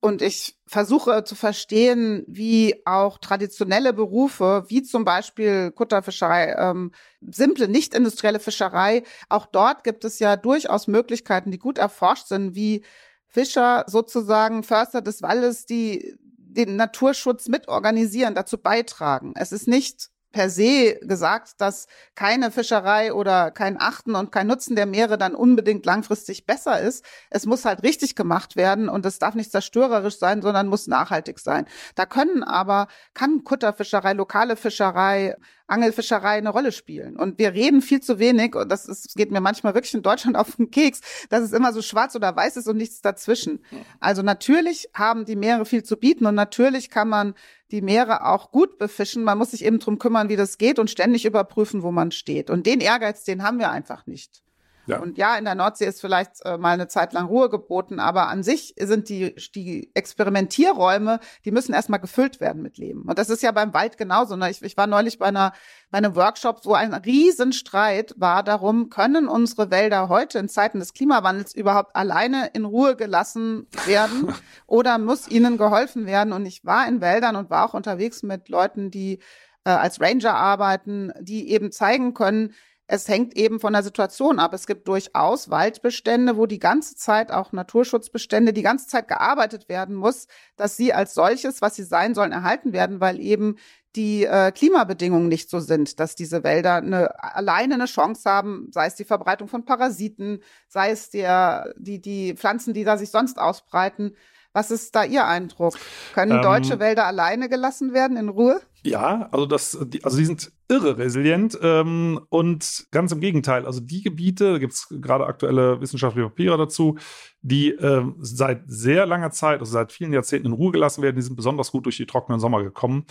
Und 0.00 0.22
ich 0.22 0.56
versuche 0.66 1.24
zu 1.24 1.34
verstehen, 1.34 2.24
wie 2.28 2.82
auch 2.86 3.18
traditionelle 3.18 3.92
Berufe, 3.92 4.64
wie 4.68 4.82
zum 4.82 5.04
Beispiel 5.04 5.72
Kutterfischerei, 5.72 6.54
ähm, 6.56 6.92
simple, 7.20 7.66
nicht 7.66 7.94
industrielle 7.94 8.38
Fischerei, 8.38 9.02
auch 9.28 9.46
dort 9.46 9.82
gibt 9.82 10.04
es 10.04 10.20
ja 10.20 10.36
durchaus 10.36 10.86
Möglichkeiten, 10.86 11.50
die 11.50 11.58
gut 11.58 11.78
erforscht 11.78 12.28
sind, 12.28 12.54
wie 12.54 12.84
Fischer 13.26 13.84
sozusagen 13.88 14.62
Förster 14.62 15.02
des 15.02 15.20
Waldes, 15.20 15.66
die 15.66 16.16
den 16.20 16.76
Naturschutz 16.76 17.48
mitorganisieren, 17.48 18.36
dazu 18.36 18.56
beitragen. 18.56 19.32
Es 19.36 19.50
ist 19.50 19.66
nicht 19.66 20.10
per 20.32 20.50
se 20.50 20.98
gesagt, 21.02 21.60
dass 21.60 21.86
keine 22.14 22.50
Fischerei 22.50 23.12
oder 23.12 23.50
kein 23.50 23.80
Achten 23.80 24.14
und 24.14 24.30
kein 24.30 24.46
Nutzen 24.46 24.76
der 24.76 24.86
Meere 24.86 25.18
dann 25.18 25.34
unbedingt 25.34 25.86
langfristig 25.86 26.46
besser 26.46 26.80
ist. 26.80 27.04
Es 27.30 27.46
muss 27.46 27.64
halt 27.64 27.82
richtig 27.82 28.14
gemacht 28.14 28.56
werden 28.56 28.88
und 28.88 29.06
es 29.06 29.18
darf 29.18 29.34
nicht 29.34 29.50
zerstörerisch 29.50 30.18
sein, 30.18 30.42
sondern 30.42 30.68
muss 30.68 30.86
nachhaltig 30.86 31.38
sein. 31.38 31.66
Da 31.94 32.06
können 32.06 32.42
aber, 32.42 32.88
kann 33.14 33.44
Kutterfischerei, 33.44 34.12
lokale 34.12 34.56
Fischerei, 34.56 35.34
Angelfischerei 35.68 36.38
eine 36.38 36.48
Rolle 36.48 36.72
spielen. 36.72 37.16
Und 37.16 37.38
wir 37.38 37.52
reden 37.52 37.82
viel 37.82 38.00
zu 38.00 38.18
wenig, 38.18 38.54
und 38.54 38.70
das 38.70 38.86
ist, 38.86 39.14
geht 39.14 39.30
mir 39.30 39.40
manchmal 39.40 39.74
wirklich 39.74 39.94
in 39.94 40.02
Deutschland 40.02 40.36
auf 40.36 40.56
den 40.56 40.70
Keks, 40.70 41.00
dass 41.28 41.42
es 41.42 41.52
immer 41.52 41.72
so 41.72 41.82
schwarz 41.82 42.16
oder 42.16 42.34
weiß 42.34 42.56
ist 42.56 42.68
und 42.68 42.78
nichts 42.78 43.02
dazwischen. 43.02 43.62
Also 44.00 44.22
natürlich 44.22 44.88
haben 44.94 45.26
die 45.26 45.36
Meere 45.36 45.66
viel 45.66 45.82
zu 45.82 45.98
bieten 45.98 46.24
und 46.26 46.34
natürlich 46.34 46.88
kann 46.88 47.08
man 47.08 47.34
die 47.70 47.82
Meere 47.82 48.26
auch 48.26 48.50
gut 48.50 48.78
befischen. 48.78 49.24
Man 49.24 49.38
muss 49.38 49.50
sich 49.50 49.64
eben 49.64 49.78
drum 49.78 49.98
kümmern, 49.98 50.28
wie 50.28 50.36
das 50.36 50.58
geht 50.58 50.78
und 50.78 50.90
ständig 50.90 51.24
überprüfen, 51.24 51.82
wo 51.82 51.90
man 51.90 52.10
steht. 52.10 52.50
Und 52.50 52.66
den 52.66 52.80
Ehrgeiz, 52.80 53.24
den 53.24 53.42
haben 53.42 53.58
wir 53.58 53.70
einfach 53.70 54.06
nicht. 54.06 54.42
Ja. 54.88 55.00
Und 55.00 55.18
ja, 55.18 55.36
in 55.36 55.44
der 55.44 55.54
Nordsee 55.54 55.86
ist 55.86 56.00
vielleicht 56.00 56.44
äh, 56.44 56.56
mal 56.56 56.72
eine 56.72 56.88
Zeit 56.88 57.12
lang 57.12 57.26
Ruhe 57.26 57.50
geboten, 57.50 58.00
aber 58.00 58.28
an 58.28 58.42
sich 58.42 58.74
sind 58.78 59.08
die, 59.08 59.34
die 59.54 59.90
Experimentierräume, 59.94 61.20
die 61.44 61.50
müssen 61.50 61.74
erstmal 61.74 62.00
gefüllt 62.00 62.40
werden 62.40 62.62
mit 62.62 62.78
Leben. 62.78 63.02
Und 63.02 63.18
das 63.18 63.30
ist 63.30 63.42
ja 63.42 63.52
beim 63.52 63.74
Wald 63.74 63.98
genauso. 63.98 64.36
Ne? 64.36 64.50
Ich, 64.50 64.62
ich 64.62 64.76
war 64.76 64.86
neulich 64.86 65.18
bei 65.18 65.26
einer 65.26 65.52
bei 65.90 65.98
einem 65.98 66.16
Workshop, 66.16 66.60
wo 66.64 66.74
ein 66.74 66.92
Riesenstreit 66.92 68.14
war 68.18 68.42
darum, 68.42 68.90
können 68.90 69.26
unsere 69.26 69.70
Wälder 69.70 70.08
heute 70.08 70.38
in 70.38 70.48
Zeiten 70.48 70.80
des 70.80 70.92
Klimawandels 70.92 71.54
überhaupt 71.54 71.96
alleine 71.96 72.50
in 72.52 72.66
Ruhe 72.66 72.94
gelassen 72.94 73.66
werden 73.86 74.34
oder 74.66 74.98
muss 74.98 75.28
ihnen 75.28 75.56
geholfen 75.56 76.06
werden? 76.06 76.32
Und 76.32 76.44
ich 76.44 76.64
war 76.64 76.86
in 76.86 77.00
Wäldern 77.00 77.36
und 77.36 77.48
war 77.48 77.68
auch 77.68 77.74
unterwegs 77.74 78.22
mit 78.22 78.50
Leuten, 78.50 78.90
die 78.90 79.20
äh, 79.64 79.70
als 79.70 80.00
Ranger 80.00 80.34
arbeiten, 80.34 81.12
die 81.20 81.50
eben 81.50 81.72
zeigen 81.72 82.12
können, 82.12 82.54
es 82.90 83.06
hängt 83.06 83.36
eben 83.36 83.60
von 83.60 83.74
der 83.74 83.82
Situation 83.82 84.38
ab. 84.38 84.54
Es 84.54 84.66
gibt 84.66 84.88
durchaus 84.88 85.50
Waldbestände, 85.50 86.38
wo 86.38 86.46
die 86.46 86.58
ganze 86.58 86.96
Zeit 86.96 87.30
auch 87.30 87.52
Naturschutzbestände, 87.52 88.54
die 88.54 88.62
ganze 88.62 88.86
Zeit 88.86 89.08
gearbeitet 89.08 89.68
werden 89.68 89.94
muss, 89.94 90.26
dass 90.56 90.78
sie 90.78 90.94
als 90.94 91.12
solches, 91.12 91.60
was 91.60 91.76
sie 91.76 91.84
sein 91.84 92.14
sollen, 92.14 92.32
erhalten 92.32 92.72
werden, 92.72 92.98
weil 92.98 93.20
eben 93.20 93.56
die 93.94 94.24
äh, 94.24 94.52
Klimabedingungen 94.52 95.28
nicht 95.28 95.50
so 95.50 95.60
sind, 95.60 96.00
dass 96.00 96.14
diese 96.14 96.42
Wälder 96.44 96.76
eine, 96.76 97.22
alleine 97.22 97.74
eine 97.74 97.84
Chance 97.84 98.28
haben, 98.28 98.68
sei 98.72 98.86
es 98.86 98.94
die 98.94 99.04
Verbreitung 99.04 99.48
von 99.48 99.66
Parasiten, 99.66 100.42
sei 100.68 100.90
es 100.90 101.10
der, 101.10 101.74
die, 101.76 102.00
die 102.00 102.34
Pflanzen, 102.34 102.72
die 102.72 102.84
da 102.84 102.96
sich 102.96 103.10
sonst 103.10 103.38
ausbreiten. 103.38 104.16
Was 104.52 104.70
ist 104.70 104.94
da 104.94 105.04
Ihr 105.04 105.26
Eindruck? 105.26 105.74
Können 106.14 106.36
ähm, 106.36 106.42
deutsche 106.42 106.78
Wälder 106.80 107.06
alleine 107.06 107.48
gelassen 107.48 107.92
werden 107.92 108.16
in 108.16 108.28
Ruhe? 108.28 108.60
Ja, 108.82 109.28
also 109.32 109.46
das, 109.46 109.78
die, 109.86 110.04
also 110.04 110.16
die 110.16 110.24
sind 110.24 110.52
irre 110.68 110.98
resilient 110.98 111.58
ähm, 111.62 112.20
und 112.30 112.86
ganz 112.90 113.12
im 113.12 113.20
Gegenteil. 113.20 113.66
Also 113.66 113.80
die 113.80 114.02
Gebiete, 114.02 114.52
da 114.52 114.58
gibt 114.58 114.72
es 114.72 114.88
gerade 114.90 115.26
aktuelle 115.26 115.80
wissenschaftliche 115.80 116.28
Papiere 116.28 116.56
dazu, 116.56 116.96
die 117.42 117.70
äh, 117.70 118.04
seit 118.20 118.62
sehr 118.66 119.06
langer 119.06 119.30
Zeit, 119.30 119.60
also 119.60 119.72
seit 119.72 119.92
vielen 119.92 120.12
Jahrzehnten 120.12 120.46
in 120.46 120.52
Ruhe 120.52 120.72
gelassen 120.72 121.02
werden, 121.02 121.16
die 121.16 121.22
sind 121.22 121.36
besonders 121.36 121.72
gut 121.72 121.86
durch 121.86 121.96
die 121.96 122.06
trockenen 122.06 122.40
Sommer 122.40 122.62
gekommen. 122.62 123.04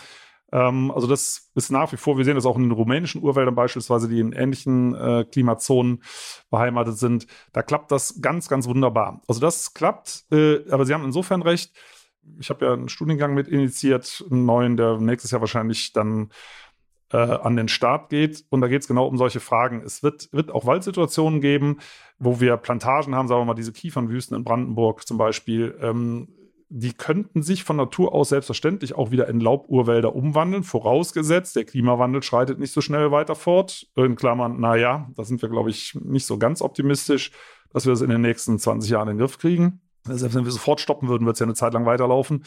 Ähm, 0.51 0.91
also 0.91 1.07
das 1.07 1.49
ist 1.55 1.71
nach 1.71 1.91
wie 1.91 1.97
vor, 1.97 2.17
wir 2.17 2.25
sehen 2.25 2.35
das 2.35 2.45
auch 2.45 2.55
in 2.55 2.63
den 2.63 2.71
rumänischen 2.71 3.21
Urwäldern 3.21 3.55
beispielsweise, 3.55 4.07
die 4.07 4.19
in 4.19 4.31
ähnlichen 4.31 4.95
äh, 4.95 5.25
Klimazonen 5.29 6.03
beheimatet 6.49 6.97
sind. 6.97 7.27
Da 7.53 7.61
klappt 7.63 7.91
das 7.91 8.21
ganz, 8.21 8.47
ganz 8.47 8.67
wunderbar. 8.67 9.21
Also 9.27 9.41
das 9.41 9.73
klappt, 9.73 10.25
äh, 10.31 10.69
aber 10.69 10.85
Sie 10.85 10.93
haben 10.93 11.05
insofern 11.05 11.41
recht. 11.41 11.73
Ich 12.39 12.49
habe 12.49 12.65
ja 12.65 12.73
einen 12.73 12.89
Studiengang 12.89 13.33
mit 13.33 13.47
initiiert, 13.47 14.25
einen 14.29 14.45
neuen, 14.45 14.77
der 14.77 14.97
nächstes 14.97 15.31
Jahr 15.31 15.41
wahrscheinlich 15.41 15.93
dann 15.93 16.29
äh, 17.11 17.17
an 17.17 17.55
den 17.55 17.67
Start 17.67 18.09
geht. 18.09 18.43
Und 18.49 18.61
da 18.61 18.67
geht 18.67 18.81
es 18.81 18.87
genau 18.87 19.07
um 19.07 19.17
solche 19.17 19.39
Fragen. 19.39 19.81
Es 19.85 20.03
wird, 20.03 20.29
wird 20.33 20.51
auch 20.51 20.65
Waldsituationen 20.65 21.41
geben, 21.41 21.79
wo 22.19 22.39
wir 22.39 22.57
Plantagen 22.57 23.15
haben, 23.15 23.27
sagen 23.27 23.41
wir 23.41 23.45
mal, 23.45 23.53
diese 23.53 23.71
Kiefernwüsten 23.71 24.35
in 24.35 24.43
Brandenburg 24.43 25.07
zum 25.07 25.17
Beispiel. 25.17 25.77
Ähm, 25.81 26.27
die 26.69 26.93
könnten 26.93 27.43
sich 27.43 27.63
von 27.63 27.77
Natur 27.77 28.13
aus 28.13 28.29
selbstverständlich 28.29 28.93
auch 28.95 29.11
wieder 29.11 29.29
in 29.29 29.39
Lauburwälder 29.39 30.15
umwandeln, 30.15 30.63
vorausgesetzt, 30.63 31.55
der 31.55 31.65
Klimawandel 31.65 32.23
schreitet 32.23 32.59
nicht 32.59 32.73
so 32.73 32.81
schnell 32.81 33.11
weiter 33.11 33.35
fort. 33.35 33.87
In 33.95 34.15
Klammern, 34.15 34.59
naja, 34.59 35.09
da 35.15 35.23
sind 35.23 35.41
wir, 35.41 35.49
glaube 35.49 35.69
ich, 35.69 35.97
nicht 36.03 36.25
so 36.25 36.37
ganz 36.37 36.61
optimistisch, 36.61 37.31
dass 37.71 37.85
wir 37.85 37.91
das 37.91 38.01
in 38.01 38.09
den 38.09 38.21
nächsten 38.21 38.59
20 38.59 38.89
Jahren 38.89 39.07
in 39.07 39.15
den 39.15 39.19
Griff 39.19 39.37
kriegen. 39.37 39.81
Selbst 40.03 40.35
wenn 40.35 40.45
wir 40.45 40.51
sofort 40.51 40.81
stoppen 40.81 41.07
würden, 41.07 41.25
wird 41.25 41.35
es 41.35 41.39
ja 41.39 41.45
eine 41.45 41.53
Zeit 41.53 41.73
lang 41.73 41.85
weiterlaufen. 41.85 42.43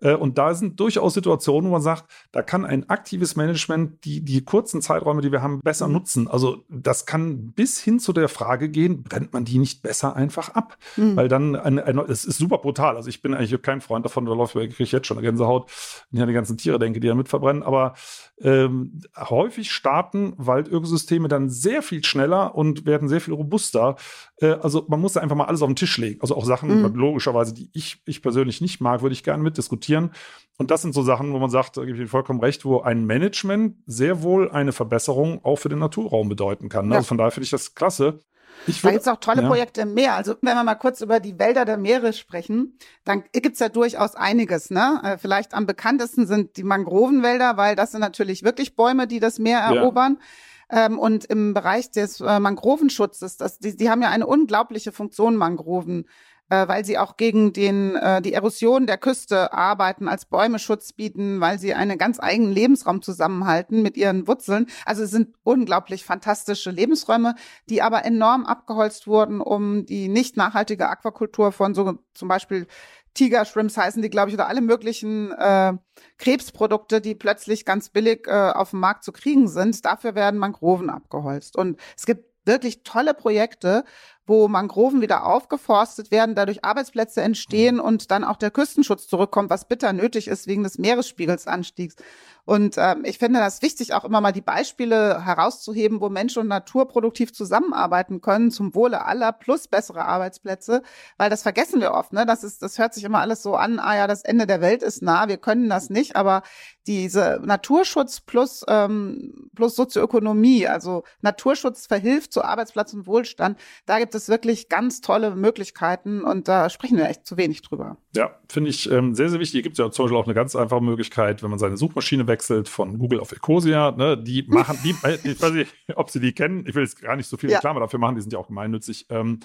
Äh, 0.00 0.14
und 0.14 0.38
da 0.38 0.54
sind 0.54 0.80
durchaus 0.80 1.14
Situationen, 1.14 1.70
wo 1.70 1.72
man 1.72 1.82
sagt, 1.82 2.04
da 2.32 2.42
kann 2.42 2.64
ein 2.64 2.88
aktives 2.88 3.36
Management 3.36 4.04
die, 4.04 4.22
die 4.22 4.44
kurzen 4.44 4.82
Zeiträume, 4.82 5.22
die 5.22 5.32
wir 5.32 5.42
haben, 5.42 5.60
besser 5.60 5.86
mhm. 5.88 5.94
nutzen. 5.94 6.28
Also 6.28 6.64
das 6.68 7.06
kann 7.06 7.52
bis 7.52 7.80
hin 7.80 8.00
zu 8.00 8.12
der 8.12 8.28
Frage 8.28 8.68
gehen, 8.68 9.02
brennt 9.02 9.32
man 9.32 9.44
die 9.44 9.58
nicht 9.58 9.82
besser 9.82 10.16
einfach 10.16 10.50
ab? 10.50 10.76
Mhm. 10.96 11.16
Weil 11.16 11.28
dann, 11.28 11.56
eine, 11.56 11.84
eine, 11.84 12.02
es 12.02 12.24
ist 12.24 12.38
super 12.38 12.58
brutal. 12.58 12.96
Also 12.96 13.08
ich 13.08 13.22
bin 13.22 13.34
eigentlich 13.34 13.60
kein 13.62 13.80
Freund 13.80 14.04
davon, 14.04 14.24
da 14.24 14.32
läuft, 14.32 14.54
kriege 14.54 14.74
ich 14.78 14.92
jetzt 14.92 15.06
schon 15.06 15.18
eine 15.18 15.26
Gänsehaut, 15.26 15.70
wenn 16.10 16.18
ich 16.18 16.22
an 16.22 16.28
die 16.28 16.34
ganzen 16.34 16.56
Tiere 16.56 16.78
denke, 16.78 17.00
die 17.00 17.08
da 17.08 17.14
mit 17.14 17.28
verbrennen. 17.28 17.62
Aber 17.62 17.94
ähm, 18.40 19.00
häufig 19.16 19.70
starten 19.70 20.34
Waldökosysteme 20.36 21.28
dann 21.28 21.50
sehr 21.50 21.82
viel 21.82 22.04
schneller 22.04 22.54
und 22.54 22.86
werden 22.86 23.08
sehr 23.08 23.20
viel 23.20 23.34
robuster. 23.34 23.96
Äh, 24.40 24.52
also 24.62 24.84
man 24.88 25.00
muss 25.00 25.14
da 25.14 25.20
einfach 25.20 25.36
mal 25.36 25.44
alles 25.44 25.62
auf 25.62 25.68
den 25.68 25.76
Tisch 25.76 25.96
legen. 25.98 26.20
Also 26.20 26.36
auch 26.36 26.44
Sachen, 26.44 26.82
mhm. 26.82 26.94
logischerweise, 26.94 27.54
die 27.54 27.70
ich, 27.72 28.02
ich 28.06 28.22
persönlich 28.22 28.60
nicht 28.60 28.80
mag, 28.80 29.02
würde 29.02 29.12
ich 29.12 29.22
gerne 29.22 29.42
mitdiskutieren. 29.42 30.12
Und 30.58 30.70
das 30.70 30.82
sind 30.82 30.92
so 30.92 31.02
Sachen, 31.02 31.32
wo 31.32 31.38
man 31.38 31.50
sagt, 31.50 31.76
da 31.76 31.82
gebe 31.82 31.94
ich 31.94 32.00
Ihnen 32.00 32.08
vollkommen 32.08 32.40
recht, 32.40 32.64
wo 32.64 32.80
ein 32.80 33.06
Management 33.06 33.76
sehr 33.86 34.22
wohl 34.22 34.50
eine 34.50 34.72
Verbesserung 34.72 35.44
auch 35.44 35.56
für 35.56 35.68
den 35.68 35.78
Naturraum 35.78 36.28
bedeuten 36.28 36.68
kann. 36.68 36.88
Ne? 36.88 36.94
Ja. 36.94 36.98
Also 36.98 37.08
von 37.08 37.18
daher 37.18 37.30
finde 37.30 37.44
ich 37.44 37.50
das 37.50 37.74
klasse. 37.74 38.20
Ich 38.66 38.82
da 38.82 38.90
gibt 38.90 39.02
es 39.02 39.08
auch 39.08 39.20
tolle 39.20 39.42
ja. 39.42 39.48
Projekte 39.48 39.82
im 39.82 39.94
Meer. 39.94 40.14
Also 40.14 40.34
wenn 40.42 40.54
wir 40.54 40.64
mal 40.64 40.74
kurz 40.74 41.00
über 41.00 41.18
die 41.18 41.38
Wälder 41.38 41.64
der 41.64 41.78
Meere 41.78 42.12
sprechen, 42.12 42.76
dann 43.04 43.24
gibt 43.32 43.54
es 43.54 43.60
ja 43.60 43.70
durchaus 43.70 44.14
einiges. 44.14 44.70
Ne? 44.70 45.00
Äh, 45.02 45.18
vielleicht 45.18 45.54
am 45.54 45.66
bekanntesten 45.66 46.26
sind 46.26 46.58
die 46.58 46.64
Mangrovenwälder, 46.64 47.56
weil 47.56 47.74
das 47.74 47.92
sind 47.92 48.00
natürlich 48.00 48.42
wirklich 48.42 48.76
Bäume, 48.76 49.06
die 49.06 49.20
das 49.20 49.38
Meer 49.38 49.60
erobern. 49.60 50.18
Ja. 50.18 50.26
Ähm, 50.70 50.98
und 50.98 51.24
im 51.24 51.54
Bereich 51.54 51.90
des 51.90 52.20
äh, 52.20 52.40
Mangrovenschutzes, 52.40 53.36
das, 53.36 53.58
die, 53.58 53.76
die 53.76 53.90
haben 53.90 54.02
ja 54.02 54.10
eine 54.10 54.26
unglaubliche 54.26 54.92
Funktion, 54.92 55.36
Mangroven 55.36 56.06
äh, 56.50 56.68
weil 56.68 56.84
sie 56.84 56.98
auch 56.98 57.16
gegen 57.16 57.52
den, 57.52 57.96
äh, 57.96 58.20
die 58.20 58.34
Erosion 58.34 58.86
der 58.86 58.98
Küste 58.98 59.52
arbeiten, 59.52 60.08
als 60.08 60.26
Bäume 60.26 60.58
Schutz 60.58 60.92
bieten, 60.92 61.40
weil 61.40 61.58
sie 61.58 61.74
einen 61.74 61.96
ganz 61.96 62.20
eigenen 62.20 62.52
Lebensraum 62.52 63.02
zusammenhalten 63.02 63.82
mit 63.82 63.96
ihren 63.96 64.26
Wurzeln. 64.26 64.66
Also 64.84 65.04
es 65.04 65.10
sind 65.10 65.34
unglaublich 65.44 66.04
fantastische 66.04 66.70
Lebensräume, 66.70 67.36
die 67.68 67.82
aber 67.82 68.04
enorm 68.04 68.44
abgeholzt 68.44 69.06
wurden, 69.06 69.40
um 69.40 69.86
die 69.86 70.08
nicht 70.08 70.36
nachhaltige 70.36 70.88
Aquakultur 70.88 71.52
von 71.52 71.74
so 71.74 71.98
zum 72.14 72.28
Beispiel 72.28 72.66
Tiger-Shrimps 73.14 73.76
heißen 73.76 74.02
die, 74.02 74.10
glaube 74.10 74.30
ich, 74.30 74.34
oder 74.34 74.48
alle 74.48 74.60
möglichen 74.60 75.32
äh, 75.32 75.72
Krebsprodukte, 76.18 77.00
die 77.00 77.14
plötzlich 77.14 77.64
ganz 77.64 77.90
billig 77.90 78.26
äh, 78.26 78.50
auf 78.50 78.70
dem 78.70 78.80
Markt 78.80 79.04
zu 79.04 79.12
kriegen 79.12 79.48
sind. 79.48 79.84
Dafür 79.84 80.14
werden 80.14 80.38
Mangroven 80.38 80.90
abgeholzt. 80.90 81.56
Und 81.56 81.80
es 81.96 82.06
gibt 82.06 82.30
wirklich 82.44 82.82
tolle 82.82 83.14
Projekte, 83.14 83.84
wo 84.30 84.46
Mangroven 84.46 85.00
wieder 85.00 85.26
aufgeforstet 85.26 86.12
werden, 86.12 86.36
dadurch 86.36 86.64
Arbeitsplätze 86.64 87.20
entstehen 87.20 87.80
und 87.80 88.12
dann 88.12 88.22
auch 88.22 88.36
der 88.36 88.52
Küstenschutz 88.52 89.08
zurückkommt, 89.08 89.50
was 89.50 89.64
bitter 89.64 89.92
nötig 89.92 90.28
ist 90.28 90.46
wegen 90.46 90.62
des 90.62 90.78
Meeresspiegelsanstiegs. 90.78 91.96
Und 92.44 92.76
ähm, 92.78 93.04
ich 93.04 93.18
finde 93.18 93.38
das 93.38 93.62
wichtig, 93.62 93.92
auch 93.92 94.04
immer 94.04 94.20
mal 94.20 94.32
die 94.32 94.40
Beispiele 94.40 95.24
herauszuheben, 95.24 96.00
wo 96.00 96.08
Mensch 96.08 96.36
und 96.36 96.48
Natur 96.48 96.88
produktiv 96.88 97.32
zusammenarbeiten 97.32 98.20
können, 98.20 98.50
zum 98.50 98.74
Wohle 98.74 99.04
aller 99.04 99.32
plus 99.32 99.68
bessere 99.68 100.04
Arbeitsplätze, 100.04 100.82
weil 101.16 101.30
das 101.30 101.42
vergessen 101.42 101.80
wir 101.80 101.92
oft. 101.92 102.12
Ne? 102.12 102.24
Das, 102.26 102.42
ist, 102.42 102.62
das 102.62 102.78
hört 102.78 102.94
sich 102.94 103.04
immer 103.04 103.20
alles 103.20 103.42
so 103.42 103.56
an, 103.56 103.78
ah 103.78 103.96
ja, 103.96 104.06
das 104.06 104.22
Ende 104.22 104.46
der 104.46 104.60
Welt 104.60 104.82
ist 104.82 105.02
nah, 105.02 105.28
wir 105.28 105.36
können 105.36 105.68
das 105.68 105.90
nicht, 105.90 106.16
aber 106.16 106.42
diese 106.86 107.40
Naturschutz 107.44 108.20
plus, 108.20 108.64
ähm, 108.66 109.48
plus 109.54 109.76
Sozioökonomie, 109.76 110.66
also 110.66 111.04
Naturschutz 111.20 111.86
verhilft 111.86 112.32
zu 112.32 112.42
Arbeitsplatz 112.42 112.92
und 112.94 113.06
Wohlstand, 113.06 113.58
da 113.86 113.98
gibt 113.98 114.14
es 114.14 114.19
wirklich 114.28 114.68
ganz 114.68 115.00
tolle 115.00 115.34
Möglichkeiten 115.34 116.22
und 116.22 116.48
da 116.48 116.68
sprechen 116.70 116.96
wir 116.96 117.08
echt 117.08 117.26
zu 117.26 117.36
wenig 117.36 117.62
drüber. 117.62 117.96
Ja, 118.14 118.38
finde 118.48 118.70
ich 118.70 118.90
ähm, 118.90 119.14
sehr, 119.14 119.28
sehr 119.28 119.40
wichtig. 119.40 119.52
Hier 119.52 119.62
gibt 119.62 119.74
es 119.74 119.78
ja 119.78 119.90
zum 119.90 120.04
Beispiel 120.04 120.18
auch 120.18 120.26
eine 120.26 120.34
ganz 120.34 120.54
einfache 120.54 120.80
Möglichkeit, 120.80 121.42
wenn 121.42 121.50
man 121.50 121.58
seine 121.58 121.76
Suchmaschine 121.76 122.26
wechselt 122.26 122.68
von 122.68 122.98
Google 122.98 123.20
auf 123.20 123.32
Ecosia. 123.32 123.92
Ne, 123.92 124.16
die 124.16 124.44
machen, 124.48 124.78
die, 124.84 124.90
ich 125.24 125.40
weiß 125.40 125.52
nicht, 125.52 125.74
ob 125.94 126.10
Sie 126.10 126.20
die 126.20 126.32
kennen. 126.32 126.64
Ich 126.66 126.74
will 126.74 126.82
jetzt 126.82 127.00
gar 127.00 127.16
nicht 127.16 127.28
so 127.28 127.36
viel 127.36 127.50
ja. 127.50 127.56
Reklame 127.56 127.80
dafür 127.80 127.98
machen, 127.98 128.16
die 128.16 128.22
sind 128.22 128.32
ja 128.32 128.38
auch 128.38 128.48
gemeinnützig. 128.48 129.06
Ähm, 129.10 129.40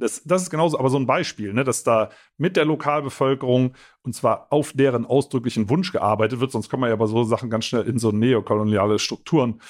das, 0.00 0.22
das 0.24 0.42
ist 0.42 0.50
genauso, 0.50 0.78
aber 0.78 0.88
so 0.88 0.98
ein 0.98 1.06
Beispiel, 1.06 1.52
ne, 1.52 1.62
dass 1.62 1.84
da 1.84 2.10
mit 2.38 2.56
der 2.56 2.64
Lokalbevölkerung 2.64 3.74
und 4.02 4.14
zwar 4.14 4.46
auf 4.50 4.72
deren 4.72 5.04
ausdrücklichen 5.04 5.68
Wunsch 5.68 5.92
gearbeitet 5.92 6.40
wird, 6.40 6.52
sonst 6.52 6.70
kommen 6.70 6.84
wir 6.84 6.88
ja 6.88 6.96
bei 6.96 7.06
so 7.06 7.22
Sachen 7.22 7.50
ganz 7.50 7.66
schnell 7.66 7.86
in 7.86 7.98
so 7.98 8.10
neokoloniale 8.10 8.98
Strukturen 8.98 9.60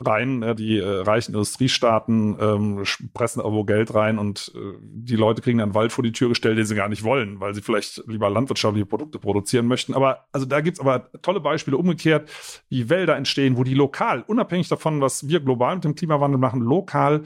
rein. 0.00 0.42
Ja, 0.42 0.54
die 0.54 0.78
äh, 0.78 1.02
reichen 1.02 1.32
Industriestaaten 1.32 2.36
ähm, 2.40 2.84
pressen 3.14 3.40
irgendwo 3.40 3.64
Geld 3.64 3.94
rein 3.94 4.18
und 4.18 4.52
äh, 4.54 4.78
die 4.80 5.16
Leute 5.16 5.42
kriegen 5.42 5.58
dann 5.58 5.74
Wald 5.74 5.92
vor 5.92 6.02
die 6.02 6.12
Tür 6.12 6.30
gestellt, 6.30 6.58
den 6.58 6.66
sie 6.66 6.74
gar 6.74 6.88
nicht 6.88 7.04
wollen, 7.04 7.40
weil 7.40 7.54
sie 7.54 7.62
vielleicht 7.62 8.02
lieber 8.06 8.30
landwirtschaftliche 8.30 8.86
Produkte 8.86 9.18
produzieren 9.18 9.66
möchten. 9.66 9.94
Aber 9.94 10.26
also 10.32 10.46
da 10.46 10.60
gibt's 10.60 10.80
aber 10.80 11.10
tolle 11.22 11.40
Beispiele 11.40 11.76
umgekehrt, 11.76 12.30
wie 12.68 12.88
Wälder 12.88 13.16
entstehen, 13.16 13.56
wo 13.56 13.64
die 13.64 13.74
lokal, 13.74 14.24
unabhängig 14.26 14.68
davon, 14.68 15.00
was 15.00 15.28
wir 15.28 15.40
global 15.40 15.74
mit 15.76 15.84
dem 15.84 15.94
Klimawandel 15.94 16.38
machen, 16.38 16.60
lokal 16.60 17.22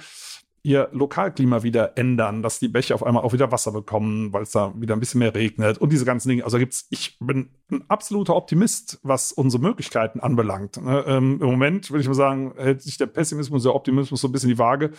ihr 0.64 0.88
Lokalklima 0.92 1.62
wieder 1.62 1.96
ändern, 1.98 2.42
dass 2.42 2.58
die 2.58 2.68
Bäche 2.68 2.94
auf 2.94 3.04
einmal 3.04 3.22
auch 3.22 3.34
wieder 3.34 3.52
Wasser 3.52 3.70
bekommen, 3.70 4.32
weil 4.32 4.44
es 4.44 4.50
da 4.50 4.72
wieder 4.74 4.96
ein 4.96 5.00
bisschen 5.00 5.18
mehr 5.18 5.34
regnet 5.34 5.76
und 5.76 5.92
diese 5.92 6.06
ganzen 6.06 6.30
Dinge. 6.30 6.44
Also 6.44 6.58
gibt's, 6.58 6.86
ich 6.88 7.18
bin 7.20 7.50
ein 7.70 7.84
absoluter 7.88 8.34
Optimist, 8.34 8.98
was 9.02 9.30
unsere 9.30 9.62
Möglichkeiten 9.62 10.20
anbelangt. 10.20 10.82
Ne, 10.82 11.04
ähm, 11.06 11.38
Im 11.42 11.46
Moment 11.46 11.90
würde 11.90 12.00
ich 12.00 12.08
mal 12.08 12.14
sagen, 12.14 12.54
hält 12.56 12.80
sich 12.80 12.96
der 12.96 13.06
Pessimismus 13.06 13.60
und 13.60 13.68
der 13.68 13.74
Optimismus 13.74 14.22
so 14.22 14.28
ein 14.28 14.32
bisschen 14.32 14.48
die 14.48 14.58
Waage, 14.58 14.92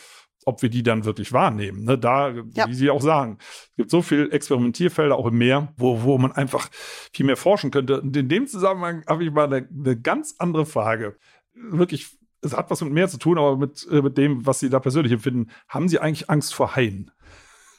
ob 0.46 0.62
wir 0.62 0.70
die 0.70 0.84
dann 0.84 1.04
wirklich 1.04 1.34
wahrnehmen. 1.34 1.84
Ne? 1.84 1.98
Da, 1.98 2.30
ja. 2.30 2.68
wie 2.68 2.76
Sie 2.76 2.92
auch 2.92 3.02
sagen, 3.02 3.40
es 3.40 3.76
gibt 3.76 3.90
so 3.90 4.04
viel 4.04 4.32
Experimentierfelder 4.32 5.16
auch 5.16 5.26
im 5.26 5.38
Meer, 5.40 5.74
wo, 5.78 6.04
wo 6.04 6.20
man 6.20 6.32
einfach 6.32 6.70
viel 7.12 7.26
mehr 7.26 7.38
forschen 7.38 7.72
könnte. 7.72 8.02
Und 8.02 8.16
in 8.16 8.30
dem 8.30 8.46
Zusammenhang 8.46 9.04
habe 9.08 9.24
ich 9.24 9.32
mal 9.32 9.46
eine, 9.46 9.68
eine 9.68 10.00
ganz 10.00 10.36
andere 10.38 10.68
Frage. 10.68 11.18
Wirklich 11.56 12.20
es 12.46 12.56
hat 12.56 12.70
was 12.70 12.82
mit 12.82 12.94
mehr 12.94 13.10
zu 13.10 13.18
tun, 13.18 13.38
aber 13.38 13.58
mit, 13.58 13.88
äh, 13.92 14.02
mit 14.02 14.18
dem, 14.18 14.46
was 14.46 14.60
Sie 14.60 14.70
da 14.70 14.80
persönlich 14.80 15.12
empfinden. 15.12 15.52
Haben 15.68 15.90
Sie 15.90 16.00
eigentlich 16.00 16.30
Angst 16.30 16.54
vor 16.54 16.76
Haien? 16.76 17.12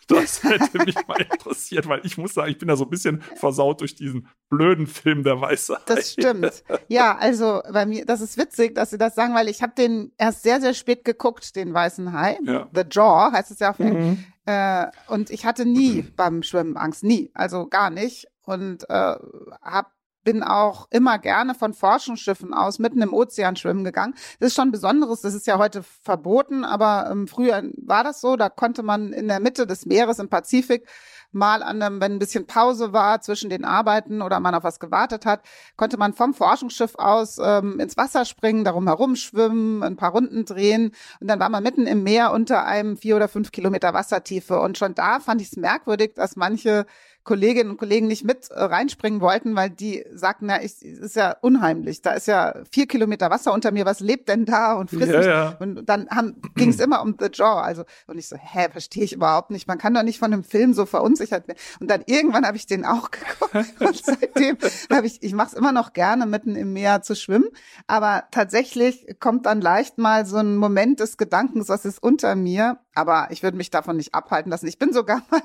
Das 0.08 0.44
hätte 0.44 0.84
mich 0.84 0.94
mal 1.08 1.20
interessiert, 1.20 1.88
weil 1.88 2.00
ich 2.04 2.16
muss 2.16 2.34
sagen, 2.34 2.48
ich 2.48 2.58
bin 2.58 2.68
da 2.68 2.76
so 2.76 2.84
ein 2.84 2.90
bisschen 2.90 3.22
versaut 3.34 3.80
durch 3.80 3.96
diesen 3.96 4.28
blöden 4.48 4.86
Film 4.86 5.24
der 5.24 5.40
Weiße. 5.40 5.78
Das 5.86 6.12
stimmt. 6.12 6.62
Ja, 6.86 7.16
also 7.16 7.60
bei 7.72 7.86
mir, 7.86 8.06
das 8.06 8.20
ist 8.20 8.38
witzig, 8.38 8.76
dass 8.76 8.90
Sie 8.90 8.98
das 8.98 9.16
sagen, 9.16 9.34
weil 9.34 9.48
ich 9.48 9.62
habe 9.62 9.72
den 9.76 10.12
erst 10.16 10.44
sehr, 10.44 10.60
sehr 10.60 10.74
spät 10.74 11.04
geguckt, 11.04 11.56
den 11.56 11.74
Weißen 11.74 12.12
Hai. 12.12 12.38
Ja. 12.44 12.68
The 12.72 12.84
Jaw 12.88 13.32
heißt 13.32 13.50
es 13.50 13.58
ja 13.58 13.70
auf 13.70 13.80
mhm. 13.80 14.24
äh, 14.44 14.86
Und 15.08 15.30
ich 15.30 15.44
hatte 15.44 15.66
nie 15.66 16.02
beim 16.02 16.44
Schwimmen 16.44 16.76
Angst, 16.76 17.02
nie, 17.02 17.32
also 17.34 17.66
gar 17.66 17.90
nicht. 17.90 18.28
Und 18.44 18.88
äh, 18.88 19.16
habe 19.60 19.88
bin 20.27 20.43
auch 20.43 20.89
immer 20.91 21.20
gerne 21.20 21.55
von 21.55 21.72
Forschungsschiffen 21.72 22.53
aus 22.53 22.81
mitten 22.81 23.01
im 23.01 23.14
Ozean 23.14 23.55
schwimmen 23.55 23.85
gegangen. 23.85 24.14
Das 24.41 24.49
ist 24.49 24.57
schon 24.57 24.72
Besonderes. 24.72 25.20
Das 25.20 25.35
ist 25.35 25.47
ja 25.47 25.57
heute 25.57 25.85
verboten, 25.85 26.64
aber 26.64 27.09
ähm, 27.12 27.29
früher 27.29 27.62
war 27.77 28.03
das 28.03 28.20
so. 28.20 28.35
Da 28.35 28.49
konnte 28.49 28.83
man 28.83 29.12
in 29.12 29.29
der 29.29 29.39
Mitte 29.39 29.68
des 29.68 29.87
Meeres 29.87 30.18
im 30.18 30.29
Pazifik 30.29 30.85
mal 31.31 31.62
an 31.62 31.81
einem, 31.81 32.01
wenn 32.01 32.14
ein 32.14 32.18
bisschen 32.18 32.47
Pause 32.47 32.93
war 32.93 33.20
zwischen 33.20 33.51
den 33.51 33.64
Arbeiten 33.64 34.20
oder 34.20 34.41
man 34.41 34.55
auf 34.57 34.64
was 34.64 34.81
gewartet 34.81 35.27
hat, 35.27 35.43
konnte 35.77 35.97
man 35.97 36.12
vom 36.12 36.35
Forschungsschiff 36.35 36.97
aus 36.97 37.39
ähm, 37.41 37.79
ins 37.79 37.97
Wasser 37.97 38.24
springen, 38.24 38.64
darum 38.64 38.89
herumschwimmen, 38.89 39.85
ein 39.85 39.97
paar 39.97 40.11
Runden 40.11 40.45
drehen 40.45 40.93
und 41.20 41.29
dann 41.29 41.39
war 41.39 41.51
man 41.51 41.62
mitten 41.62 41.87
im 41.87 42.03
Meer 42.03 42.33
unter 42.33 42.64
einem 42.64 42.97
vier 42.97 43.14
oder 43.14 43.29
fünf 43.29 43.53
Kilometer 43.53 43.95
Wassertiefe 43.95 44.61
und 44.61 44.77
schon 44.77 44.95
da 44.95 45.20
fand 45.20 45.41
ich 45.41 45.49
es 45.49 45.57
merkwürdig, 45.57 46.14
dass 46.14 46.35
manche 46.35 46.87
Kolleginnen 47.27 47.72
und 47.72 47.77
Kollegen 47.77 48.07
nicht 48.07 48.24
mit 48.24 48.51
äh, 48.51 48.62
reinspringen 48.62 49.20
wollten, 49.20 49.57
weil 49.57 49.68
die 49.68 50.05
sagten, 50.14 50.47
na, 50.47 50.62
ich, 50.62 50.81
ist 50.81 51.16
ja 51.16 51.37
unheimlich. 51.41 52.01
Da 52.01 52.12
ist 52.12 52.29
ja 52.29 52.55
vier 52.70 52.87
Kilometer 52.87 53.31
Wasser 53.31 53.53
unter 53.53 53.72
mir. 53.72 53.85
Was 53.85 54.01
lebt 54.01 54.29
denn 54.29 54.47
da 54.47 54.74
und 54.74 54.91
frisst 54.91 55.12
ja, 55.12 55.18
mich? 55.18 55.27
Ja. 55.27 55.57
Und 55.59 55.85
dann 55.87 56.09
ging 56.55 56.70
es 56.70 56.79
immer 56.79 57.03
um 57.03 57.16
The 57.18 57.27
Jaw. 57.31 57.61
Also 57.61 57.85
und 58.07 58.16
ich 58.16 58.29
so, 58.29 58.37
hä, 58.37 58.68
verstehe 58.70 59.03
ich 59.03 59.12
überhaupt 59.12 59.51
nicht. 59.51 59.66
Man 59.66 59.77
kann 59.77 59.93
doch 59.93 60.05
nicht 60.05 60.20
von 60.20 60.33
einem 60.33 60.45
Film 60.45 60.72
so 60.72 60.87
verunsichert 60.87 61.49
werden. 61.49 61.59
Und 61.81 61.91
dann 61.91 62.05
irgendwann 62.07 62.47
habe 62.47 62.57
ich 62.57 62.66
den 62.66 62.85
auch 62.85 63.11
geguckt 63.11 63.81
und 63.81 64.05
seitdem 64.05 64.57
habe 64.91 65.07
ich, 65.07 65.22
ich 65.22 65.35
mache 65.35 65.49
es 65.49 65.55
immer 65.55 65.72
noch 65.72 65.93
gerne, 65.93 66.27
mitten 66.27 66.55
im 66.55 66.72
Meer 66.72 67.03
zu 67.03 67.16
schwimmen. 67.16 67.49
Aber 67.89 68.24
tatsächlich 68.31 69.05
kommt 69.18 69.47
dann 69.47 69.61
leicht 69.61 69.99
mal 69.99 70.27
so 70.27 70.37
ein 70.37 70.57
Moment 70.57 71.01
des 71.01 71.16
Gedankens, 71.16 71.68
was 71.68 71.85
ist 71.85 72.01
unter 72.01 72.37
mir 72.37 72.79
aber 72.97 73.29
ich 73.31 73.43
würde 73.43 73.59
mich 73.59 73.70
davon 73.70 73.99
nicht 73.99 74.14
abhalten 74.14 74.51
lassen. 74.51 74.66
Ich 74.66 74.79
bin 74.79 74.93
sogar 74.93 75.22
mal 75.31 75.43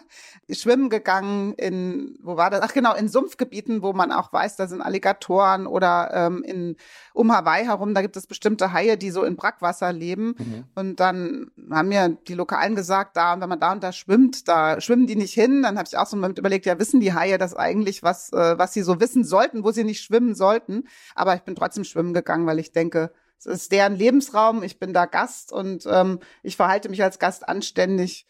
schwimmen 0.49 0.89
gegangen 0.89 1.53
in, 1.55 1.70
wo 2.21 2.37
war 2.37 2.49
das? 2.49 2.61
Ach 2.61 2.73
genau, 2.73 2.95
in 2.95 3.07
Sumpfgebieten, 3.07 3.81
wo 3.81 3.93
man 3.93 4.11
auch 4.11 4.31
weiß, 4.31 4.55
da 4.55 4.67
sind 4.67 4.81
Alligatoren 4.81 5.67
oder 5.67 6.11
ähm, 6.13 6.43
in 6.43 6.75
um 7.13 7.31
Hawaii 7.31 7.65
herum, 7.65 7.93
da 7.93 8.01
gibt 8.01 8.17
es 8.17 8.27
bestimmte 8.27 8.73
Haie, 8.73 8.97
die 8.97 9.11
so 9.11 9.23
in 9.23 9.35
Brackwasser 9.35 9.91
leben. 9.91 10.35
Mhm. 10.37 10.63
Und 10.75 10.99
dann 10.99 11.51
haben 11.69 11.89
mir 11.89 12.17
die 12.27 12.33
Lokalen 12.33 12.75
gesagt, 12.75 13.17
da, 13.17 13.39
wenn 13.39 13.49
man 13.49 13.59
da 13.59 13.71
und 13.71 13.83
da 13.83 13.91
schwimmt, 13.91 14.47
da 14.47 14.79
schwimmen 14.81 15.07
die 15.07 15.15
nicht 15.15 15.33
hin. 15.33 15.63
Dann 15.63 15.77
habe 15.77 15.87
ich 15.87 15.97
auch 15.97 16.07
so 16.07 16.17
mit 16.17 16.37
überlegt, 16.37 16.65
ja, 16.65 16.79
wissen 16.79 16.99
die 16.99 17.13
Haie 17.13 17.37
das 17.37 17.55
eigentlich, 17.55 18.03
was, 18.03 18.31
äh, 18.33 18.57
was 18.57 18.73
sie 18.73 18.81
so 18.81 18.99
wissen 18.99 19.23
sollten, 19.23 19.63
wo 19.63 19.71
sie 19.71 19.83
nicht 19.83 20.01
schwimmen 20.01 20.35
sollten. 20.35 20.83
Aber 21.15 21.35
ich 21.35 21.41
bin 21.41 21.55
trotzdem 21.55 21.83
schwimmen 21.83 22.13
gegangen, 22.13 22.45
weil 22.45 22.59
ich 22.59 22.71
denke, 22.71 23.11
es 23.39 23.45
ist 23.45 23.71
deren 23.71 23.95
Lebensraum, 23.95 24.61
ich 24.61 24.77
bin 24.77 24.93
da 24.93 25.05
Gast 25.05 25.51
und 25.51 25.87
ähm, 25.89 26.19
ich 26.43 26.55
verhalte 26.55 26.89
mich 26.89 27.01
als 27.01 27.17
Gast 27.17 27.47
anständig. 27.49 28.27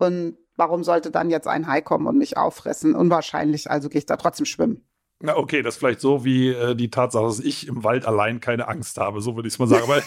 Und 0.00 0.38
warum 0.56 0.84
sollte 0.84 1.10
dann 1.10 1.30
jetzt 1.30 1.46
ein 1.46 1.66
Hai 1.66 1.80
kommen 1.80 2.06
und 2.06 2.16
mich 2.18 2.36
auffressen? 2.36 2.94
Unwahrscheinlich, 2.94 3.70
also 3.70 3.88
gehe 3.88 3.98
ich 3.98 4.06
da 4.06 4.16
trotzdem 4.16 4.46
schwimmen. 4.46 4.84
Na, 5.22 5.36
okay, 5.36 5.60
das 5.62 5.74
ist 5.74 5.78
vielleicht 5.78 6.00
so 6.00 6.24
wie 6.24 6.48
äh, 6.48 6.74
die 6.74 6.90
Tatsache, 6.90 7.24
dass 7.24 7.40
ich 7.40 7.68
im 7.68 7.84
Wald 7.84 8.06
allein 8.06 8.40
keine 8.40 8.68
Angst 8.68 8.96
habe, 8.96 9.20
so 9.20 9.36
würde 9.36 9.48
ich 9.48 9.54
es 9.54 9.58
mal 9.58 9.66
sagen. 9.66 9.84
Aber, 9.84 10.02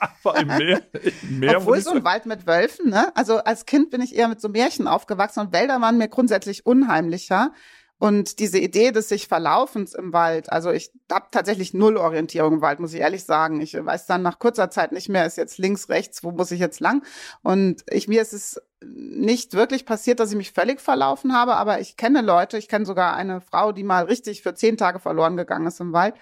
aber 0.24 0.40
im 0.40 0.48
Meer, 0.48 0.82
im 1.22 1.38
Meer 1.38 1.58
Obwohl 1.58 1.80
so 1.80 1.92
ein 1.92 2.02
Wald 2.02 2.26
mit 2.26 2.48
Wölfen, 2.48 2.90
ne? 2.90 3.12
Also 3.14 3.38
als 3.38 3.64
Kind 3.64 3.90
bin 3.90 4.00
ich 4.00 4.16
eher 4.16 4.26
mit 4.26 4.40
so 4.40 4.48
Märchen 4.48 4.88
aufgewachsen 4.88 5.40
und 5.40 5.52
Wälder 5.52 5.80
waren 5.80 5.98
mir 5.98 6.08
grundsätzlich 6.08 6.66
unheimlicher. 6.66 7.52
Und 8.00 8.38
diese 8.38 8.58
Idee 8.58 8.92
des 8.92 9.10
sich 9.10 9.28
Verlaufens 9.28 9.92
im 9.92 10.14
Wald, 10.14 10.50
also 10.50 10.70
ich 10.70 10.90
habe 11.12 11.26
tatsächlich 11.30 11.74
null 11.74 11.98
Orientierung 11.98 12.54
im 12.54 12.60
Wald, 12.62 12.80
muss 12.80 12.94
ich 12.94 13.00
ehrlich 13.00 13.24
sagen. 13.24 13.60
Ich 13.60 13.74
weiß 13.74 14.06
dann 14.06 14.22
nach 14.22 14.38
kurzer 14.38 14.70
Zeit 14.70 14.92
nicht 14.92 15.10
mehr, 15.10 15.26
ist 15.26 15.36
jetzt 15.36 15.58
links, 15.58 15.90
rechts, 15.90 16.24
wo 16.24 16.30
muss 16.30 16.50
ich 16.50 16.60
jetzt 16.60 16.80
lang? 16.80 17.04
Und 17.42 17.84
ich, 17.90 18.08
mir 18.08 18.22
ist 18.22 18.32
es 18.32 18.58
nicht 18.82 19.52
wirklich 19.52 19.84
passiert, 19.84 20.18
dass 20.18 20.30
ich 20.30 20.36
mich 20.38 20.52
völlig 20.52 20.80
verlaufen 20.80 21.34
habe, 21.34 21.56
aber 21.56 21.80
ich 21.80 21.98
kenne 21.98 22.22
Leute, 22.22 22.56
ich 22.56 22.68
kenne 22.68 22.86
sogar 22.86 23.14
eine 23.16 23.42
Frau, 23.42 23.70
die 23.70 23.84
mal 23.84 24.04
richtig 24.04 24.40
für 24.40 24.54
zehn 24.54 24.78
Tage 24.78 24.98
verloren 24.98 25.36
gegangen 25.36 25.66
ist 25.66 25.80
im 25.80 25.92
Wald. 25.92 26.14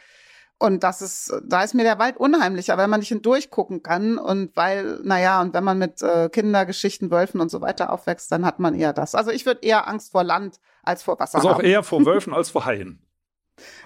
Und 0.61 0.83
das 0.83 1.03
ist, 1.03 1.33
da 1.45 1.63
ist 1.63 1.75
mir 1.75 1.85
der 1.85 2.01
Wald 2.01 2.17
unheimlicher, 2.17 2.77
weil 2.77 2.89
man 2.89 2.99
nicht 2.99 3.11
hindurchgucken 3.11 3.85
kann 3.85 4.19
und 4.19 4.57
weil, 4.57 4.99
naja, 5.05 5.41
und 5.41 5.55
wenn 5.55 5.63
man 5.63 5.79
mit 5.79 6.03
äh, 6.03 6.29
Kindergeschichten, 6.29 7.13
Wölfen 7.13 7.41
und 7.41 7.49
so 7.49 7.61
weiter 7.61 7.93
aufwächst, 7.93 8.33
dann 8.33 8.45
hat 8.45 8.59
man 8.59 8.75
eher 8.75 8.93
das. 8.93 9.15
Also 9.15 9.31
ich 9.31 9.47
würde 9.47 9.61
eher 9.63 9.87
Angst 9.87 10.11
vor 10.11 10.25
Land 10.25 10.59
als 10.83 11.05
vor 11.05 11.21
Wasser 11.21 11.39
Also 11.39 11.51
auch 11.51 11.55
haben. 11.59 11.65
eher 11.65 11.85
vor 11.85 12.05
Wölfen 12.07 12.35
als 12.35 12.51
vor 12.51 12.65
Haien. 12.65 13.01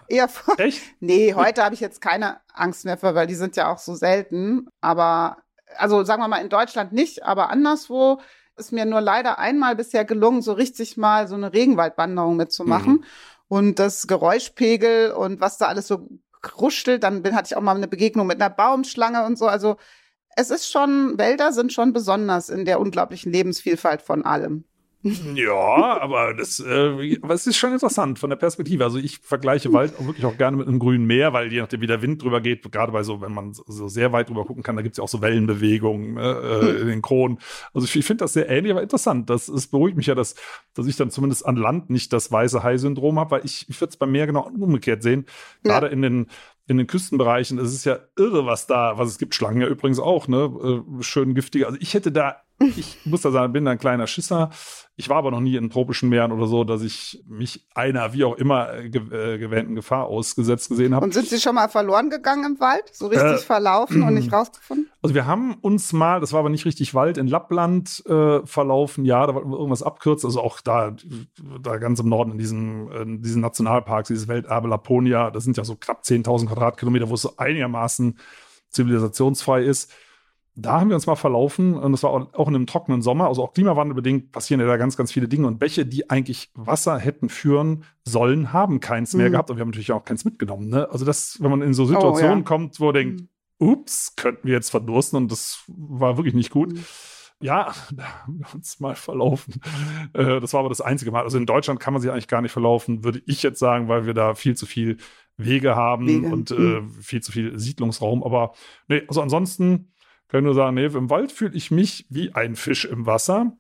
Eher 0.08 0.28
vor. 0.28 0.58
Echt? 0.58 0.80
Nee, 1.00 1.34
heute 1.34 1.62
habe 1.62 1.74
ich 1.74 1.80
jetzt 1.80 2.00
keine 2.00 2.40
Angst 2.54 2.86
mehr 2.86 2.96
vor, 2.96 3.14
weil 3.14 3.26
die 3.26 3.34
sind 3.34 3.54
ja 3.56 3.70
auch 3.70 3.78
so 3.78 3.94
selten. 3.94 4.66
Aber, 4.80 5.38
also 5.76 6.04
sagen 6.04 6.22
wir 6.22 6.28
mal 6.28 6.38
in 6.42 6.48
Deutschland 6.48 6.92
nicht, 6.92 7.22
aber 7.24 7.50
anderswo 7.50 8.18
ist 8.56 8.72
mir 8.72 8.86
nur 8.86 9.00
leider 9.00 9.38
einmal 9.38 9.76
bisher 9.76 10.04
gelungen, 10.06 10.40
so 10.42 10.52
richtig 10.52 10.96
mal 10.96 11.28
so 11.28 11.34
eine 11.34 11.52
Regenwaldwanderung 11.52 12.36
mitzumachen. 12.36 12.92
Mhm. 12.94 13.04
Und 13.48 13.78
das 13.78 14.06
Geräuschpegel 14.06 15.12
und 15.12 15.40
was 15.40 15.58
da 15.58 15.66
alles 15.66 15.86
so 15.86 16.08
kruschelt, 16.42 17.02
dann 17.04 17.22
bin, 17.22 17.34
hatte 17.34 17.48
ich 17.52 17.56
auch 17.56 17.62
mal 17.62 17.76
eine 17.76 17.88
Begegnung 17.88 18.26
mit 18.26 18.40
einer 18.40 18.50
Baumschlange 18.50 19.24
und 19.24 19.38
so. 19.38 19.46
Also 19.46 19.76
es 20.36 20.50
ist 20.50 20.70
schon, 20.70 21.18
Wälder 21.18 21.52
sind 21.52 21.72
schon 21.72 21.92
besonders 21.92 22.48
in 22.48 22.64
der 22.64 22.80
unglaublichen 22.80 23.32
Lebensvielfalt 23.32 24.02
von 24.02 24.24
allem. 24.24 24.64
Ja, 25.02 26.00
aber 26.00 26.32
das, 26.34 26.60
äh, 26.60 27.18
aber 27.22 27.34
es 27.34 27.46
ist 27.46 27.56
schon 27.56 27.72
interessant 27.72 28.20
von 28.20 28.30
der 28.30 28.36
Perspektive. 28.36 28.84
Also 28.84 28.98
ich 28.98 29.18
vergleiche 29.18 29.72
Wald 29.72 29.94
auch 29.98 30.06
wirklich 30.06 30.24
auch 30.24 30.38
gerne 30.38 30.56
mit 30.56 30.68
einem 30.68 30.78
grünen 30.78 31.06
Meer, 31.06 31.32
weil 31.32 31.52
je 31.52 31.60
nachdem, 31.60 31.80
wie 31.80 31.88
der 31.88 32.02
Wind 32.02 32.22
drüber 32.22 32.40
geht, 32.40 32.70
gerade 32.70 32.92
bei 32.92 33.02
so, 33.02 33.20
wenn 33.20 33.34
man 33.34 33.52
so 33.52 33.88
sehr 33.88 34.12
weit 34.12 34.28
drüber 34.28 34.44
gucken 34.44 34.62
kann, 34.62 34.76
da 34.76 34.82
gibt 34.82 34.92
es 34.92 34.98
ja 34.98 35.04
auch 35.04 35.08
so 35.08 35.20
Wellenbewegungen 35.20 36.16
äh, 36.18 36.30
äh, 36.30 36.80
in 36.82 36.86
den 36.86 37.02
Kronen. 37.02 37.38
Also 37.74 37.84
ich, 37.86 37.96
ich 37.96 38.04
finde 38.04 38.24
das 38.24 38.32
sehr 38.32 38.48
ähnlich, 38.48 38.70
aber 38.70 38.82
interessant. 38.82 39.28
Das, 39.28 39.48
es 39.48 39.66
beruhigt 39.66 39.96
mich 39.96 40.06
ja, 40.06 40.14
dass, 40.14 40.36
dass 40.74 40.86
ich 40.86 40.96
dann 40.96 41.10
zumindest 41.10 41.46
an 41.46 41.56
Land 41.56 41.90
nicht 41.90 42.12
das 42.12 42.30
weiße 42.30 42.62
Hai-Syndrom 42.62 43.18
habe, 43.18 43.32
weil 43.32 43.44
ich, 43.44 43.68
ich 43.68 43.80
würde 43.80 43.90
es 43.90 43.96
bei 43.96 44.06
Meer 44.06 44.28
genau 44.28 44.48
umgekehrt 44.48 45.02
sehen. 45.02 45.26
Gerade 45.64 45.86
ja. 45.86 45.92
in 45.92 46.02
den 46.02 46.26
in 46.68 46.78
den 46.78 46.86
Küstenbereichen, 46.86 47.58
es 47.58 47.74
ist 47.74 47.84
ja 47.84 47.98
irre, 48.16 48.46
was 48.46 48.68
da, 48.68 48.96
was 48.96 49.08
es 49.08 49.18
gibt. 49.18 49.34
Schlangen 49.34 49.60
ja 49.60 49.66
übrigens 49.66 49.98
auch, 49.98 50.28
ne? 50.28 50.84
Äh, 50.98 51.02
schön 51.02 51.34
giftige. 51.34 51.66
Also 51.66 51.76
ich 51.80 51.92
hätte 51.92 52.12
da 52.12 52.36
ich 52.76 52.98
muss 53.04 53.22
da 53.22 53.30
sagen, 53.30 53.52
bin 53.52 53.64
da 53.64 53.72
ein 53.72 53.78
kleiner 53.78 54.06
Schisser. 54.06 54.50
Ich 54.96 55.08
war 55.08 55.16
aber 55.16 55.30
noch 55.30 55.40
nie 55.40 55.56
in 55.56 55.70
tropischen 55.70 56.08
Meeren 56.10 56.32
oder 56.32 56.46
so, 56.46 56.64
dass 56.64 56.82
ich 56.82 57.22
mich 57.26 57.66
einer, 57.74 58.12
wie 58.12 58.24
auch 58.24 58.36
immer, 58.36 58.72
äh, 58.74 58.86
äh, 58.86 59.38
gewähnten 59.38 59.74
Gefahr 59.74 60.06
ausgesetzt 60.06 60.68
gesehen 60.68 60.94
habe. 60.94 61.06
Und 61.06 61.14
sind 61.14 61.28
Sie 61.28 61.40
schon 61.40 61.54
mal 61.54 61.68
verloren 61.68 62.10
gegangen 62.10 62.44
im 62.44 62.60
Wald? 62.60 62.84
So 62.92 63.06
richtig 63.06 63.26
äh, 63.26 63.38
verlaufen 63.38 64.02
und 64.02 64.14
nicht 64.14 64.32
rausgefunden? 64.32 64.90
Also 65.00 65.14
wir 65.14 65.26
haben 65.26 65.54
uns 65.54 65.92
mal, 65.92 66.20
das 66.20 66.32
war 66.32 66.40
aber 66.40 66.50
nicht 66.50 66.66
richtig 66.66 66.94
Wald, 66.94 67.16
in 67.16 67.26
Lappland 67.26 68.04
äh, 68.06 68.44
verlaufen. 68.46 69.04
Ja, 69.04 69.26
da 69.26 69.34
wollten 69.34 69.50
wir 69.50 69.56
irgendwas 69.56 69.82
abkürzen. 69.82 70.28
Also 70.28 70.42
auch 70.42 70.60
da, 70.60 70.94
da 71.60 71.78
ganz 71.78 71.98
im 72.00 72.08
Norden 72.08 72.32
in 72.32 72.38
diesen, 72.38 72.92
in 72.92 73.22
diesen 73.22 73.40
Nationalparks, 73.40 74.08
dieses 74.08 74.28
Welterbe 74.28 74.68
Laponia, 74.68 75.30
das 75.30 75.44
sind 75.44 75.56
ja 75.56 75.64
so 75.64 75.74
knapp 75.76 76.02
10.000 76.02 76.46
Quadratkilometer, 76.46 77.08
wo 77.08 77.14
es 77.14 77.22
so 77.22 77.36
einigermaßen 77.38 78.18
zivilisationsfrei 78.68 79.62
ist 79.62 79.90
da 80.54 80.80
haben 80.80 80.90
wir 80.90 80.96
uns 80.96 81.06
mal 81.06 81.16
verlaufen 81.16 81.74
und 81.74 81.92
das 81.92 82.02
war 82.02 82.10
auch 82.10 82.48
in 82.48 82.54
einem 82.54 82.66
trockenen 82.66 83.00
Sommer, 83.00 83.28
also 83.28 83.42
auch 83.42 83.54
klimawandelbedingt 83.54 84.32
passieren 84.32 84.60
ja 84.60 84.66
da 84.66 84.76
ganz, 84.76 84.96
ganz 84.96 85.10
viele 85.10 85.26
Dinge 85.26 85.46
und 85.46 85.58
Bäche, 85.58 85.86
die 85.86 86.10
eigentlich 86.10 86.50
Wasser 86.54 86.98
hätten 86.98 87.30
führen 87.30 87.84
sollen, 88.04 88.52
haben 88.52 88.80
keins 88.80 89.14
mehr 89.14 89.28
mhm. 89.28 89.32
gehabt 89.32 89.50
und 89.50 89.56
wir 89.56 89.62
haben 89.62 89.70
natürlich 89.70 89.92
auch 89.92 90.04
keins 90.04 90.24
mitgenommen. 90.24 90.68
Ne? 90.68 90.88
Also 90.90 91.06
das, 91.06 91.38
wenn 91.40 91.50
man 91.50 91.62
in 91.62 91.72
so 91.72 91.86
Situationen 91.86 92.38
oh, 92.38 92.40
ja. 92.40 92.44
kommt, 92.44 92.80
wo 92.80 92.86
man 92.86 92.94
denkt, 92.94 93.20
mhm. 93.22 93.68
ups, 93.68 94.14
könnten 94.16 94.46
wir 94.46 94.54
jetzt 94.54 94.70
verdursten 94.70 95.16
und 95.16 95.32
das 95.32 95.64
war 95.68 96.18
wirklich 96.18 96.34
nicht 96.34 96.50
gut. 96.50 96.74
Mhm. 96.74 96.84
Ja, 97.40 97.72
da 97.92 98.04
haben 98.22 98.38
wir 98.38 98.54
uns 98.54 98.78
mal 98.78 98.94
verlaufen. 98.94 99.54
Äh, 100.14 100.40
das 100.40 100.52
war 100.52 100.60
aber 100.60 100.68
das 100.68 100.82
einzige 100.82 101.10
Mal. 101.10 101.22
Also 101.22 101.38
in 101.38 101.46
Deutschland 101.46 101.80
kann 101.80 101.94
man 101.94 102.02
sich 102.02 102.10
eigentlich 102.10 102.28
gar 102.28 102.42
nicht 102.42 102.52
verlaufen, 102.52 103.02
würde 103.02 103.22
ich 103.24 103.42
jetzt 103.42 103.58
sagen, 103.58 103.88
weil 103.88 104.04
wir 104.04 104.12
da 104.12 104.34
viel 104.34 104.54
zu 104.56 104.66
viel 104.66 104.98
Wege 105.38 105.74
haben 105.74 106.06
Wege. 106.06 106.26
und 106.28 106.50
äh, 106.50 106.54
mhm. 106.54 106.90
viel 106.90 107.22
zu 107.22 107.32
viel 107.32 107.58
Siedlungsraum. 107.58 108.22
Aber 108.22 108.52
nee, 108.88 109.02
also 109.08 109.22
ansonsten 109.22 109.92
kann 110.32 110.44
nur 110.44 110.54
sagen, 110.54 110.74
nee, 110.74 110.86
im 110.86 111.10
Wald 111.10 111.30
fühle 111.30 111.54
ich 111.54 111.70
mich 111.70 112.06
wie 112.08 112.34
ein 112.34 112.56
Fisch 112.56 112.86
im 112.86 113.04
Wasser, 113.04 113.52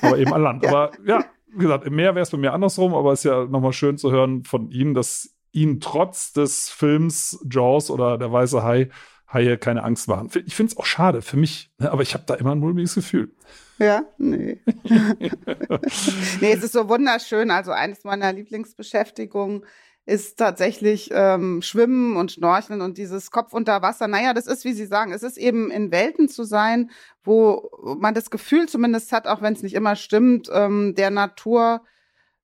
aber 0.00 0.16
eben 0.16 0.32
an 0.32 0.42
Land. 0.42 0.62
ja. 0.64 0.70
Aber 0.70 0.92
ja, 1.04 1.24
wie 1.52 1.62
gesagt, 1.62 1.84
im 1.84 1.96
Meer 1.96 2.14
wäre 2.14 2.22
es 2.22 2.30
bei 2.30 2.38
mir 2.38 2.52
andersrum, 2.52 2.94
aber 2.94 3.12
es 3.12 3.20
ist 3.20 3.24
ja 3.24 3.46
nochmal 3.46 3.72
schön 3.72 3.98
zu 3.98 4.12
hören 4.12 4.44
von 4.44 4.70
Ihnen, 4.70 4.94
dass 4.94 5.34
Ihnen 5.50 5.80
trotz 5.80 6.32
des 6.32 6.68
Films 6.68 7.44
Jaws 7.50 7.90
oder 7.90 8.16
der 8.16 8.30
weiße 8.30 8.62
Hai 8.62 8.90
Haie 9.32 9.58
keine 9.58 9.82
Angst 9.82 10.06
waren. 10.06 10.28
Ich 10.46 10.54
finde 10.54 10.72
es 10.72 10.78
auch 10.78 10.86
schade 10.86 11.20
für 11.20 11.36
mich, 11.36 11.70
ne? 11.78 11.90
aber 11.90 12.02
ich 12.02 12.14
habe 12.14 12.24
da 12.26 12.34
immer 12.34 12.52
ein 12.52 12.58
mulmiges 12.58 12.94
Gefühl. 12.94 13.32
Ja, 13.78 14.02
nee. 14.18 14.60
nee, 16.40 16.52
es 16.52 16.62
ist 16.62 16.72
so 16.72 16.88
wunderschön. 16.88 17.50
Also 17.50 17.72
eines 17.72 18.04
meiner 18.04 18.32
Lieblingsbeschäftigungen 18.32 19.64
ist 20.10 20.38
tatsächlich 20.38 21.10
ähm, 21.12 21.62
Schwimmen 21.62 22.16
und 22.16 22.32
Schnorcheln 22.32 22.80
und 22.80 22.98
dieses 22.98 23.30
Kopf 23.30 23.52
unter 23.52 23.80
Wasser. 23.80 24.08
Naja, 24.08 24.34
das 24.34 24.48
ist, 24.48 24.64
wie 24.64 24.72
Sie 24.72 24.86
sagen, 24.86 25.12
es 25.12 25.22
ist 25.22 25.38
eben 25.38 25.70
in 25.70 25.92
Welten 25.92 26.28
zu 26.28 26.42
sein, 26.42 26.90
wo 27.22 27.70
man 28.00 28.12
das 28.12 28.28
Gefühl 28.28 28.68
zumindest 28.68 29.12
hat, 29.12 29.28
auch 29.28 29.40
wenn 29.40 29.52
es 29.52 29.62
nicht 29.62 29.74
immer 29.74 29.94
stimmt, 29.94 30.50
ähm, 30.52 30.96
der 30.96 31.10
Natur 31.10 31.82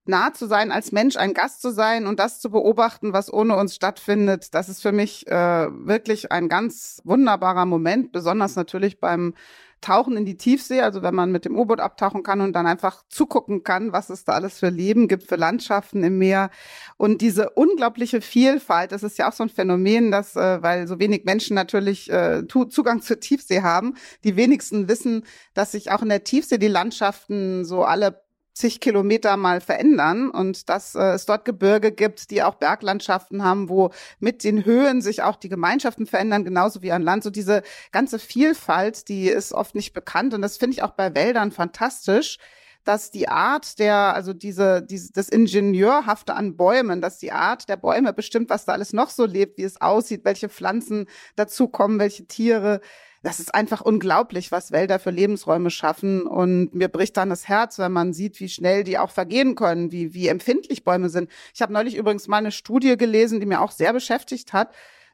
nah 0.04 0.32
zu 0.32 0.46
sein, 0.46 0.70
als 0.70 0.92
Mensch 0.92 1.16
ein 1.16 1.34
Gast 1.34 1.60
zu 1.60 1.72
sein 1.72 2.06
und 2.06 2.20
das 2.20 2.40
zu 2.40 2.50
beobachten, 2.50 3.12
was 3.12 3.32
ohne 3.32 3.56
uns 3.56 3.74
stattfindet, 3.74 4.54
das 4.54 4.68
ist 4.68 4.80
für 4.80 4.92
mich 4.92 5.26
äh, 5.26 5.32
wirklich 5.32 6.30
ein 6.30 6.48
ganz 6.48 7.00
wunderbarer 7.02 7.66
Moment, 7.66 8.12
besonders 8.12 8.54
natürlich 8.54 9.00
beim 9.00 9.34
Tauchen 9.80 10.16
in 10.16 10.24
die 10.24 10.36
Tiefsee, 10.36 10.80
also 10.80 11.02
wenn 11.02 11.14
man 11.14 11.30
mit 11.30 11.44
dem 11.44 11.56
U-Boot 11.56 11.80
abtauchen 11.80 12.22
kann 12.22 12.40
und 12.40 12.54
dann 12.54 12.66
einfach 12.66 13.04
zugucken 13.08 13.62
kann, 13.62 13.92
was 13.92 14.10
es 14.10 14.24
da 14.24 14.32
alles 14.32 14.58
für 14.58 14.68
Leben 14.68 15.06
gibt, 15.06 15.24
für 15.24 15.36
Landschaften 15.36 16.02
im 16.02 16.18
Meer. 16.18 16.50
Und 16.96 17.20
diese 17.20 17.50
unglaubliche 17.50 18.20
Vielfalt, 18.20 18.92
das 18.92 19.02
ist 19.02 19.18
ja 19.18 19.28
auch 19.28 19.32
so 19.32 19.44
ein 19.44 19.48
Phänomen, 19.48 20.10
dass, 20.10 20.34
äh, 20.34 20.62
weil 20.62 20.86
so 20.86 20.98
wenig 20.98 21.24
Menschen 21.24 21.54
natürlich 21.54 22.10
äh, 22.10 22.44
Zugang 22.48 23.02
zur 23.02 23.20
Tiefsee 23.20 23.62
haben, 23.62 23.94
die 24.24 24.36
wenigsten 24.36 24.88
wissen, 24.88 25.24
dass 25.54 25.72
sich 25.72 25.90
auch 25.90 26.02
in 26.02 26.08
der 26.08 26.24
Tiefsee 26.24 26.58
die 26.58 26.68
Landschaften 26.68 27.64
so 27.64 27.84
alle 27.84 28.25
zig 28.56 28.80
Kilometer 28.80 29.36
mal 29.36 29.60
verändern 29.60 30.30
und 30.30 30.70
dass 30.70 30.94
äh, 30.94 31.12
es 31.12 31.26
dort 31.26 31.44
Gebirge 31.44 31.92
gibt, 31.92 32.30
die 32.30 32.42
auch 32.42 32.54
Berglandschaften 32.54 33.44
haben, 33.44 33.68
wo 33.68 33.90
mit 34.18 34.44
den 34.44 34.64
Höhen 34.64 35.02
sich 35.02 35.22
auch 35.22 35.36
die 35.36 35.50
Gemeinschaften 35.50 36.06
verändern, 36.06 36.42
genauso 36.42 36.80
wie 36.80 36.90
an 36.90 37.02
Land. 37.02 37.22
So 37.22 37.30
diese 37.30 37.62
ganze 37.92 38.18
Vielfalt, 38.18 39.08
die 39.08 39.28
ist 39.28 39.52
oft 39.52 39.74
nicht 39.74 39.92
bekannt 39.92 40.32
und 40.32 40.40
das 40.40 40.56
finde 40.56 40.74
ich 40.74 40.82
auch 40.82 40.92
bei 40.92 41.14
Wäldern 41.14 41.52
fantastisch 41.52 42.38
dass 42.84 43.10
die 43.10 43.26
Art 43.26 43.80
der, 43.80 44.14
also 44.14 44.32
diese, 44.32 44.80
diese, 44.80 45.12
das 45.12 45.28
Ingenieurhafte 45.28 46.34
an 46.34 46.56
Bäumen, 46.56 47.00
dass 47.00 47.18
die 47.18 47.32
Art 47.32 47.68
der 47.68 47.76
Bäume 47.76 48.12
bestimmt, 48.12 48.48
was 48.48 48.64
da 48.64 48.74
alles 48.74 48.92
noch 48.92 49.10
so 49.10 49.26
lebt, 49.26 49.58
wie 49.58 49.64
es 49.64 49.80
aussieht, 49.80 50.24
welche 50.24 50.48
Pflanzen 50.48 51.06
dazukommen, 51.34 51.98
welche 51.98 52.26
Tiere 52.28 52.80
das 53.26 53.40
ist 53.40 53.52
einfach 53.56 53.80
unglaublich, 53.80 54.52
was 54.52 54.70
Wälder 54.70 55.00
für 55.00 55.10
Lebensräume 55.10 55.70
schaffen. 55.70 56.28
Und 56.28 56.72
mir 56.76 56.86
bricht 56.86 57.16
dann 57.16 57.28
das 57.28 57.48
Herz, 57.48 57.76
wenn 57.76 57.90
man 57.90 58.12
sieht, 58.12 58.38
wie 58.38 58.48
schnell 58.48 58.84
die 58.84 58.98
auch 58.98 59.10
vergehen 59.10 59.56
können, 59.56 59.90
wie, 59.90 60.14
wie 60.14 60.28
empfindlich 60.28 60.84
Bäume 60.84 61.08
sind. 61.08 61.28
Ich 61.52 61.60
habe 61.60 61.72
neulich 61.72 61.96
übrigens 61.96 62.28
mal 62.28 62.36
eine 62.36 62.52
Studie 62.52 62.96
gelesen, 62.96 63.40
die 63.40 63.46
mir 63.46 63.62
auch 63.62 63.72
sehr 63.72 63.92
beschäftigt 63.92 64.52
hat, 64.52 64.72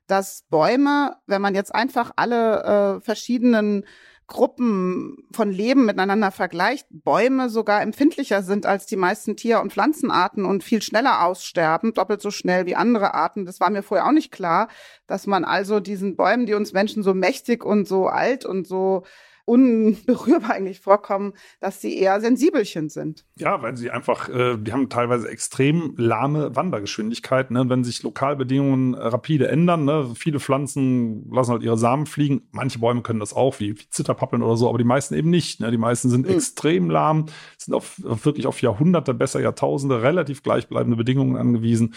dass 0.09 0.45
Bäume, 0.51 1.17
wenn 1.27 1.41
man 1.41 1.55
jetzt 1.55 1.75
einfach 1.75 2.11
alle 2.17 2.99
äh, 2.99 3.01
verschiedenen 3.01 3.87
Gruppen 4.33 5.29
von 5.31 5.53
Leben 5.53 5.85
miteinander 5.85 6.31
vergleicht, 6.31 6.87
Bäume 6.91 7.51
sogar 7.51 7.83
empfindlicher 7.83 8.43
sind 8.43 8.65
als 8.65 8.87
die 8.87 8.97
meisten 8.97 9.37
Tier- 9.37 9.61
und 9.61 9.75
Pflanzenarten 9.75 10.47
und 10.47 10.65
viel 10.65 10.81
schneller 10.81 11.27
aussterben, 11.27 11.93
doppelt 11.93 12.23
so 12.23 12.31
schnell 12.31 12.65
wie 12.65 12.75
andere 12.75 13.13
Arten. 13.13 13.45
Das 13.45 13.61
war 13.61 13.69
mir 13.69 13.83
vorher 13.83 14.07
auch 14.07 14.13
nicht 14.13 14.33
klar, 14.33 14.69
dass 15.07 15.27
man 15.27 15.45
also 15.45 15.81
diesen 15.81 16.17
Bäumen, 16.17 16.47
die 16.47 16.55
uns 16.55 16.73
Menschen 16.73 17.03
so 17.03 17.13
mächtig 17.13 17.63
und 17.63 17.87
so 17.87 18.07
alt 18.07 18.47
und 18.47 18.67
so 18.67 19.05
unberührbar 19.53 20.53
eigentlich 20.53 20.81
vorkommen, 20.81 21.35
dass 21.61 21.83
sie 21.83 21.99
eher 21.99 22.21
Sensibelchen 22.21 22.89
sind. 22.89 23.27
Ja, 23.37 23.61
weil 23.61 23.77
sie 23.77 23.91
einfach, 23.91 24.31
äh, 24.31 24.57
die 24.57 24.73
haben 24.73 24.89
teilweise 24.89 25.29
extrem 25.29 25.95
lahme 25.99 26.57
Wandergeschwindigkeit. 26.57 27.51
Ne? 27.51 27.69
Wenn 27.69 27.85
sich 27.85 28.03
Lokalbedingungen 28.03 28.95
rapide 28.95 29.49
ändern, 29.49 29.85
ne? 29.85 30.13
viele 30.15 30.41
Pflanzen 30.41 31.31
lassen 31.31 31.53
halt 31.53 31.63
ihre 31.63 31.77
Samen 31.77 32.07
fliegen. 32.07 32.49
Manche 32.51 32.79
Bäume 32.79 33.03
können 33.03 33.21
das 33.21 33.35
auch, 33.35 33.61
wie, 33.61 33.79
wie 33.79 33.89
Zitterpappeln 33.91 34.43
oder 34.43 34.57
so, 34.57 34.71
aber 34.71 34.79
die 34.79 34.85
meisten 34.85 35.15
eben 35.15 35.29
nicht. 35.29 35.61
Ne? 35.61 35.71
Die 35.71 35.77
meisten 35.77 36.09
sind 36.09 36.27
mhm. 36.27 36.35
extrem 36.35 36.89
lahm, 36.89 37.27
sind 37.59 37.75
auf, 37.75 38.01
wirklich 38.03 38.47
auf 38.47 38.63
Jahrhunderte, 38.63 39.13
besser 39.13 39.41
Jahrtausende 39.41 40.03
relativ 40.03 40.43
gleichbleibende 40.43 40.97
Bedingungen 40.97 41.37
angewiesen 41.37 41.95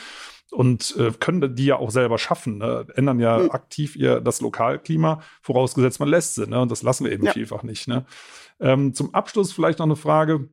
und 0.51 0.95
äh, 0.97 1.11
können 1.11 1.55
die 1.55 1.65
ja 1.65 1.77
auch 1.77 1.91
selber 1.91 2.17
schaffen, 2.17 2.59
ne? 2.59 2.87
ändern 2.95 3.19
ja 3.19 3.39
mhm. 3.39 3.51
aktiv 3.51 3.95
ihr 3.95 4.21
das 4.21 4.41
Lokalklima, 4.41 5.21
vorausgesetzt 5.41 5.99
man 5.99 6.09
lässt 6.09 6.35
sie, 6.35 6.47
ne? 6.47 6.61
Und 6.61 6.71
das 6.71 6.83
lassen 6.83 7.05
wir 7.05 7.11
eben 7.11 7.25
ja. 7.25 7.33
vielfach 7.33 7.63
nicht. 7.63 7.87
Ne? 7.87 8.05
Ähm, 8.59 8.93
zum 8.93 9.13
Abschluss 9.13 9.51
vielleicht 9.51 9.79
noch 9.79 9.85
eine 9.85 9.95
Frage. 9.95 10.49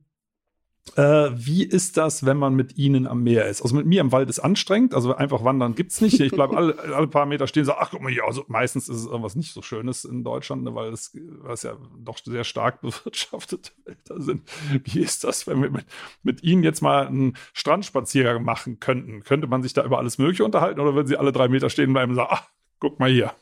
Äh, 0.95 1.31
wie 1.33 1.63
ist 1.63 1.97
das, 1.97 2.25
wenn 2.25 2.37
man 2.37 2.55
mit 2.55 2.77
ihnen 2.77 3.07
am 3.07 3.23
Meer 3.23 3.47
ist? 3.47 3.61
Also 3.61 3.75
mit 3.75 3.85
mir 3.85 4.01
im 4.01 4.11
Wald 4.11 4.29
ist 4.29 4.39
anstrengend, 4.39 4.93
also 4.93 5.15
einfach 5.15 5.43
wandern 5.43 5.75
gibt's 5.75 6.01
nicht. 6.01 6.19
Ich 6.19 6.31
bleibe 6.31 6.55
alle, 6.57 6.77
alle 6.77 7.07
paar 7.07 7.25
Meter 7.25 7.47
stehen 7.47 7.61
und 7.61 7.67
sage, 7.67 7.79
ach 7.81 7.89
guck 7.91 8.01
mal 8.01 8.11
hier, 8.11 8.25
also 8.25 8.43
meistens 8.47 8.89
ist 8.89 8.97
es 8.97 9.05
irgendwas 9.05 9.35
nicht 9.35 9.53
so 9.53 9.61
Schönes 9.61 10.05
in 10.05 10.23
Deutschland, 10.23 10.63
ne, 10.63 10.75
weil 10.75 10.91
es, 10.91 11.17
es 11.51 11.63
ja 11.63 11.77
doch 11.97 12.19
sehr 12.23 12.43
stark 12.43 12.81
bewirtschaftete 12.81 13.71
Wälder 13.85 14.21
sind. 14.21 14.43
Wie 14.83 14.99
ist 14.99 15.23
das, 15.23 15.47
wenn 15.47 15.61
wir 15.61 15.71
mit, 15.71 15.85
mit 16.21 16.43
ihnen 16.43 16.63
jetzt 16.63 16.81
mal 16.81 17.07
einen 17.07 17.37
Strandspaziergang 17.53 18.43
machen 18.43 18.79
könnten? 18.79 19.23
Könnte 19.23 19.47
man 19.47 19.63
sich 19.63 19.73
da 19.73 19.83
über 19.83 19.97
alles 19.97 20.17
Mögliche 20.17 20.43
unterhalten 20.43 20.79
oder 20.79 20.93
würden 20.93 21.07
sie 21.07 21.17
alle 21.17 21.31
drei 21.31 21.47
Meter 21.47 21.69
stehen 21.69 21.93
bleiben 21.93 22.11
und 22.11 22.17
sagen, 22.17 22.29
ach, 22.31 22.49
guck 22.79 22.99
mal 22.99 23.09
hier? 23.09 23.33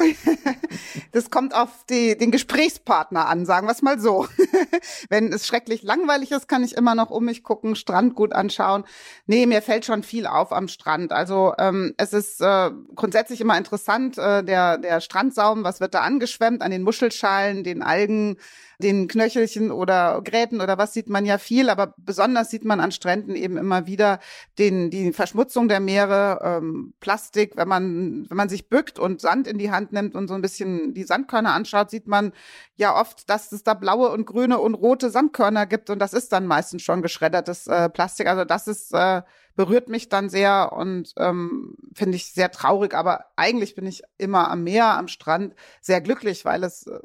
das 1.12 1.30
kommt 1.30 1.54
auf 1.54 1.84
die, 1.88 2.16
den 2.16 2.30
Gesprächspartner 2.30 3.26
an, 3.26 3.46
sagen 3.46 3.66
wir 3.66 3.72
es 3.72 3.82
mal 3.82 3.98
so. 3.98 4.26
Wenn 5.08 5.32
es 5.32 5.46
schrecklich 5.46 5.82
langweilig 5.82 6.30
ist, 6.32 6.48
kann 6.48 6.64
ich 6.64 6.76
immer 6.76 6.94
noch 6.94 7.10
um 7.10 7.24
mich 7.24 7.42
gucken, 7.42 7.76
Strand 7.76 8.14
gut 8.14 8.32
anschauen. 8.32 8.84
Nee, 9.26 9.46
mir 9.46 9.62
fällt 9.62 9.84
schon 9.84 10.02
viel 10.02 10.26
auf 10.26 10.52
am 10.52 10.68
Strand. 10.68 11.12
Also 11.12 11.54
ähm, 11.58 11.94
es 11.96 12.12
ist 12.12 12.40
äh, 12.40 12.70
grundsätzlich 12.94 13.40
immer 13.40 13.56
interessant, 13.56 14.18
äh, 14.18 14.42
der, 14.42 14.78
der 14.78 15.00
Strandsaum, 15.00 15.64
was 15.64 15.80
wird 15.80 15.94
da 15.94 16.00
angeschwemmt 16.00 16.62
an 16.62 16.70
den 16.70 16.82
Muschelschalen, 16.82 17.64
den 17.64 17.82
Algen, 17.82 18.36
den 18.80 19.08
Knöchelchen 19.08 19.70
oder 19.70 20.20
Gräten 20.24 20.60
oder 20.60 20.78
was 20.78 20.92
sieht 20.92 21.08
man 21.08 21.24
ja 21.24 21.38
viel, 21.38 21.70
aber 21.70 21.94
besonders 21.96 22.50
sieht 22.50 22.64
man 22.64 22.80
an 22.80 22.92
Stränden 22.92 23.36
eben 23.36 23.56
immer 23.56 23.86
wieder 23.86 24.18
den, 24.58 24.90
die 24.90 25.12
Verschmutzung 25.12 25.68
der 25.68 25.80
Meere, 25.80 26.40
ähm, 26.42 26.94
Plastik, 27.00 27.56
wenn 27.56 27.68
man, 27.68 28.26
wenn 28.28 28.36
man 28.36 28.48
sich 28.48 28.68
bückt 28.68 28.98
und 28.98 29.20
Sand 29.20 29.46
in 29.46 29.58
die 29.58 29.70
Hand 29.70 29.92
nimmt 29.92 30.14
und 30.14 30.28
so 30.28 30.34
ein 30.34 30.42
bisschen 30.42 30.94
die 30.94 31.04
Sandkörner 31.04 31.52
anschaut, 31.54 31.90
sieht 31.90 32.08
man 32.08 32.32
ja 32.76 32.98
oft, 32.98 33.30
dass 33.30 33.52
es 33.52 33.62
da 33.62 33.74
blaue 33.74 34.08
und 34.10 34.26
grüne 34.26 34.58
und 34.58 34.74
rote 34.74 35.10
Sandkörner 35.10 35.66
gibt 35.66 35.90
und 35.90 35.98
das 35.98 36.12
ist 36.12 36.32
dann 36.32 36.46
meistens 36.46 36.82
schon 36.82 37.02
geschreddertes 37.02 37.66
äh, 37.66 37.88
Plastik. 37.88 38.26
Also 38.26 38.44
das 38.44 38.66
ist 38.66 38.92
äh, 38.92 39.22
berührt 39.56 39.88
mich 39.88 40.08
dann 40.08 40.30
sehr 40.30 40.72
und 40.72 41.12
ähm, 41.18 41.74
finde 41.94 42.16
ich 42.16 42.32
sehr 42.32 42.50
traurig. 42.50 42.94
Aber 42.94 43.26
eigentlich 43.36 43.74
bin 43.74 43.86
ich 43.86 44.02
immer 44.16 44.50
am 44.50 44.64
Meer, 44.64 44.96
am 44.96 45.06
Strand 45.06 45.54
sehr 45.82 46.00
glücklich, 46.00 46.46
weil 46.46 46.64
es 46.64 46.86
äh, 46.86 46.98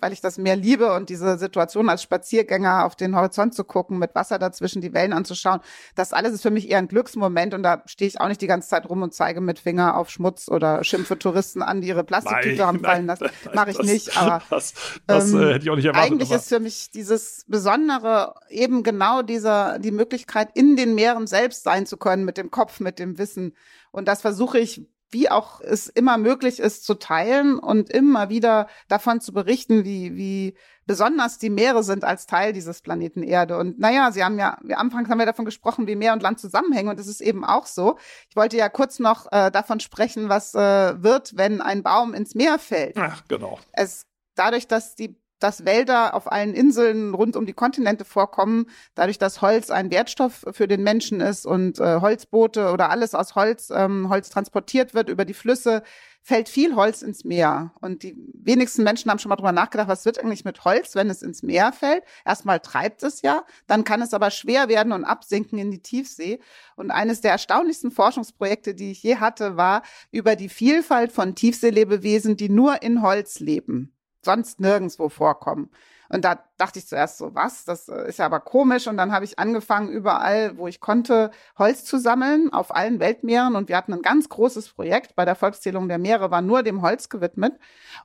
weil 0.00 0.12
ich 0.12 0.20
das 0.20 0.38
mehr 0.38 0.56
liebe 0.56 0.92
und 0.94 1.08
diese 1.08 1.38
Situation 1.38 1.88
als 1.88 2.02
Spaziergänger 2.02 2.84
auf 2.84 2.94
den 2.96 3.16
Horizont 3.16 3.54
zu 3.54 3.64
gucken, 3.64 3.98
mit 3.98 4.14
Wasser 4.14 4.38
dazwischen 4.38 4.80
die 4.80 4.92
Wellen 4.94 5.12
anzuschauen, 5.12 5.60
das 5.94 6.12
alles 6.12 6.32
ist 6.32 6.42
für 6.42 6.50
mich 6.50 6.70
eher 6.70 6.78
ein 6.78 6.88
Glücksmoment 6.88 7.54
und 7.54 7.62
da 7.62 7.82
stehe 7.86 8.08
ich 8.08 8.20
auch 8.20 8.28
nicht 8.28 8.40
die 8.40 8.46
ganze 8.46 8.68
Zeit 8.68 8.88
rum 8.88 9.02
und 9.02 9.12
zeige 9.12 9.40
mit 9.40 9.58
Finger 9.58 9.96
auf 9.96 10.10
Schmutz 10.10 10.48
oder 10.48 10.84
schimpfe 10.84 11.18
Touristen 11.18 11.62
an, 11.62 11.80
die 11.80 11.88
ihre 11.88 12.04
Plastiktüte 12.04 12.66
haben 12.66 12.80
fallen 12.80 13.06
lassen. 13.06 13.28
Mache 13.54 13.70
ich 13.70 13.78
nicht, 13.82 14.16
aber 14.16 14.42
das, 14.50 14.74
das 15.06 15.32
ähm, 15.32 15.40
äh, 15.40 15.54
hätte 15.54 15.64
ich 15.64 15.70
auch 15.70 15.76
nicht 15.76 15.86
erwartet. 15.86 16.12
Eigentlich 16.12 16.30
ist 16.30 16.48
für 16.48 16.60
mich 16.60 16.90
dieses 16.90 17.44
Besondere 17.48 18.34
eben 18.48 18.82
genau 18.82 19.22
dieser, 19.22 19.78
die 19.78 19.90
Möglichkeit, 19.90 20.50
in 20.54 20.76
den 20.76 20.94
Meeren 20.94 21.26
selbst 21.26 21.64
sein 21.64 21.86
zu 21.86 21.96
können, 21.96 22.24
mit 22.24 22.36
dem 22.36 22.50
Kopf, 22.50 22.80
mit 22.80 22.98
dem 22.98 23.18
Wissen. 23.18 23.54
Und 23.90 24.06
das 24.06 24.20
versuche 24.20 24.58
ich 24.58 24.86
wie 25.10 25.30
auch 25.30 25.60
es 25.60 25.88
immer 25.88 26.18
möglich 26.18 26.60
ist, 26.60 26.84
zu 26.84 26.94
teilen 26.94 27.58
und 27.58 27.90
immer 27.90 28.28
wieder 28.28 28.68
davon 28.88 29.20
zu 29.20 29.32
berichten, 29.32 29.84
wie, 29.84 30.16
wie 30.16 30.56
besonders 30.86 31.38
die 31.38 31.50
Meere 31.50 31.82
sind 31.82 32.04
als 32.04 32.26
Teil 32.26 32.52
dieses 32.52 32.82
Planeten 32.82 33.22
Erde. 33.22 33.58
Und 33.58 33.78
naja, 33.78 34.10
Sie 34.10 34.24
haben 34.24 34.38
ja, 34.38 34.58
anfangs 34.74 35.08
haben 35.08 35.18
wir 35.18 35.26
davon 35.26 35.44
gesprochen, 35.44 35.86
wie 35.86 35.96
Meer 35.96 36.14
und 36.14 36.22
Land 36.22 36.40
zusammenhängen. 36.40 36.88
Und 36.88 36.98
das 36.98 37.06
ist 37.06 37.20
eben 37.20 37.44
auch 37.44 37.66
so. 37.66 37.98
Ich 38.28 38.36
wollte 38.36 38.56
ja 38.56 38.68
kurz 38.68 38.98
noch 38.98 39.30
äh, 39.30 39.50
davon 39.50 39.80
sprechen, 39.80 40.28
was 40.28 40.54
äh, 40.54 41.02
wird, 41.02 41.36
wenn 41.36 41.60
ein 41.60 41.82
Baum 41.82 42.14
ins 42.14 42.34
Meer 42.34 42.58
fällt. 42.58 42.96
Ach, 42.96 43.22
genau. 43.28 43.58
Es, 43.72 44.06
dadurch, 44.34 44.66
dass 44.66 44.94
die 44.94 45.16
dass 45.38 45.64
Wälder 45.64 46.14
auf 46.14 46.30
allen 46.30 46.54
Inseln 46.54 47.14
rund 47.14 47.36
um 47.36 47.46
die 47.46 47.52
Kontinente 47.52 48.04
vorkommen, 48.04 48.66
dadurch, 48.94 49.18
dass 49.18 49.40
Holz 49.40 49.70
ein 49.70 49.90
Wertstoff 49.90 50.44
für 50.50 50.68
den 50.68 50.82
Menschen 50.82 51.20
ist 51.20 51.46
und 51.46 51.78
äh, 51.80 52.00
Holzboote 52.00 52.70
oder 52.72 52.90
alles 52.90 53.14
aus 53.14 53.34
Holz, 53.34 53.70
ähm, 53.70 54.08
Holz 54.08 54.30
transportiert 54.30 54.94
wird 54.94 55.08
über 55.08 55.24
die 55.24 55.34
Flüsse, 55.34 55.82
fällt 56.22 56.48
viel 56.48 56.76
Holz 56.76 57.02
ins 57.02 57.24
Meer. 57.24 57.72
Und 57.80 58.02
die 58.02 58.14
wenigsten 58.34 58.82
Menschen 58.82 59.10
haben 59.10 59.18
schon 59.18 59.30
mal 59.30 59.36
drüber 59.36 59.52
nachgedacht, 59.52 59.88
was 59.88 60.04
wird 60.04 60.18
eigentlich 60.18 60.44
mit 60.44 60.64
Holz, 60.64 60.94
wenn 60.94 61.08
es 61.08 61.22
ins 61.22 61.42
Meer 61.42 61.72
fällt? 61.72 62.04
Erstmal 62.24 62.60
treibt 62.60 63.02
es 63.02 63.22
ja, 63.22 63.44
dann 63.66 63.84
kann 63.84 64.02
es 64.02 64.12
aber 64.12 64.30
schwer 64.30 64.68
werden 64.68 64.92
und 64.92 65.04
absinken 65.04 65.58
in 65.58 65.70
die 65.70 65.80
Tiefsee. 65.80 66.40
Und 66.76 66.90
eines 66.90 67.22
der 67.22 67.32
erstaunlichsten 67.32 67.90
Forschungsprojekte, 67.90 68.74
die 68.74 68.90
ich 68.90 69.02
je 69.02 69.16
hatte, 69.16 69.56
war 69.56 69.82
über 70.10 70.36
die 70.36 70.50
Vielfalt 70.50 71.12
von 71.12 71.34
Tiefseelebewesen, 71.34 72.36
die 72.36 72.50
nur 72.50 72.82
in 72.82 73.00
Holz 73.00 73.40
leben 73.40 73.94
sonst 74.22 74.60
nirgendwo 74.60 75.08
vorkommen. 75.08 75.70
Und 76.10 76.24
da 76.24 76.42
dachte 76.56 76.78
ich 76.78 76.86
zuerst 76.86 77.18
so, 77.18 77.34
was? 77.34 77.64
Das 77.64 77.88
äh, 77.88 78.08
ist 78.08 78.18
ja 78.18 78.26
aber 78.26 78.40
komisch. 78.40 78.86
Und 78.86 78.96
dann 78.96 79.12
habe 79.12 79.26
ich 79.26 79.38
angefangen, 79.38 79.90
überall, 79.90 80.56
wo 80.56 80.66
ich 80.66 80.80
konnte, 80.80 81.30
Holz 81.58 81.84
zu 81.84 81.98
sammeln, 81.98 82.50
auf 82.52 82.74
allen 82.74 82.98
Weltmeeren. 82.98 83.56
Und 83.56 83.68
wir 83.68 83.76
hatten 83.76 83.92
ein 83.92 84.02
ganz 84.02 84.28
großes 84.30 84.70
Projekt. 84.70 85.16
Bei 85.16 85.26
der 85.26 85.34
Volkszählung 85.34 85.86
der 85.88 85.98
Meere 85.98 86.30
war 86.30 86.40
nur 86.40 86.62
dem 86.62 86.80
Holz 86.80 87.10
gewidmet. 87.10 87.54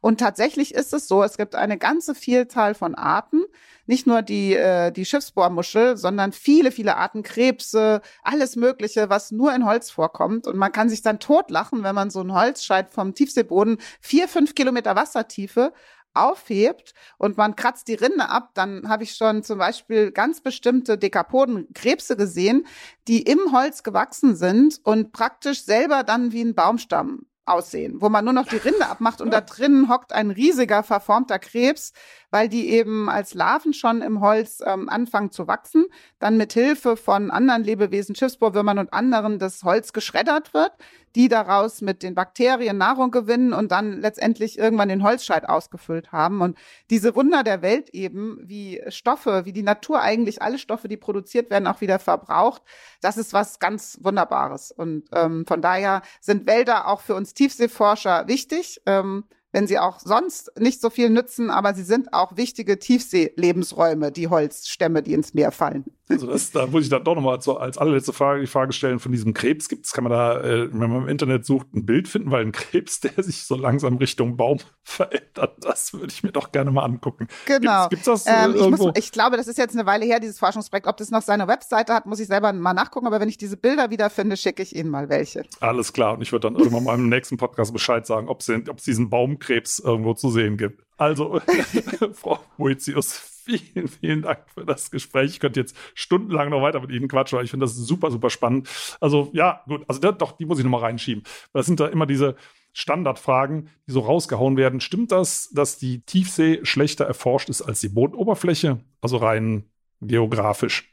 Und 0.01 0.19
tatsächlich 0.19 0.73
ist 0.73 0.93
es 0.93 1.07
so, 1.07 1.23
es 1.23 1.37
gibt 1.37 1.55
eine 1.55 1.77
ganze 1.77 2.13
Vielzahl 2.13 2.75
von 2.75 2.93
Arten. 2.95 3.43
Nicht 3.85 4.05
nur 4.05 4.21
die, 4.21 4.53
äh, 4.53 4.91
die 4.91 5.05
Schiffsbohrmuschel, 5.05 5.95
sondern 5.95 6.33
viele, 6.33 6.71
viele 6.71 6.97
Arten 6.97 7.23
Krebse, 7.23 8.01
alles 8.21 8.57
Mögliche, 8.57 9.09
was 9.09 9.31
nur 9.31 9.53
in 9.55 9.65
Holz 9.65 9.91
vorkommt. 9.91 10.45
Und 10.45 10.57
man 10.57 10.73
kann 10.73 10.89
sich 10.89 11.03
dann 11.03 11.19
totlachen, 11.19 11.83
wenn 11.83 11.95
man 11.95 12.09
so 12.09 12.21
ein 12.21 12.33
Holzscheit 12.33 12.91
vom 12.91 13.13
Tiefseeboden 13.13 13.77
vier, 14.01 14.27
fünf 14.27 14.55
Kilometer 14.55 14.95
Wassertiefe 14.97 15.71
aufhebt 16.13 16.93
und 17.17 17.37
man 17.37 17.55
kratzt 17.55 17.87
die 17.87 17.95
Rinde 17.95 18.29
ab, 18.29 18.51
dann 18.53 18.87
habe 18.89 19.03
ich 19.03 19.15
schon 19.15 19.43
zum 19.43 19.59
Beispiel 19.59 20.11
ganz 20.11 20.41
bestimmte 20.41 20.97
Dekapodenkrebse 20.97 22.15
gesehen, 22.15 22.65
die 23.07 23.21
im 23.21 23.51
Holz 23.51 23.83
gewachsen 23.83 24.35
sind 24.35 24.79
und 24.83 25.11
praktisch 25.11 25.63
selber 25.63 26.03
dann 26.03 26.31
wie 26.31 26.43
ein 26.43 26.55
Baumstamm 26.55 27.25
aussehen, 27.45 28.01
wo 28.01 28.09
man 28.09 28.23
nur 28.23 28.33
noch 28.33 28.47
die 28.47 28.57
Rinde 28.57 28.87
abmacht 28.87 29.19
und 29.19 29.31
da 29.31 29.41
drinnen 29.41 29.89
hockt 29.89 30.13
ein 30.13 30.31
riesiger 30.31 30.83
verformter 30.83 31.39
Krebs, 31.39 31.91
weil 32.33 32.49
die 32.49 32.71
eben 32.71 33.11
als 33.11 33.35
Larven 33.35 33.73
schon 33.73 34.01
im 34.01 34.19
Holz 34.19 34.59
ähm, 34.65 34.89
anfangen 34.89 35.29
zu 35.29 35.47
wachsen, 35.47 35.85
dann 36.17 36.35
mit 36.35 36.51
Hilfe 36.51 36.97
von 36.97 37.29
anderen 37.29 37.63
Lebewesen, 37.63 38.15
Schiffsbohrwürmern 38.15 38.79
und 38.79 38.91
anderen 38.91 39.37
das 39.37 39.61
Holz 39.61 39.93
geschreddert 39.93 40.51
wird, 40.55 40.71
die 41.15 41.27
daraus 41.27 41.81
mit 41.81 42.01
den 42.01 42.15
Bakterien 42.15 42.79
Nahrung 42.79 43.11
gewinnen 43.11 43.53
und 43.53 43.71
dann 43.71 44.01
letztendlich 44.01 44.57
irgendwann 44.57 44.89
den 44.89 45.03
Holzscheit 45.03 45.47
ausgefüllt 45.47 46.11
haben. 46.11 46.41
Und 46.41 46.57
diese 46.89 47.15
Wunder 47.15 47.43
der 47.43 47.61
Welt 47.61 47.91
eben, 47.91 48.39
wie 48.41 48.81
Stoffe, 48.87 49.45
wie 49.45 49.53
die 49.53 49.61
Natur 49.61 50.01
eigentlich 50.01 50.41
alle 50.41 50.57
Stoffe, 50.57 50.87
die 50.87 50.97
produziert 50.97 51.51
werden, 51.51 51.67
auch 51.67 51.81
wieder 51.81 51.99
verbraucht, 51.99 52.63
das 52.99 53.17
ist 53.17 53.33
was 53.33 53.59
ganz 53.59 53.99
Wunderbares. 54.01 54.71
Und 54.71 55.07
ähm, 55.13 55.45
von 55.47 55.61
daher 55.61 56.01
sind 56.19 56.47
Wälder 56.47 56.87
auch 56.87 57.01
für 57.01 57.13
uns 57.13 57.35
Tiefseeforscher 57.35 58.27
wichtig. 58.27 58.81
Ähm, 58.87 59.25
wenn 59.53 59.67
sie 59.67 59.79
auch 59.79 59.99
sonst 59.99 60.51
nicht 60.59 60.81
so 60.81 60.89
viel 60.89 61.09
nützen, 61.09 61.49
aber 61.49 61.73
sie 61.73 61.83
sind 61.83 62.11
auch 62.11 62.35
wichtige 62.35 62.79
Tiefseelebensräume, 62.79 64.11
die 64.11 64.27
Holzstämme, 64.27 65.03
die 65.03 65.13
ins 65.13 65.33
Meer 65.33 65.51
fallen. 65.51 65.85
Also 66.13 66.27
das, 66.27 66.51
da 66.51 66.67
muss 66.67 66.83
ich 66.83 66.89
dann 66.89 67.03
doch 67.03 67.15
nochmal 67.15 67.35
als 67.35 67.77
allerletzte 67.77 68.13
Frage 68.13 68.41
die 68.41 68.47
Frage 68.47 68.73
stellen, 68.73 68.99
von 68.99 69.11
diesem 69.11 69.33
Krebs 69.33 69.69
gibt 69.69 69.85
es, 69.85 69.93
kann 69.93 70.03
man 70.03 70.11
da, 70.11 70.41
äh, 70.41 70.69
wenn 70.71 70.89
man 70.89 71.03
im 71.03 71.07
Internet 71.07 71.45
sucht, 71.45 71.73
ein 71.73 71.85
Bild 71.85 72.07
finden, 72.07 72.31
weil 72.31 72.45
ein 72.45 72.51
Krebs, 72.51 72.99
der 73.01 73.21
sich 73.23 73.43
so 73.43 73.55
langsam 73.55 73.97
Richtung 73.97 74.37
Baum 74.37 74.59
verändert, 74.83 75.55
das 75.59 75.93
würde 75.93 76.07
ich 76.07 76.23
mir 76.23 76.31
doch 76.31 76.51
gerne 76.51 76.71
mal 76.71 76.83
angucken. 76.83 77.27
Genau. 77.45 77.89
Gibt 77.89 78.01
es 78.01 78.05
das 78.05 78.25
äh, 78.25 78.45
ähm, 78.45 78.55
ich, 78.55 78.69
muss, 78.69 78.91
ich, 78.95 79.11
glaube, 79.11 79.37
das 79.37 79.47
ist 79.47 79.57
jetzt 79.57 79.75
eine 79.75 79.85
Weile 79.85 80.05
her, 80.05 80.19
dieses 80.19 80.39
Forschungsprojekt. 80.39 80.87
Ob 80.87 80.97
das 80.97 81.11
noch 81.11 81.21
seine 81.21 81.47
Webseite 81.47 81.93
hat, 81.93 82.05
muss 82.05 82.19
ich 82.19 82.27
selber 82.27 82.53
mal 82.53 82.73
nachgucken, 82.73 83.07
aber 83.07 83.19
wenn 83.19 83.29
ich 83.29 83.37
diese 83.37 83.57
Bilder 83.57 83.89
wieder 83.89 84.09
finde, 84.09 84.37
schicke 84.37 84.63
ich 84.63 84.75
Ihnen 84.75 84.89
mal 84.89 85.09
welche. 85.09 85.43
Alles 85.59 85.93
klar, 85.93 86.13
und 86.13 86.21
ich 86.21 86.31
würde 86.31 86.47
dann 86.47 86.55
irgendwann 86.55 86.83
mal 86.83 86.95
im 86.95 87.09
nächsten 87.09 87.37
Podcast 87.37 87.73
Bescheid 87.73 88.05
sagen, 88.05 88.27
ob 88.27 88.41
es 88.41 88.83
diesen 88.83 89.09
Baumkrebs 89.09 89.79
irgendwo 89.79 90.13
zu 90.13 90.29
sehen 90.29 90.57
gibt. 90.57 90.83
Also, 90.97 91.41
Frau 92.13 92.39
Boetius, 92.57 93.32
vielen, 93.43 93.87
vielen 93.87 94.21
Dank 94.23 94.45
für 94.53 94.65
das 94.65 94.91
Gespräch. 94.91 95.31
Ich 95.31 95.39
könnte 95.39 95.59
jetzt 95.59 95.75
stundenlang 95.93 96.49
noch 96.49 96.61
weiter 96.61 96.79
mit 96.79 96.91
Ihnen 96.91 97.07
quatschen, 97.07 97.37
weil 97.37 97.45
ich 97.45 97.51
finde 97.51 97.65
das 97.65 97.75
super, 97.75 98.11
super 98.11 98.29
spannend. 98.29 98.69
Also 98.99 99.29
ja, 99.33 99.61
gut, 99.67 99.83
also 99.87 99.99
der, 99.99 100.13
doch, 100.13 100.33
die 100.33 100.45
muss 100.45 100.57
ich 100.59 100.63
nochmal 100.63 100.81
reinschieben. 100.81 101.23
Das 101.53 101.65
sind 101.65 101.79
da 101.79 101.87
immer 101.87 102.05
diese 102.05 102.35
Standardfragen, 102.73 103.69
die 103.87 103.91
so 103.91 104.01
rausgehauen 104.01 104.57
werden. 104.57 104.81
Stimmt 104.81 105.11
das, 105.11 105.49
dass 105.51 105.77
die 105.77 106.01
Tiefsee 106.01 106.59
schlechter 106.63 107.05
erforscht 107.05 107.49
ist 107.49 107.61
als 107.61 107.81
die 107.81 107.89
Bodenoberfläche? 107.89 108.79
Also 109.01 109.17
rein 109.17 109.65
geografisch. 110.01 110.92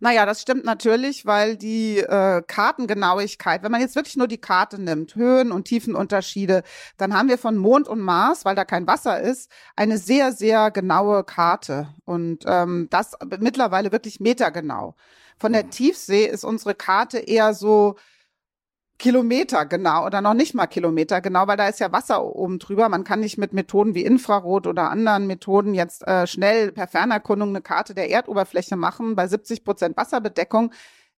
Naja, 0.00 0.26
das 0.26 0.42
stimmt 0.42 0.64
natürlich, 0.64 1.26
weil 1.26 1.56
die 1.56 1.98
äh, 1.98 2.42
Kartengenauigkeit, 2.46 3.62
wenn 3.62 3.72
man 3.72 3.80
jetzt 3.80 3.96
wirklich 3.96 4.16
nur 4.16 4.28
die 4.28 4.38
Karte 4.40 4.80
nimmt, 4.80 5.14
Höhen- 5.14 5.52
und 5.52 5.64
Tiefenunterschiede, 5.64 6.62
dann 6.96 7.14
haben 7.14 7.28
wir 7.28 7.38
von 7.38 7.56
Mond 7.56 7.88
und 7.88 8.00
Mars, 8.00 8.44
weil 8.44 8.54
da 8.54 8.64
kein 8.64 8.86
Wasser 8.86 9.20
ist, 9.20 9.50
eine 9.76 9.98
sehr, 9.98 10.32
sehr 10.32 10.70
genaue 10.70 11.24
Karte. 11.24 11.88
Und 12.04 12.44
ähm, 12.46 12.88
das 12.90 13.12
mittlerweile 13.40 13.92
wirklich 13.92 14.20
metergenau. 14.20 14.94
Von 15.38 15.52
der 15.52 15.70
Tiefsee 15.70 16.26
ist 16.26 16.44
unsere 16.44 16.74
Karte 16.74 17.18
eher 17.18 17.54
so 17.54 17.96
Kilometer 19.02 19.66
genau 19.66 20.06
oder 20.06 20.20
noch 20.20 20.32
nicht 20.32 20.54
mal 20.54 20.68
Kilometer 20.68 21.20
genau, 21.20 21.48
weil 21.48 21.56
da 21.56 21.66
ist 21.66 21.80
ja 21.80 21.90
Wasser 21.90 22.24
oben 22.24 22.60
drüber. 22.60 22.88
Man 22.88 23.02
kann 23.02 23.18
nicht 23.18 23.36
mit 23.36 23.52
Methoden 23.52 23.96
wie 23.96 24.04
Infrarot 24.04 24.68
oder 24.68 24.90
anderen 24.90 25.26
Methoden 25.26 25.74
jetzt 25.74 26.06
äh, 26.06 26.28
schnell 26.28 26.70
per 26.70 26.86
Fernerkundung 26.86 27.48
eine 27.48 27.62
Karte 27.62 27.94
der 27.94 28.10
Erdoberfläche 28.10 28.76
machen. 28.76 29.16
Bei 29.16 29.26
70 29.26 29.64
Prozent 29.64 29.96
Wasserbedeckung 29.96 30.70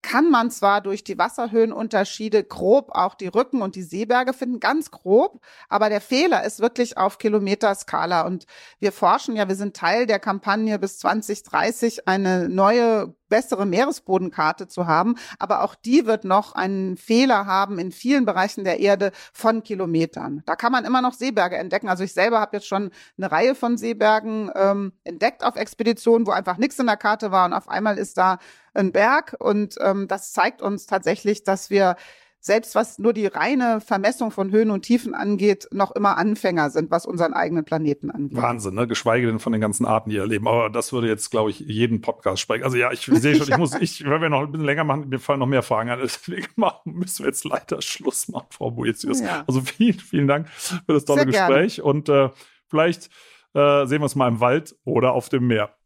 kann 0.01 0.31
man 0.31 0.53
zwar 0.53 0.81
durch 0.81 1.03
die 1.03 1.19
Wasserhöhenunterschiede 1.19 2.45
grob 2.45 2.91
auch 2.93 3.15
die 3.15 3.27
Rücken 3.27 3.63
und 3.63 3.75
die 3.75 3.83
Seeberge 3.83 4.33
finden, 4.33 4.61
ganz 4.61 4.93
grob, 4.93 5.41
aber 5.69 5.89
der 5.89 6.01
Fehler 6.01 6.45
ist 6.45 6.61
wirklich 6.61 6.99
auf 6.99 7.19
Kilometerskala. 7.19 8.27
Und 8.27 8.47
wir 8.79 8.93
forschen 8.93 9.35
ja, 9.35 9.49
wir 9.49 9.57
sind 9.57 9.77
Teil 9.77 10.07
der 10.07 10.21
Kampagne 10.21 10.79
bis 10.79 10.99
2030 10.99 12.07
eine 12.07 12.49
neue 12.49 13.15
bessere 13.33 13.65
Meeresbodenkarte 13.65 14.69
zu 14.69 14.87
haben. 14.87 15.15
Aber 15.39 15.63
auch 15.63 15.75
die 15.75 16.05
wird 16.05 16.25
noch 16.25 16.55
einen 16.55 16.99
Fehler 16.99 17.47
haben 17.47 17.79
in 17.79 17.91
vielen 17.91 18.27
Bereichen 18.27 18.63
der 18.63 18.79
Erde 18.79 19.11
von 19.33 19.63
Kilometern. 19.63 20.43
Da 20.45 20.55
kann 20.55 20.71
man 20.71 20.85
immer 20.85 21.01
noch 21.01 21.15
Seeberge 21.15 21.57
entdecken. 21.57 21.89
Also 21.89 22.05
ich 22.05 22.13
selber 22.13 22.41
habe 22.41 22.59
jetzt 22.59 22.67
schon 22.67 22.91
eine 23.17 23.33
Reihe 23.33 23.55
von 23.55 23.79
Seebergen 23.79 24.51
ähm, 24.55 24.93
entdeckt 25.05 25.45
auf 25.45 25.57
Expeditionen, 25.57 26.27
wo 26.27 26.31
einfach 26.31 26.59
nichts 26.59 26.79
in 26.79 26.85
der 26.85 26.99
Karte 26.99 27.33
war 27.33 27.47
und 27.47 27.55
auf 27.55 27.71
einmal 27.71 27.97
ist 27.97 28.19
da 28.19 28.37
ein 28.75 28.93
Berg. 28.93 29.35
Und 29.39 29.77
ähm, 29.81 30.09
das 30.09 30.33
zeigt 30.33 30.61
uns 30.61 30.85
tatsächlich, 30.85 31.43
dass 31.43 31.71
wir 31.71 31.97
selbst 32.45 32.75
was 32.75 32.99
nur 32.99 33.13
die 33.13 33.27
reine 33.27 33.81
Vermessung 33.81 34.33
von 34.33 34.51
Höhen 34.51 34.73
und 34.73 34.83
Tiefen 34.83 35.15
angeht, 35.15 35.69
noch 35.71 35.93
immer 35.93 36.19
Anfänger 36.19 36.71
sind, 36.71 36.91
was 36.91 37.07
unseren 37.07 37.35
eigenen 37.35 37.65
Planeten 37.65 38.11
angeht. 38.11 38.37
Wahnsinn, 38.37 38.75
ne? 38.75 38.89
Geschweige 38.89 39.29
denn 39.29 39.39
von 39.39 39.53
den 39.53 39.61
ganzen 39.61 39.87
Arten, 39.87 40.11
die 40.11 40.17
erleben. 40.17 40.49
Aber 40.49 40.69
das 40.69 40.93
würde 40.93 41.07
jetzt, 41.07 41.31
glaube 41.31 41.51
ich, 41.51 41.61
jeden 41.61 42.01
Podcast 42.01 42.43
sprechen. 42.43 42.65
Also 42.65 42.77
ja, 42.77 42.91
ich 42.91 43.07
sehe 43.07 43.37
schon, 43.37 43.49
ich 43.49 43.57
muss, 43.57 43.77
ich, 43.77 44.05
wenn 44.05 44.21
wir 44.21 44.29
noch 44.29 44.41
ein 44.41 44.51
bisschen 44.51 44.67
länger 44.67 44.83
machen, 44.83 45.09
mir 45.09 45.21
fallen 45.21 45.39
noch 45.39 45.47
mehr 45.47 45.63
Fragen 45.63 45.91
an. 45.91 46.01
Deswegen 46.03 46.49
machen, 46.57 46.93
müssen 46.95 47.21
wir 47.21 47.27
jetzt 47.29 47.45
leider 47.45 47.81
Schluss 47.81 48.27
machen, 48.27 48.49
Frau 48.51 48.73
Boetius. 48.73 49.21
Ja. 49.21 49.45
Also 49.47 49.61
vielen, 49.61 50.01
vielen 50.01 50.27
Dank 50.27 50.49
für 50.49 50.83
das 50.89 51.05
tolle 51.05 51.21
Sehr 51.21 51.27
Gespräch. 51.47 51.77
Gerne. 51.77 51.91
Und 51.91 52.09
äh, 52.09 52.31
vielleicht 52.69 53.07
äh, 53.55 53.87
sehen 53.87 54.01
wir 54.01 54.05
uns 54.05 54.17
mal 54.17 54.27
im 54.27 54.41
Wald 54.41 54.75
oder 54.85 55.13
auf 55.13 55.29
dem 55.29 55.47
Meer. 55.47 55.77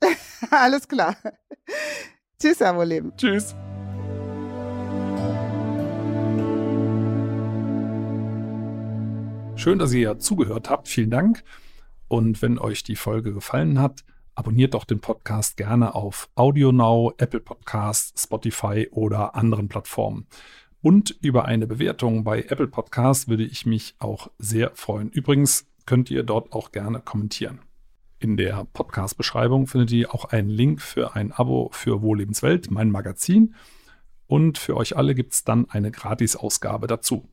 Alles 0.50 0.86
klar. 0.86 1.16
Tschüss, 2.40 2.60
Herr 2.60 2.84
Leben. 2.84 3.12
Tschüss. 3.16 3.56
Schön, 9.56 9.78
dass 9.78 9.92
ihr 9.94 10.00
ja 10.00 10.18
zugehört 10.18 10.68
habt. 10.68 10.86
Vielen 10.86 11.10
Dank. 11.10 11.42
Und 12.08 12.42
wenn 12.42 12.58
euch 12.58 12.84
die 12.84 12.94
Folge 12.94 13.32
gefallen 13.32 13.80
hat, 13.80 14.04
abonniert 14.34 14.74
doch 14.74 14.84
den 14.84 15.00
Podcast 15.00 15.56
gerne 15.56 15.94
auf 15.94 16.28
AudioNow, 16.34 17.14
Apple 17.16 17.40
Podcasts, 17.40 18.22
Spotify 18.22 18.86
oder 18.90 19.34
anderen 19.34 19.68
Plattformen. 19.68 20.26
Und 20.82 21.16
über 21.22 21.46
eine 21.46 21.66
Bewertung 21.66 22.22
bei 22.22 22.42
Apple 22.42 22.68
Podcasts 22.68 23.28
würde 23.28 23.44
ich 23.44 23.66
mich 23.66 23.96
auch 23.98 24.30
sehr 24.38 24.72
freuen. 24.74 25.08
Übrigens 25.08 25.66
könnt 25.86 26.10
ihr 26.10 26.22
dort 26.22 26.52
auch 26.52 26.70
gerne 26.70 27.00
kommentieren. 27.00 27.60
In 28.18 28.36
der 28.36 28.66
Podcast-Beschreibung 28.72 29.66
findet 29.66 29.90
ihr 29.90 30.14
auch 30.14 30.26
einen 30.26 30.50
Link 30.50 30.82
für 30.82 31.16
ein 31.16 31.32
Abo 31.32 31.70
für 31.72 32.02
Wohllebenswelt, 32.02 32.70
mein 32.70 32.90
Magazin. 32.90 33.54
Und 34.26 34.58
für 34.58 34.76
euch 34.76 34.96
alle 34.96 35.14
gibt 35.14 35.32
es 35.32 35.44
dann 35.44 35.68
eine 35.70 35.90
Gratis-Ausgabe 35.90 36.86
dazu. 36.86 37.28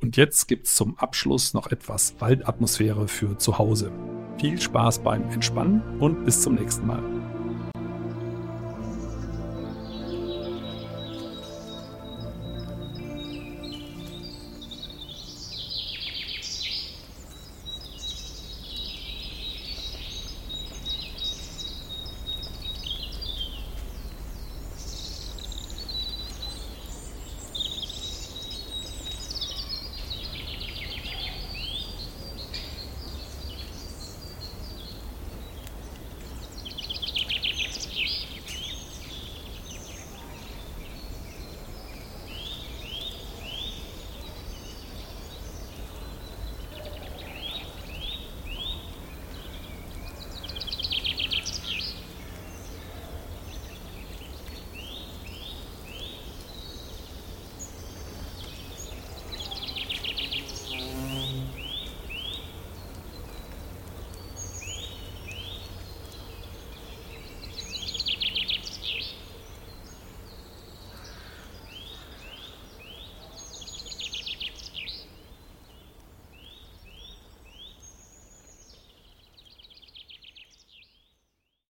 Und 0.00 0.16
jetzt 0.16 0.46
gibt 0.46 0.66
es 0.66 0.74
zum 0.74 0.96
Abschluss 0.98 1.54
noch 1.54 1.70
etwas 1.70 2.14
Waldatmosphäre 2.18 3.08
für 3.08 3.36
zu 3.38 3.58
Hause. 3.58 3.92
Viel 4.38 4.60
Spaß 4.60 5.00
beim 5.00 5.28
Entspannen 5.30 5.82
und 5.98 6.24
bis 6.24 6.42
zum 6.42 6.54
nächsten 6.54 6.86
Mal. 6.86 7.02